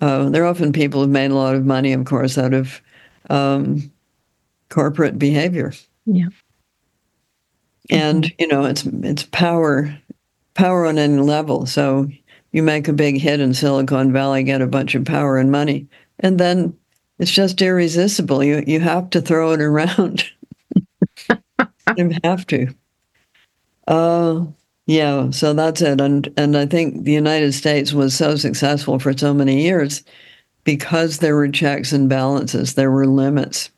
uh, 0.00 0.28
they're 0.28 0.46
often 0.46 0.72
people 0.72 1.00
who've 1.00 1.10
made 1.10 1.32
a 1.32 1.34
lot 1.34 1.56
of 1.56 1.66
money, 1.66 1.92
of 1.92 2.04
course, 2.04 2.38
out 2.38 2.54
of 2.54 2.80
um, 3.28 3.90
corporate 4.68 5.18
behavior. 5.18 5.72
Yeah. 6.06 6.28
And 7.90 8.24
mm-hmm. 8.24 8.34
you 8.38 8.46
know, 8.46 8.64
it's 8.64 8.86
it's 8.86 9.24
power 9.24 9.98
power 10.54 10.86
on 10.86 10.96
any 10.96 11.20
level. 11.20 11.66
So 11.66 12.08
you 12.52 12.62
make 12.62 12.86
a 12.86 12.92
big 12.92 13.18
hit 13.18 13.40
in 13.40 13.52
Silicon 13.54 14.12
Valley, 14.12 14.44
get 14.44 14.60
a 14.60 14.66
bunch 14.66 14.94
of 14.94 15.04
power 15.04 15.38
and 15.38 15.50
money, 15.50 15.88
and 16.20 16.38
then 16.38 16.76
it's 17.22 17.30
just 17.30 17.62
irresistible. 17.62 18.42
You 18.42 18.64
you 18.66 18.80
have 18.80 19.10
to 19.10 19.20
throw 19.20 19.52
it 19.52 19.60
around. 19.60 20.24
you 21.96 22.16
have 22.24 22.44
to. 22.48 22.74
Uh, 23.86 24.46
yeah, 24.86 25.30
so 25.30 25.52
that's 25.52 25.80
it. 25.82 26.00
And 26.00 26.32
and 26.36 26.56
I 26.56 26.66
think 26.66 27.04
the 27.04 27.12
United 27.12 27.52
States 27.52 27.92
was 27.92 28.12
so 28.12 28.34
successful 28.34 28.98
for 28.98 29.16
so 29.16 29.32
many 29.32 29.62
years 29.62 30.02
because 30.64 31.18
there 31.18 31.36
were 31.36 31.48
checks 31.48 31.92
and 31.92 32.08
balances, 32.08 32.74
there 32.74 32.90
were 32.90 33.06
limits. 33.06 33.70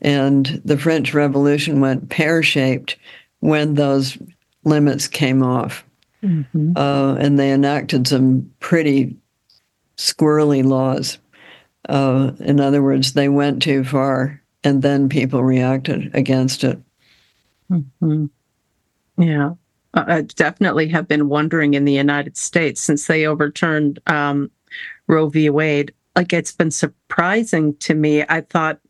And 0.00 0.60
the 0.62 0.76
French 0.76 1.14
Revolution 1.14 1.80
went 1.80 2.10
pear 2.10 2.42
shaped 2.42 2.96
when 3.40 3.74
those 3.74 4.18
limits 4.64 5.08
came 5.08 5.42
off. 5.42 5.86
Mm-hmm. 6.22 6.72
Uh, 6.76 7.14
and 7.14 7.38
they 7.38 7.50
enacted 7.50 8.06
some 8.06 8.50
pretty 8.60 9.16
squirrely 9.96 10.62
laws. 10.62 11.16
Uh, 11.88 12.32
in 12.40 12.60
other 12.60 12.82
words, 12.82 13.12
they 13.12 13.28
went 13.28 13.62
too 13.62 13.84
far, 13.84 14.40
and 14.62 14.82
then 14.82 15.08
people 15.08 15.42
reacted 15.42 16.14
against 16.14 16.64
it. 16.64 16.78
Mm-hmm. 17.70 18.26
Yeah. 19.22 19.52
I 19.94 20.22
definitely 20.22 20.88
have 20.88 21.06
been 21.06 21.28
wondering 21.28 21.74
in 21.74 21.84
the 21.84 21.92
United 21.92 22.36
States 22.36 22.80
since 22.80 23.06
they 23.06 23.26
overturned 23.26 24.00
um, 24.06 24.50
Roe 25.06 25.28
v. 25.28 25.50
Wade. 25.50 25.92
Like 26.16 26.32
it's 26.32 26.52
been 26.52 26.70
surprising 26.70 27.76
to 27.76 27.94
me. 27.94 28.24
I 28.28 28.40
thought 28.40 28.80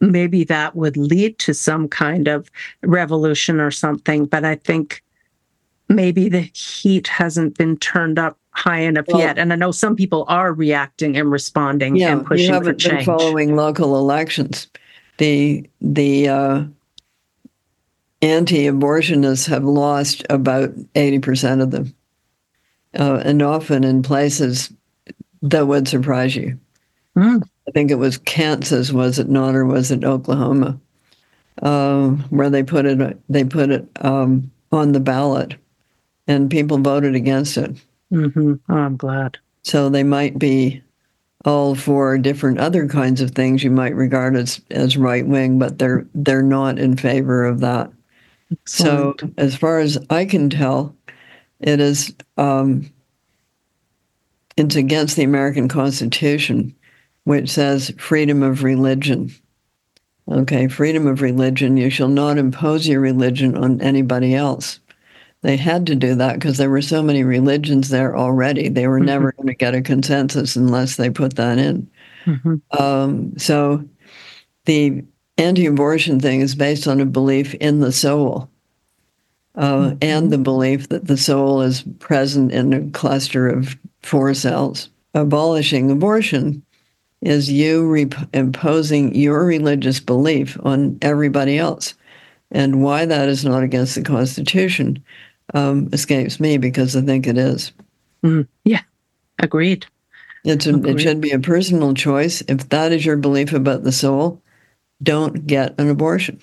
maybe 0.00 0.44
that 0.44 0.74
would 0.74 0.96
lead 0.96 1.38
to 1.40 1.52
some 1.52 1.88
kind 1.88 2.26
of 2.26 2.50
revolution 2.82 3.60
or 3.60 3.70
something, 3.70 4.24
but 4.24 4.44
I 4.44 4.54
think 4.54 5.02
maybe 5.88 6.28
the 6.28 6.50
heat 6.54 7.08
hasn't 7.08 7.58
been 7.58 7.76
turned 7.76 8.18
up 8.18 8.38
high 8.52 8.80
enough 8.80 9.06
Well- 9.08 9.20
yet. 9.20 9.38
And 9.38 9.52
I 9.52 9.56
know 9.56 9.70
some 9.70 9.96
people 9.96 10.24
are 10.28 10.52
reacting 10.52 11.16
and 11.16 11.30
responding 11.30 11.96
Yeah, 11.96 12.12
and 12.12 12.26
pushing 12.26 12.48
for 12.48 12.54
haven't 12.54 12.82
been 12.82 12.90
change. 12.90 13.04
following 13.06 13.56
local 13.56 13.96
elections. 13.96 14.66
The 15.18 15.68
the 15.80 16.28
uh, 16.28 16.64
anti-abortionists 18.22 19.48
have 19.48 19.64
lost 19.64 20.24
about 20.30 20.70
eighty 20.94 21.18
percent 21.18 21.60
of 21.60 21.70
them, 21.70 21.94
uh, 22.98 23.22
and 23.24 23.42
often 23.42 23.84
in 23.84 24.02
places 24.02 24.72
that 25.42 25.66
would 25.66 25.88
surprise 25.88 26.36
you. 26.36 26.58
Mm. 27.16 27.42
I 27.68 27.70
think 27.72 27.90
it 27.90 27.96
was 27.96 28.18
Kansas, 28.18 28.92
was 28.92 29.18
it 29.18 29.28
not, 29.28 29.54
or 29.54 29.64
was 29.64 29.90
it 29.90 30.04
Oklahoma, 30.04 30.78
uh, 31.62 32.08
where 32.30 32.50
they 32.50 32.62
put 32.62 32.86
it 32.86 33.18
they 33.28 33.44
put 33.44 33.70
it 33.70 33.86
um, 34.00 34.50
on 34.72 34.92
the 34.92 35.00
ballot, 35.00 35.54
and 36.26 36.50
people 36.50 36.78
voted 36.78 37.14
against 37.14 37.56
it. 37.56 37.76
Hmm 38.10 38.54
Oh, 38.68 38.74
I'm 38.74 38.96
glad. 38.96 39.38
So 39.62 39.88
they 39.88 40.02
might 40.02 40.38
be 40.38 40.82
all 41.44 41.74
for 41.74 42.18
different 42.18 42.58
other 42.58 42.86
kinds 42.86 43.20
of 43.20 43.30
things 43.30 43.64
you 43.64 43.70
might 43.70 43.94
regard 43.94 44.36
as 44.36 44.60
as 44.70 44.96
right 44.96 45.26
wing, 45.26 45.58
but 45.58 45.78
they're 45.78 46.06
they're 46.14 46.42
not 46.42 46.78
in 46.78 46.96
favor 46.96 47.44
of 47.44 47.60
that. 47.60 47.90
So 48.66 49.14
as 49.38 49.56
far 49.56 49.78
as 49.78 49.98
I 50.10 50.24
can 50.24 50.50
tell, 50.50 50.94
it 51.60 51.80
is 51.80 52.14
um, 52.36 52.90
it's 54.56 54.76
against 54.76 55.16
the 55.16 55.22
American 55.22 55.68
Constitution, 55.68 56.74
which 57.24 57.48
says 57.50 57.94
freedom 57.98 58.42
of 58.42 58.62
religion. 58.62 59.32
Okay, 60.30 60.68
freedom 60.68 61.06
of 61.06 61.22
religion. 61.22 61.76
You 61.76 61.90
shall 61.90 62.08
not 62.08 62.38
impose 62.38 62.86
your 62.86 63.00
religion 63.00 63.56
on 63.56 63.80
anybody 63.80 64.34
else. 64.34 64.78
They 65.42 65.56
had 65.56 65.86
to 65.86 65.94
do 65.94 66.14
that 66.16 66.34
because 66.34 66.58
there 66.58 66.70
were 66.70 66.82
so 66.82 67.02
many 67.02 67.24
religions 67.24 67.88
there 67.88 68.16
already. 68.16 68.68
They 68.68 68.86
were 68.86 69.00
Mhm. 69.00 69.06
never 69.06 69.32
going 69.32 69.48
to 69.48 69.54
get 69.54 69.74
a 69.74 69.80
consensus 69.80 70.54
unless 70.54 70.96
they 70.96 71.08
put 71.08 71.36
that 71.36 71.58
in. 71.58 71.86
Mhm. 72.26 72.60
Um, 72.78 73.32
so 73.38 73.82
the 74.66 75.02
anti 75.38 75.64
abortion 75.66 76.20
thing 76.20 76.42
is 76.42 76.54
based 76.54 76.86
on 76.86 77.00
a 77.00 77.06
belief 77.06 77.54
in 77.54 77.80
the 77.80 77.92
soul 77.92 78.50
uh, 79.56 79.94
and 80.02 80.30
the 80.30 80.38
belief 80.38 80.88
that 80.90 81.06
the 81.06 81.16
soul 81.16 81.62
is 81.62 81.82
present 81.98 82.52
in 82.52 82.72
a 82.72 82.82
cluster 82.90 83.48
of 83.48 83.76
four 84.02 84.34
cells. 84.34 84.90
Abolishing 85.14 85.90
abortion 85.90 86.62
is 87.22 87.50
you 87.50 87.86
re- 87.88 88.08
imposing 88.32 89.14
your 89.14 89.44
religious 89.44 90.00
belief 90.00 90.56
on 90.62 90.98
everybody 91.02 91.58
else. 91.58 91.94
And 92.52 92.82
why 92.82 93.06
that 93.06 93.28
is 93.28 93.44
not 93.44 93.62
against 93.62 93.94
the 93.94 94.02
Constitution 94.02 95.02
um, 95.54 95.88
escapes 95.92 96.40
me 96.40 96.58
because 96.58 96.96
I 96.96 97.02
think 97.02 97.26
it 97.26 97.38
is. 97.38 97.72
Yeah. 98.64 98.82
Agreed. 99.38 99.86
It's 100.44 100.66
a, 100.66 100.74
it 100.86 101.00
should 101.00 101.20
be 101.20 101.32
a 101.32 101.38
personal 101.38 101.94
choice. 101.94 102.42
If 102.42 102.68
that 102.70 102.92
is 102.92 103.04
your 103.04 103.16
belief 103.16 103.52
about 103.52 103.84
the 103.84 103.92
soul, 103.92 104.40
don't 105.02 105.46
get 105.46 105.78
an 105.78 105.88
abortion. 105.88 106.40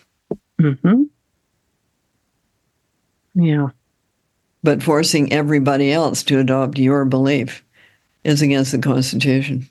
hmm 0.60 1.04
Yeah. 3.36 3.70
But 4.64 4.84
forcing 4.84 5.32
everybody 5.32 5.92
else 5.92 6.24
to 6.24 6.40
adopt 6.40 6.78
your 6.78 7.06
belief 7.06 7.64
is 8.24 8.42
against 8.42 8.72
the 8.72 8.80
Constitution. 8.80 9.70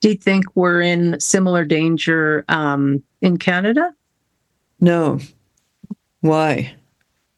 Do 0.00 0.10
you 0.10 0.14
think 0.14 0.44
we're 0.54 0.80
in 0.80 1.18
similar 1.18 1.64
danger 1.64 2.44
um, 2.48 3.02
in 3.20 3.36
Canada? 3.36 3.92
No. 4.80 5.18
Why? 6.20 6.74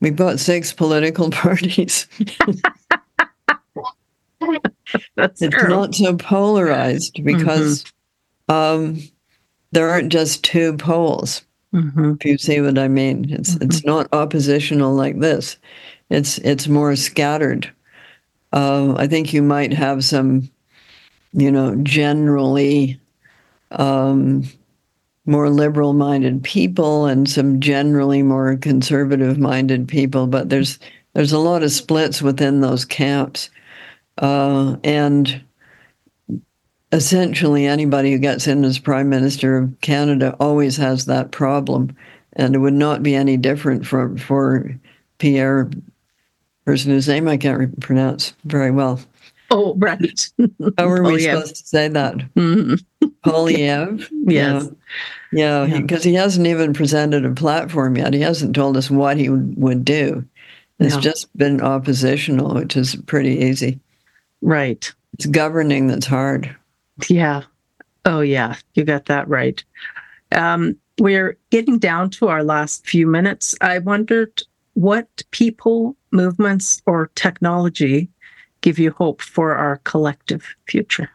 We've 0.00 0.16
got 0.16 0.40
six 0.40 0.72
political 0.72 1.30
parties. 1.30 2.06
That's 5.16 5.42
It's 5.42 5.54
true. 5.54 5.68
not 5.68 5.94
so 5.94 6.16
polarized 6.16 7.22
because 7.22 7.84
um, 8.48 8.98
there 9.72 9.88
aren't 9.90 10.10
just 10.12 10.42
two 10.42 10.76
poles. 10.76 11.42
Mhm. 11.72 12.16
if 12.16 12.24
you 12.24 12.36
see 12.36 12.60
what 12.60 12.78
I 12.78 12.88
mean. 12.88 13.26
It's 13.30 13.54
it's 13.56 13.84
not 13.84 14.08
oppositional 14.12 14.92
like 14.92 15.20
this. 15.20 15.56
It's 16.08 16.38
it's 16.38 16.66
more 16.66 16.96
scattered. 16.96 17.70
Uh, 18.52 18.94
I 18.96 19.06
think 19.06 19.32
you 19.32 19.40
might 19.42 19.72
have 19.72 20.02
some, 20.04 20.50
you 21.32 21.52
know, 21.52 21.76
generally 21.84 22.98
um, 23.70 24.42
more 25.30 25.48
liberal-minded 25.48 26.42
people 26.42 27.06
and 27.06 27.30
some 27.30 27.60
generally 27.60 28.20
more 28.20 28.56
conservative-minded 28.56 29.86
people, 29.86 30.26
but 30.26 30.48
there's 30.48 30.78
there's 31.14 31.32
a 31.32 31.38
lot 31.38 31.62
of 31.62 31.70
splits 31.70 32.20
within 32.20 32.60
those 32.60 32.84
camps, 32.84 33.48
uh, 34.18 34.76
and 34.82 35.40
essentially 36.92 37.66
anybody 37.66 38.10
who 38.12 38.18
gets 38.18 38.46
in 38.48 38.64
as 38.64 38.78
prime 38.78 39.08
minister 39.08 39.56
of 39.56 39.80
Canada 39.80 40.36
always 40.40 40.76
has 40.76 41.06
that 41.06 41.30
problem, 41.30 41.96
and 42.32 42.54
it 42.56 42.58
would 42.58 42.74
not 42.74 43.02
be 43.02 43.14
any 43.14 43.36
different 43.36 43.86
for 43.86 44.16
for 44.18 44.74
Pierre, 45.18 45.70
person 46.64 46.90
whose 46.90 47.08
name 47.08 47.28
I 47.28 47.36
can't 47.36 47.78
pronounce 47.80 48.34
very 48.44 48.72
well. 48.72 49.00
Oh, 49.52 49.74
right. 49.78 50.30
How 50.78 50.88
are 50.88 51.02
we 51.02 51.20
supposed 51.20 51.56
to 51.56 51.66
say 51.66 51.88
that? 51.88 52.16
Mhm. 52.34 52.82
Poilievre. 53.24 54.08
Yes. 54.26 54.64
Yeah, 54.64 54.70
Yeah. 55.32 55.66
because 55.80 56.02
he 56.04 56.14
hasn't 56.14 56.46
even 56.46 56.72
presented 56.72 57.24
a 57.24 57.30
platform 57.32 57.96
yet. 57.96 58.14
He 58.14 58.20
hasn't 58.20 58.54
told 58.54 58.76
us 58.76 58.90
what 58.90 59.16
he 59.16 59.28
would, 59.28 59.54
would 59.56 59.84
do. 59.84 60.24
It's 60.78 60.94
No. 60.94 61.00
just 61.00 61.34
been 61.36 61.60
oppositional, 61.60 62.54
which 62.54 62.76
is 62.76 62.96
pretty 63.06 63.38
easy. 63.38 63.78
Right. 64.40 64.92
It's 65.14 65.26
governing 65.26 65.86
that's 65.86 66.06
hard. 66.06 66.54
Yeah. 67.08 67.42
Oh, 68.04 68.20
yeah. 68.20 68.56
You 68.74 68.84
got 68.84 69.06
that 69.06 69.28
right. 69.28 69.62
Um, 70.32 70.76
we're 70.98 71.36
getting 71.50 71.78
down 71.78 72.10
to 72.10 72.28
our 72.28 72.42
last 72.42 72.86
few 72.86 73.06
minutes. 73.06 73.54
I 73.60 73.78
wondered 73.78 74.42
what 74.74 75.22
people, 75.30 75.96
movements, 76.10 76.80
or 76.86 77.10
technology 77.14 78.08
give 78.60 78.78
you 78.78 78.90
hope 78.92 79.22
for 79.22 79.54
our 79.54 79.78
collective 79.84 80.54
future? 80.66 81.10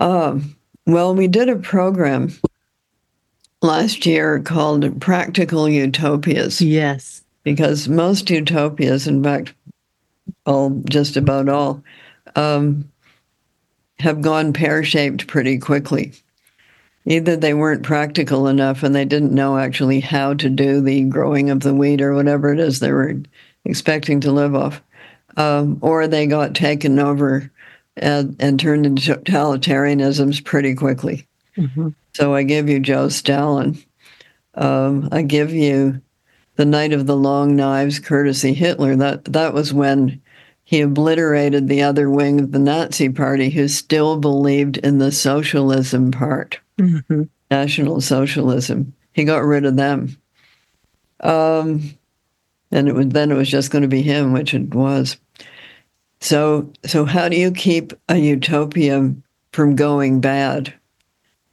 Um, 0.00 0.56
well, 0.86 1.14
we 1.14 1.28
did 1.28 1.48
a 1.48 1.56
program 1.56 2.32
last 3.62 4.06
year 4.06 4.40
called 4.40 5.00
Practical 5.00 5.68
Utopias 5.68 6.60
Yes. 6.60 7.22
because 7.42 7.88
most 7.88 8.30
utopias, 8.30 9.06
in 9.06 9.22
fact, 9.22 9.54
all 10.44 10.82
just 10.88 11.16
about 11.16 11.48
all, 11.48 11.82
um, 12.34 12.90
have 13.98 14.20
gone 14.20 14.52
pear 14.52 14.84
shaped 14.84 15.26
pretty 15.26 15.58
quickly. 15.58 16.12
Either 17.06 17.36
they 17.36 17.54
weren't 17.54 17.82
practical 17.84 18.48
enough 18.48 18.82
and 18.82 18.94
they 18.94 19.04
didn't 19.04 19.32
know 19.32 19.56
actually 19.58 20.00
how 20.00 20.34
to 20.34 20.48
do 20.50 20.80
the 20.80 21.02
growing 21.04 21.50
of 21.50 21.60
the 21.60 21.72
wheat 21.74 22.02
or 22.02 22.14
whatever 22.14 22.52
it 22.52 22.58
is 22.60 22.80
they 22.80 22.92
were 22.92 23.14
expecting 23.64 24.20
to 24.20 24.32
live 24.32 24.54
off, 24.54 24.82
um, 25.36 25.78
or 25.80 26.06
they 26.06 26.26
got 26.26 26.54
taken 26.54 26.98
over 26.98 27.50
and, 27.96 28.36
and 28.40 28.58
turned 28.60 28.84
into 28.86 29.14
totalitarianisms 29.14 30.44
pretty 30.44 30.74
quickly. 30.74 31.26
Mhm. 31.56 31.94
So 32.16 32.34
I 32.34 32.44
give 32.44 32.70
you 32.70 32.80
Joe 32.80 33.10
Stalin. 33.10 33.76
Um, 34.54 35.10
I 35.12 35.20
give 35.20 35.52
you 35.52 36.00
the 36.54 36.64
Night 36.64 36.94
of 36.94 37.06
the 37.06 37.14
Long 37.14 37.54
Knives, 37.54 37.98
courtesy 37.98 38.54
Hitler. 38.54 38.96
That 38.96 39.26
that 39.26 39.52
was 39.52 39.74
when 39.74 40.22
he 40.64 40.80
obliterated 40.80 41.68
the 41.68 41.82
other 41.82 42.08
wing 42.08 42.40
of 42.40 42.52
the 42.52 42.58
Nazi 42.58 43.10
Party, 43.10 43.50
who 43.50 43.68
still 43.68 44.16
believed 44.18 44.78
in 44.78 44.96
the 44.96 45.12
socialism 45.12 46.10
part, 46.10 46.58
Mhm. 46.78 47.28
National 47.50 48.00
Socialism. 48.00 48.94
He 49.12 49.24
got 49.24 49.44
rid 49.44 49.66
of 49.66 49.76
them. 49.76 50.16
Um, 51.20 51.82
and 52.72 52.88
it 52.88 52.94
was 52.94 53.08
then 53.08 53.30
it 53.30 53.34
was 53.36 53.50
just 53.50 53.70
going 53.70 53.82
to 53.82 53.88
be 53.88 54.00
him, 54.00 54.32
which 54.32 54.54
it 54.54 54.74
was. 54.74 55.18
So 56.22 56.72
so 56.86 57.04
how 57.04 57.28
do 57.28 57.36
you 57.36 57.50
keep 57.50 57.92
a 58.08 58.16
utopia 58.16 59.14
from 59.52 59.76
going 59.76 60.22
bad? 60.22 60.72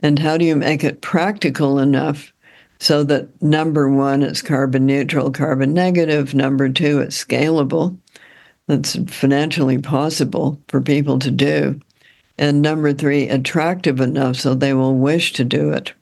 And 0.04 0.20
how 0.20 0.38
do 0.38 0.44
you 0.44 0.58
make 0.58 0.84
it 0.84 1.02
practical 1.02 1.80
enough 1.80 2.34
so 2.80 3.06
that 3.06 3.42
number 3.42 3.90
one, 3.90 4.22
it's 4.22 4.42
carbon 4.42 4.86
neutral, 4.86 5.32
carbon 5.32 5.74
negative. 5.74 6.36
Number 6.36 6.68
two, 6.68 7.00
it's 7.00 7.24
scalable. 7.24 7.98
That's 8.68 8.98
financially 9.08 9.78
possible 9.78 10.62
for 10.68 10.82
people 10.82 11.20
to 11.20 11.32
do. 11.32 11.80
And 12.38 12.62
number 12.62 12.92
three, 12.92 13.30
attractive 13.30 14.02
enough 14.02 14.36
so 14.36 14.54
they 14.54 14.74
will 14.74 14.96
wish 14.96 15.32
to 15.34 15.46
do 15.46 15.72
it. 15.72 15.94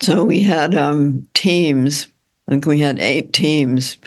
So 0.00 0.24
we 0.24 0.40
had 0.40 0.74
um, 0.74 1.28
teams, 1.34 2.06
I 2.48 2.52
think 2.52 2.64
we 2.64 2.78
had 2.78 2.98
eight 2.98 3.34
teams, 3.34 3.98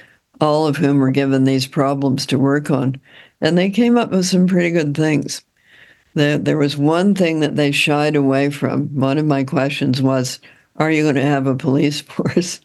all 0.41 0.65
of 0.65 0.77
whom 0.77 0.97
were 0.97 1.11
given 1.11 1.43
these 1.43 1.67
problems 1.67 2.25
to 2.27 2.39
work 2.39 2.71
on. 2.71 2.99
And 3.41 3.57
they 3.57 3.69
came 3.69 3.97
up 3.97 4.09
with 4.09 4.25
some 4.25 4.47
pretty 4.47 4.71
good 4.71 4.95
things. 4.95 5.43
There, 6.14 6.38
there 6.38 6.57
was 6.57 6.78
one 6.78 7.16
thing 7.16 7.39
that 7.39 7.55
they 7.55 7.72
shied 7.72 8.16
away 8.16 8.49
from. 8.49 8.88
One 8.95 9.18
of 9.18 9.26
my 9.26 9.43
questions 9.43 10.01
was, 10.01 10.39
Are 10.78 10.91
you 10.91 11.03
going 11.03 11.16
to 11.16 11.22
have 11.22 11.47
a 11.47 11.55
police 11.55 12.01
force? 12.01 12.61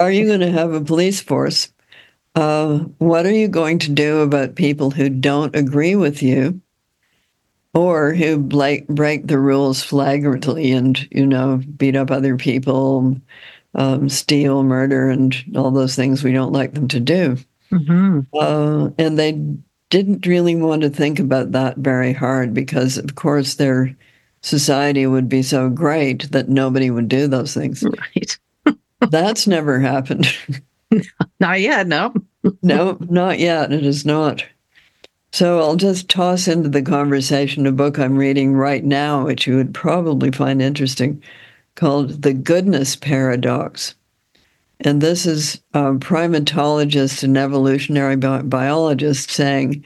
Are 0.00 0.10
you 0.10 0.26
going 0.26 0.40
to 0.40 0.50
have 0.50 0.72
a 0.72 0.80
police 0.80 1.20
force 1.20 1.72
uh, 2.38 2.78
what 2.98 3.26
are 3.26 3.32
you 3.32 3.48
going 3.48 3.80
to 3.80 3.90
do 3.90 4.20
about 4.20 4.54
people 4.54 4.92
who 4.92 5.08
don't 5.08 5.56
agree 5.56 5.96
with 5.96 6.22
you 6.22 6.60
or 7.74 8.14
who 8.14 8.38
break, 8.38 8.86
break 8.86 9.26
the 9.26 9.38
rules 9.38 9.82
flagrantly 9.82 10.70
and, 10.70 11.08
you 11.10 11.26
know, 11.26 11.60
beat 11.76 11.96
up 11.96 12.12
other 12.12 12.36
people, 12.36 13.16
um, 13.74 14.08
steal, 14.08 14.62
murder, 14.62 15.10
and 15.10 15.36
all 15.56 15.72
those 15.72 15.96
things 15.96 16.22
we 16.22 16.30
don't 16.32 16.52
like 16.52 16.74
them 16.74 16.86
to 16.86 17.00
do? 17.00 17.36
Mm-hmm. 17.72 18.20
Uh, 18.32 18.90
and 18.98 19.18
they 19.18 19.32
didn't 19.90 20.26
really 20.26 20.54
want 20.54 20.82
to 20.82 20.90
think 20.90 21.18
about 21.18 21.52
that 21.52 21.78
very 21.78 22.12
hard 22.12 22.52
because, 22.52 22.98
of 22.98 23.14
course, 23.14 23.54
their 23.54 23.96
society 24.42 25.06
would 25.06 25.28
be 25.28 25.42
so 25.42 25.68
great 25.68 26.30
that 26.32 26.48
nobody 26.48 26.90
would 26.90 27.08
do 27.08 27.26
those 27.26 27.54
things. 27.54 27.82
Right. 27.84 28.38
That's 29.10 29.46
never 29.46 29.78
happened. 29.80 30.26
Not 31.40 31.60
yet, 31.60 31.86
no. 31.86 32.14
no, 32.62 32.96
not 33.00 33.38
yet. 33.38 33.72
It 33.72 33.84
is 33.84 34.06
not. 34.06 34.44
So 35.32 35.60
I'll 35.60 35.76
just 35.76 36.08
toss 36.08 36.48
into 36.48 36.68
the 36.68 36.82
conversation 36.82 37.66
a 37.66 37.72
book 37.72 37.98
I'm 37.98 38.16
reading 38.16 38.54
right 38.54 38.82
now, 38.82 39.26
which 39.26 39.46
you 39.46 39.56
would 39.56 39.74
probably 39.74 40.30
find 40.30 40.62
interesting, 40.62 41.22
called 41.74 42.22
The 42.22 42.32
Goodness 42.32 42.96
Paradox. 42.96 43.94
And 44.80 45.00
this 45.00 45.26
is 45.26 45.60
a 45.74 45.92
primatologist 45.94 47.22
and 47.22 47.36
evolutionary 47.36 48.16
bi- 48.16 48.42
biologist 48.42 49.30
saying, 49.30 49.84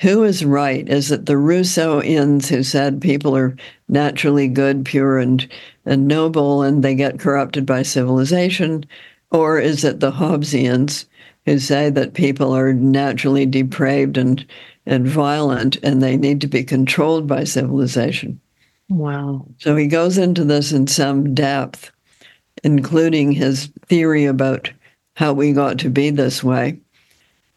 who 0.00 0.22
is 0.22 0.44
right? 0.44 0.88
Is 0.88 1.10
it 1.10 1.26
the 1.26 1.34
Rousseauians 1.34 2.46
who 2.46 2.62
said 2.62 3.00
people 3.00 3.36
are 3.36 3.56
naturally 3.88 4.46
good, 4.46 4.84
pure, 4.84 5.18
and, 5.18 5.48
and 5.84 6.06
noble, 6.06 6.62
and 6.62 6.84
they 6.84 6.94
get 6.94 7.18
corrupted 7.18 7.66
by 7.66 7.82
civilization? 7.82 8.84
Or 9.30 9.58
is 9.58 9.82
it 9.84 10.00
the 10.00 10.12
Hobbesians 10.12 11.06
who 11.46 11.58
say 11.58 11.90
that 11.90 12.14
people 12.14 12.54
are 12.54 12.72
naturally 12.72 13.44
depraved 13.44 14.16
and, 14.16 14.44
and 14.86 15.06
violent 15.06 15.78
and 15.82 16.00
they 16.00 16.16
need 16.16 16.40
to 16.42 16.46
be 16.46 16.62
controlled 16.62 17.26
by 17.26 17.44
civilization? 17.44 18.40
Wow. 18.88 19.46
So 19.58 19.74
he 19.74 19.86
goes 19.86 20.16
into 20.16 20.44
this 20.44 20.72
in 20.72 20.86
some 20.86 21.34
depth, 21.34 21.90
including 22.64 23.32
his 23.32 23.66
theory 23.86 24.26
about 24.26 24.70
how 25.14 25.32
we 25.32 25.52
got 25.52 25.78
to 25.80 25.90
be 25.90 26.10
this 26.10 26.44
way, 26.44 26.78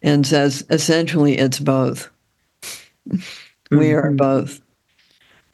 and 0.02 0.26
says 0.26 0.64
essentially 0.70 1.38
it's 1.38 1.58
both. 1.58 2.10
Mm-hmm. 3.08 3.78
We 3.78 3.92
are 3.92 4.10
both. 4.10 4.60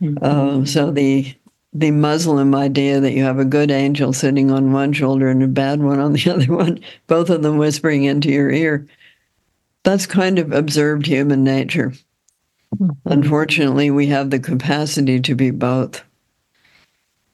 Mm-hmm. 0.00 0.24
Uh, 0.62 0.64
so 0.64 0.90
the 0.90 1.34
the 1.72 1.90
Muslim 1.90 2.54
idea 2.54 2.98
that 3.00 3.12
you 3.12 3.22
have 3.24 3.38
a 3.38 3.44
good 3.44 3.70
angel 3.70 4.12
sitting 4.12 4.50
on 4.50 4.72
one 4.72 4.92
shoulder 4.92 5.28
and 5.28 5.42
a 5.42 5.48
bad 5.48 5.82
one 5.82 6.00
on 6.00 6.12
the 6.12 6.30
other 6.34 6.52
one, 6.52 6.80
both 7.06 7.30
of 7.30 7.42
them 7.42 7.58
whispering 7.58 8.04
into 8.04 8.30
your 8.30 8.50
ear, 8.50 8.86
that's 9.84 10.06
kind 10.06 10.38
of 10.38 10.52
observed 10.52 11.06
human 11.06 11.44
nature. 11.44 11.92
Mm-hmm. 12.74 12.90
Unfortunately, 13.04 13.90
we 13.90 14.06
have 14.06 14.30
the 14.30 14.38
capacity 14.38 15.20
to 15.20 15.34
be 15.34 15.50
both. 15.50 16.02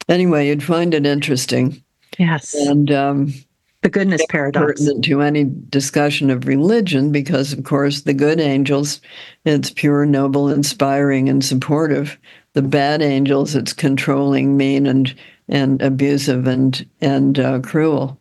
Anyway, 0.09 0.49
you'd 0.49 0.63
find 0.63 0.95
it 0.95 1.07
interesting. 1.07 1.83
Yes. 2.19 2.55
And 2.55 2.91
um, 2.91 3.35
the 3.83 3.91
goodness 3.91 4.25
paradox. 4.29 4.81
Pertinent 4.81 5.05
to 5.05 5.21
any 5.21 5.45
discussion 5.69 6.31
of 6.31 6.47
religion, 6.47 7.13
because 7.13 7.53
of 7.53 7.65
course 7.65 8.03
the 8.03 8.15
good 8.15 8.41
angels, 8.41 9.01
it's 9.45 9.71
pure, 9.71 10.07
noble, 10.07 10.49
inspiring, 10.49 11.29
and 11.29 11.45
supportive. 11.45 12.19
The 12.55 12.63
bad 12.63 13.03
angels, 13.03 13.55
it's 13.55 13.73
controlling, 13.73 14.57
mean, 14.57 14.87
and 14.87 15.15
and 15.49 15.83
abusive 15.83 16.47
and 16.47 16.89
and 17.01 17.39
uh, 17.39 17.61
cruel. 17.61 18.19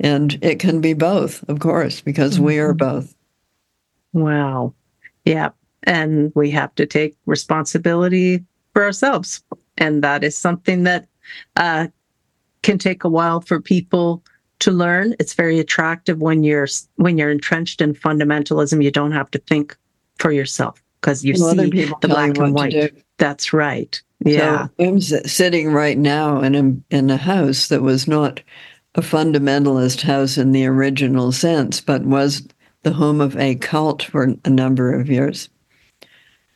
And 0.00 0.38
it 0.42 0.58
can 0.60 0.80
be 0.80 0.94
both, 0.94 1.46
of 1.48 1.58
course, 1.58 2.00
because 2.00 2.36
mm-hmm. 2.36 2.44
we 2.44 2.58
are 2.58 2.72
mm-hmm. 2.72 2.96
both. 2.96 3.14
Wow. 4.12 4.74
Yeah. 5.24 5.50
And 5.82 6.32
we 6.34 6.50
have 6.52 6.74
to 6.76 6.86
take 6.86 7.16
responsibility 7.26 8.44
for 8.72 8.84
ourselves. 8.84 9.42
And 9.76 10.02
that 10.02 10.24
is 10.24 10.36
something 10.36 10.84
that 10.84 11.06
uh, 11.56 11.88
can 12.62 12.78
take 12.78 13.04
a 13.04 13.08
while 13.08 13.40
for 13.40 13.60
people 13.60 14.22
to 14.60 14.70
learn. 14.70 15.14
It's 15.18 15.34
very 15.34 15.58
attractive 15.58 16.20
when 16.20 16.42
you're 16.44 16.68
when 16.96 17.18
you're 17.18 17.30
entrenched 17.30 17.80
in 17.80 17.94
fundamentalism. 17.94 18.82
You 18.82 18.90
don't 18.90 19.12
have 19.12 19.30
to 19.32 19.38
think 19.38 19.76
for 20.18 20.32
yourself 20.32 20.82
because 21.00 21.24
you 21.24 21.34
well, 21.38 21.54
see 21.54 21.70
the 21.70 22.08
black 22.08 22.36
and 22.38 22.54
white. 22.54 22.92
That's 23.18 23.52
right. 23.52 24.00
Yeah, 24.24 24.66
so 24.66 24.84
I'm 24.84 25.00
sitting 25.00 25.72
right 25.72 25.96
now 25.96 26.40
in 26.40 26.54
a 26.54 26.94
in 26.94 27.10
a 27.10 27.16
house 27.16 27.68
that 27.68 27.82
was 27.82 28.08
not 28.08 28.40
a 28.94 29.00
fundamentalist 29.00 30.02
house 30.02 30.36
in 30.36 30.52
the 30.52 30.66
original 30.66 31.30
sense, 31.30 31.80
but 31.80 32.02
was 32.02 32.46
the 32.82 32.92
home 32.92 33.20
of 33.20 33.36
a 33.36 33.54
cult 33.56 34.02
for 34.02 34.34
a 34.44 34.50
number 34.50 34.92
of 34.92 35.08
years. 35.08 35.48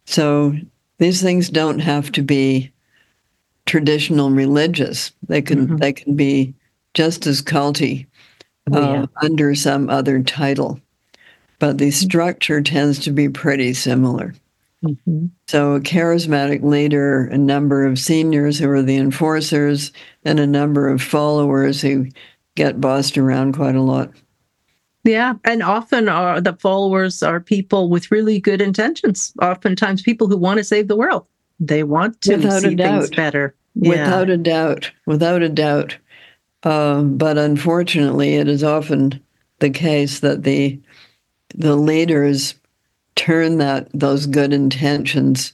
So 0.07 0.55
these 0.99 1.23
things 1.23 1.51
don't 1.51 1.79
have 1.79 2.11
to 2.13 2.23
be 2.23 2.72
traditional 3.67 4.31
religious. 4.31 5.13
They 5.29 5.43
can 5.43 5.67
mm-hmm. 5.67 5.77
they 5.77 5.93
can 5.93 6.17
be 6.17 6.55
just 6.95 7.27
as 7.27 7.43
culty 7.43 8.07
oh, 8.73 8.93
yeah. 8.93 9.07
under 9.23 9.55
some 9.55 9.89
other 9.89 10.23
title, 10.23 10.81
but 11.59 11.79
the 11.79 11.89
mm-hmm. 11.89 12.07
structure 12.07 12.61
tends 12.61 12.99
to 13.01 13.11
be 13.11 13.29
pretty 13.29 13.75
similar. 13.75 14.35
Mm-hmm. 14.85 15.27
So, 15.47 15.75
a 15.75 15.81
charismatic 15.81 16.63
leader, 16.63 17.27
a 17.27 17.39
number 17.39 17.87
of 17.87 17.99
seniors 17.99 18.59
who 18.59 18.69
are 18.69 18.83
the 18.83 18.97
enforcers, 18.97 19.93
and 20.25 20.41
a 20.41 20.47
number 20.47 20.89
of 20.89 21.01
followers 21.01 21.81
who 21.81 22.09
get 22.57 22.81
bossed 22.81 23.17
around 23.17 23.55
quite 23.55 23.77
a 23.77 23.83
lot. 23.83 24.11
Yeah, 25.05 25.35
and 25.45 25.63
often 25.63 26.09
are 26.09 26.41
the 26.41 26.55
followers 26.55 27.23
are 27.23 27.41
people 27.41 27.91
with 27.91 28.11
really 28.11 28.41
good 28.41 28.61
intentions. 28.61 29.33
Oftentimes, 29.41 30.03
people 30.03 30.29
who 30.29 30.37
want 30.37 30.59
to 30.59 30.65
save 30.65 30.89
the 30.89 30.97
world. 30.97 31.27
They 31.61 31.83
want 31.83 32.21
to 32.23 32.37
Without 32.37 32.63
see 32.63 32.77
things 32.77 33.11
better. 33.11 33.55
Yeah. 33.75 33.91
Without 33.91 34.31
a 34.31 34.37
doubt. 34.37 34.91
Without 35.07 35.43
a 35.43 35.49
doubt. 35.49 35.97
Uh, 36.63 37.03
but 37.03 37.39
unfortunately, 37.39 38.35
it 38.37 38.49
is 38.49 38.63
often 38.63 39.21
the 39.59 39.71
case 39.71 40.21
that 40.21 40.43
the 40.43 40.81
the 41.55 41.77
leaders 41.77 42.55
turn 43.15 43.59
that 43.59 43.89
those 43.93 44.27
good 44.27 44.53
intentions 44.53 45.53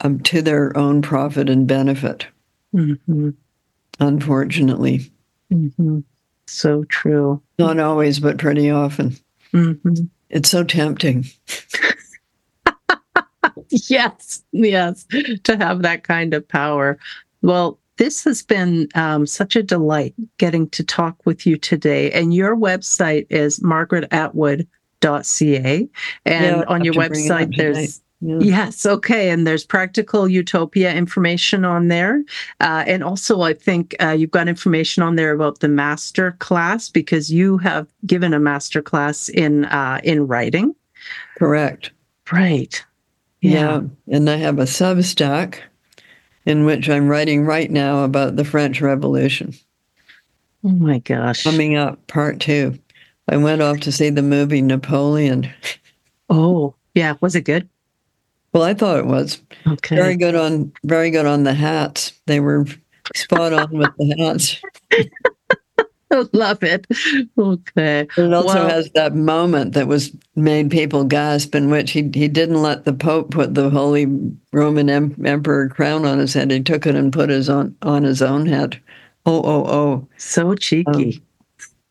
um, 0.00 0.20
to 0.20 0.42
their 0.42 0.76
own 0.76 1.02
profit 1.02 1.48
and 1.50 1.66
benefit. 1.66 2.26
Mm-hmm. 2.74 3.30
Unfortunately, 4.00 5.10
mm-hmm. 5.52 6.00
so 6.46 6.84
true. 6.84 7.42
Not 7.58 7.78
always, 7.78 8.18
but 8.20 8.38
pretty 8.38 8.70
often. 8.70 9.16
Mm-hmm. 9.52 10.04
It's 10.30 10.48
so 10.48 10.64
tempting. 10.64 11.26
yes, 13.88 14.42
yes, 14.52 15.06
to 15.44 15.56
have 15.56 15.82
that 15.82 16.04
kind 16.04 16.34
of 16.34 16.46
power. 16.46 16.98
Well, 17.42 17.78
this 17.96 18.24
has 18.24 18.42
been 18.42 18.88
um, 18.94 19.26
such 19.26 19.56
a 19.56 19.62
delight 19.62 20.14
getting 20.38 20.68
to 20.70 20.82
talk 20.82 21.24
with 21.24 21.46
you 21.46 21.56
today. 21.56 22.10
And 22.10 22.34
your 22.34 22.56
website 22.56 23.28
is 23.30 23.60
margaretatwood.ca. 23.60 25.88
And 26.26 26.56
yeah, 26.56 26.64
on 26.66 26.84
your 26.84 26.94
website, 26.94 27.56
there's 27.56 28.00
yeah. 28.20 28.38
Yes, 28.40 28.86
okay. 28.86 29.28
And 29.28 29.44
there's 29.46 29.66
practical 29.66 30.26
utopia 30.26 30.94
information 30.94 31.66
on 31.66 31.88
there. 31.88 32.22
Uh, 32.58 32.82
and 32.86 33.04
also, 33.04 33.42
I 33.42 33.52
think 33.52 33.94
uh, 34.00 34.12
you've 34.12 34.30
got 34.30 34.48
information 34.48 35.02
on 35.02 35.16
there 35.16 35.32
about 35.32 35.60
the 35.60 35.68
master 35.68 36.32
class 36.38 36.88
because 36.88 37.30
you 37.30 37.58
have 37.58 37.86
given 38.06 38.32
a 38.32 38.40
master 38.40 38.80
class 38.80 39.28
in 39.28 39.66
uh, 39.66 40.00
in 40.04 40.26
writing. 40.26 40.74
Correct. 41.36 41.90
Right. 42.32 42.82
Yeah. 43.44 43.82
yeah. 44.08 44.16
And 44.16 44.30
I 44.30 44.36
have 44.36 44.58
a 44.58 44.62
Substack 44.62 45.58
in 46.46 46.64
which 46.64 46.88
I'm 46.88 47.08
writing 47.08 47.44
right 47.44 47.70
now 47.70 48.04
about 48.04 48.36
the 48.36 48.44
French 48.44 48.80
Revolution. 48.80 49.54
Oh 50.64 50.70
my 50.70 50.98
gosh. 51.00 51.42
Coming 51.42 51.76
up, 51.76 52.06
part 52.06 52.40
two. 52.40 52.78
I 53.28 53.36
went 53.36 53.60
off 53.60 53.80
to 53.80 53.92
see 53.92 54.08
the 54.08 54.22
movie 54.22 54.62
Napoleon. 54.62 55.52
Oh, 56.30 56.74
yeah. 56.94 57.14
Was 57.20 57.34
it 57.34 57.42
good? 57.42 57.68
Well, 58.54 58.62
I 58.62 58.72
thought 58.72 58.98
it 58.98 59.06
was. 59.06 59.42
Okay. 59.66 59.96
Very 59.96 60.16
good 60.16 60.34
on 60.34 60.72
very 60.84 61.10
good 61.10 61.26
on 61.26 61.44
the 61.44 61.54
hats. 61.54 62.12
They 62.26 62.40
were 62.40 62.66
spot 63.14 63.52
on 63.52 63.70
with 63.76 63.90
the 63.98 64.16
hats. 64.18 64.62
Love 66.32 66.62
it. 66.62 66.86
Okay. 67.36 68.06
It 68.16 68.32
also 68.32 68.54
well, 68.54 68.68
has 68.68 68.90
that 68.90 69.14
moment 69.14 69.74
that 69.74 69.88
was 69.88 70.12
made 70.36 70.70
people 70.70 71.04
gasp, 71.04 71.54
in 71.54 71.70
which 71.70 71.92
he 71.92 72.10
he 72.14 72.28
didn't 72.28 72.62
let 72.62 72.84
the 72.84 72.92
Pope 72.92 73.30
put 73.30 73.54
the 73.54 73.70
Holy 73.70 74.06
Roman 74.52 74.88
em- 74.90 75.16
Emperor 75.24 75.68
crown 75.68 76.04
on 76.04 76.18
his 76.18 76.34
head. 76.34 76.50
He 76.50 76.62
took 76.62 76.86
it 76.86 76.94
and 76.94 77.12
put 77.12 77.30
his 77.30 77.48
on 77.48 77.76
on 77.82 78.04
his 78.04 78.22
own 78.22 78.46
head. 78.46 78.80
Oh 79.26 79.42
oh 79.42 79.66
oh! 79.66 80.08
So 80.16 80.54
cheeky. 80.54 81.16
Um, 81.16 81.22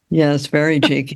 yes, 0.09 0.47
very 0.47 0.79
cheeky. 0.79 1.15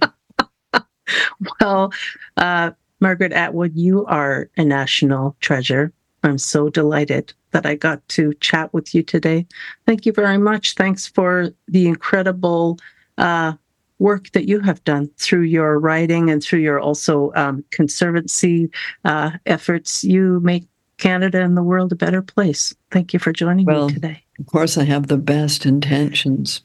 well, 1.62 1.92
uh, 2.38 2.72
Margaret 3.00 3.34
Atwood, 3.34 3.76
you 3.76 4.06
are 4.06 4.50
a 4.58 4.66
national 4.66 5.36
treasure. 5.40 5.94
I'm 6.24 6.38
so 6.38 6.70
delighted 6.70 7.34
that 7.52 7.66
I 7.66 7.76
got 7.76 8.06
to 8.10 8.34
chat 8.36 8.74
with 8.74 8.94
you 8.94 9.04
today. 9.04 9.46
Thank 9.86 10.06
you 10.06 10.12
very 10.12 10.38
much. 10.38 10.74
Thanks 10.74 11.08
for 11.08 11.52
the 11.68 11.88
incredible 11.88 12.80
uh, 13.18 13.54
work 14.00 14.32
that 14.32 14.48
you 14.48 14.60
have 14.60 14.84
done 14.84 15.10
through 15.18 15.42
your 15.42 15.80
writing 15.80 16.30
and 16.30 16.44
through 16.44 16.60
your 16.60 16.80
also 16.80 17.32
um, 17.36 17.64
conservancy 17.72 18.70
uh, 19.06 19.32
efforts. 19.46 20.04
You 20.04 20.40
make 20.42 20.66
Canada 20.98 21.42
and 21.42 21.56
the 21.58 21.64
world 21.64 21.92
a 21.92 21.96
better 21.96 22.22
place. 22.22 22.76
Thank 22.92 23.14
you 23.14 23.20
for 23.20 23.32
joining 23.32 23.66
Well, 23.66 23.88
me 23.88 23.94
today. 23.94 24.24
Of 24.40 24.46
course, 24.48 24.78
I 24.78 24.84
have 24.84 25.08
the 25.08 25.18
best 25.18 25.66
intentions. 25.66 26.62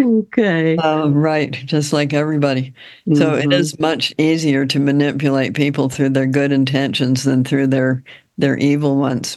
Okay. 0.00 0.76
Uh, 0.76 1.08
right, 1.10 1.52
just 1.52 1.92
like 1.92 2.14
everybody. 2.14 2.72
So 3.14 3.34
it 3.34 3.46
Mhm. 3.46 3.52
is 3.52 3.78
much 3.78 4.14
easier 4.16 4.64
to 4.66 4.78
manipulate 4.78 5.54
people 5.54 5.88
through 5.88 6.10
their 6.10 6.26
good 6.26 6.50
intentions 6.52 7.24
than 7.24 7.44
through 7.44 7.66
their 7.68 8.02
their 8.38 8.56
evil 8.56 8.96
ones. 8.96 9.36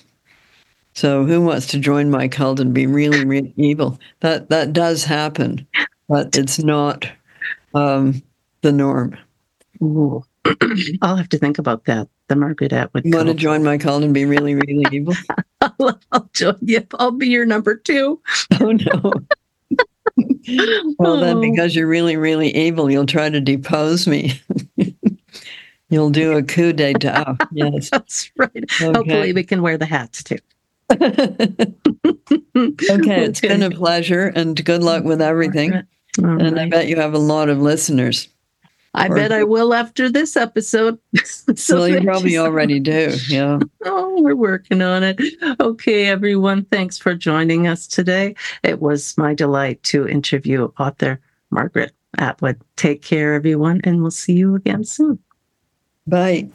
So 0.94 1.26
who 1.26 1.42
wants 1.42 1.68
to 1.68 1.80
join 1.80 2.10
my 2.10 2.28
cult 2.28 2.60
and 2.60 2.74
be 2.74 2.86
really, 2.86 3.26
really 3.26 3.54
evil? 3.56 4.00
That 4.20 4.50
that 4.50 4.74
does 4.74 5.04
happen, 5.06 5.66
but 6.10 6.36
it's 6.38 6.60
not 6.60 7.08
um, 7.74 8.22
the 8.62 8.72
norm. 8.72 9.18
Ooh. 9.82 10.24
I'll 11.02 11.16
have 11.16 11.30
to 11.30 11.38
think 11.38 11.60
about 11.60 11.86
that. 11.86 12.08
The 12.28 12.36
Margaret 12.36 12.74
Atwood. 12.74 13.06
You 13.06 13.16
want 13.16 13.28
to 13.28 13.34
join 13.34 13.64
my 13.64 13.78
cult 13.78 14.04
and 14.04 14.14
be 14.14 14.26
really, 14.26 14.56
really 14.56 14.86
evil? 14.92 15.14
I'll, 15.62 16.00
I'll 16.12 16.30
join 16.34 16.58
you. 16.62 16.86
I'll 16.98 17.12
be 17.12 17.28
your 17.28 17.46
number 17.46 17.76
two. 17.76 18.20
Oh 18.60 18.72
no. 18.72 19.14
well, 20.98 21.18
then, 21.18 21.38
Oh. 21.38 21.42
because 21.42 21.76
you're 21.76 21.88
really, 21.88 22.18
really 22.18 22.54
evil, 22.56 22.92
you'll 22.92 23.06
try 23.06 23.30
to 23.30 23.40
depose 23.40 24.08
me. 24.08 24.42
you'll 25.90 26.10
do 26.10 26.34
a 26.34 26.44
coup 26.44 26.74
d'état. 26.74 27.38
Yes. 27.52 27.90
That's 27.90 28.32
right. 28.38 28.72
Hopefully, 28.80 29.34
we 29.34 29.44
can 29.44 29.62
wear 29.62 29.78
the 29.78 29.86
hats 29.86 30.24
too. 30.24 30.38
Okay, 30.92 31.06
it's 32.56 33.42
been 33.42 33.64
a 33.64 33.72
pleasure 33.72 34.28
and 34.28 34.64
good 34.64 34.84
luck 34.84 35.04
with 35.04 35.22
everything. 35.22 35.74
All 35.74 35.84
And 36.42 36.60
I 36.60 36.68
bet 36.70 36.88
you 36.88 36.98
have 36.98 37.14
a 37.14 37.20
lot 37.20 37.50
of 37.50 37.60
listeners. 37.60 38.28
I 38.94 39.08
or- 39.08 39.16
bet 39.16 39.32
I 39.32 39.44
will 39.44 39.74
after 39.74 40.10
this 40.10 40.36
episode. 40.36 41.00
so 41.56 41.78
well, 41.78 41.88
you 41.88 42.02
probably 42.02 42.38
already 42.38 42.80
do. 42.80 43.16
Yeah. 43.30 43.60
Oh, 43.86 44.22
we're 44.22 44.36
working 44.36 44.82
on 44.82 45.04
it. 45.04 45.22
Okay, 45.60 46.08
everyone, 46.08 46.66
thanks 46.66 46.98
for 46.98 47.16
joining 47.16 47.68
us 47.68 47.88
today. 47.88 48.36
It 48.64 48.82
was 48.82 49.18
my 49.18 49.34
delight 49.34 49.82
to 49.84 50.08
interview 50.08 50.72
author 50.78 51.22
Margaret 51.52 51.94
Atwood. 52.18 52.62
Take 52.76 53.02
care, 53.02 53.34
everyone, 53.34 53.80
and 53.84 54.02
we'll 54.02 54.12
see 54.12 54.34
you 54.34 54.56
again 54.56 54.84
soon. 54.84 55.20
Bye. 56.06 56.50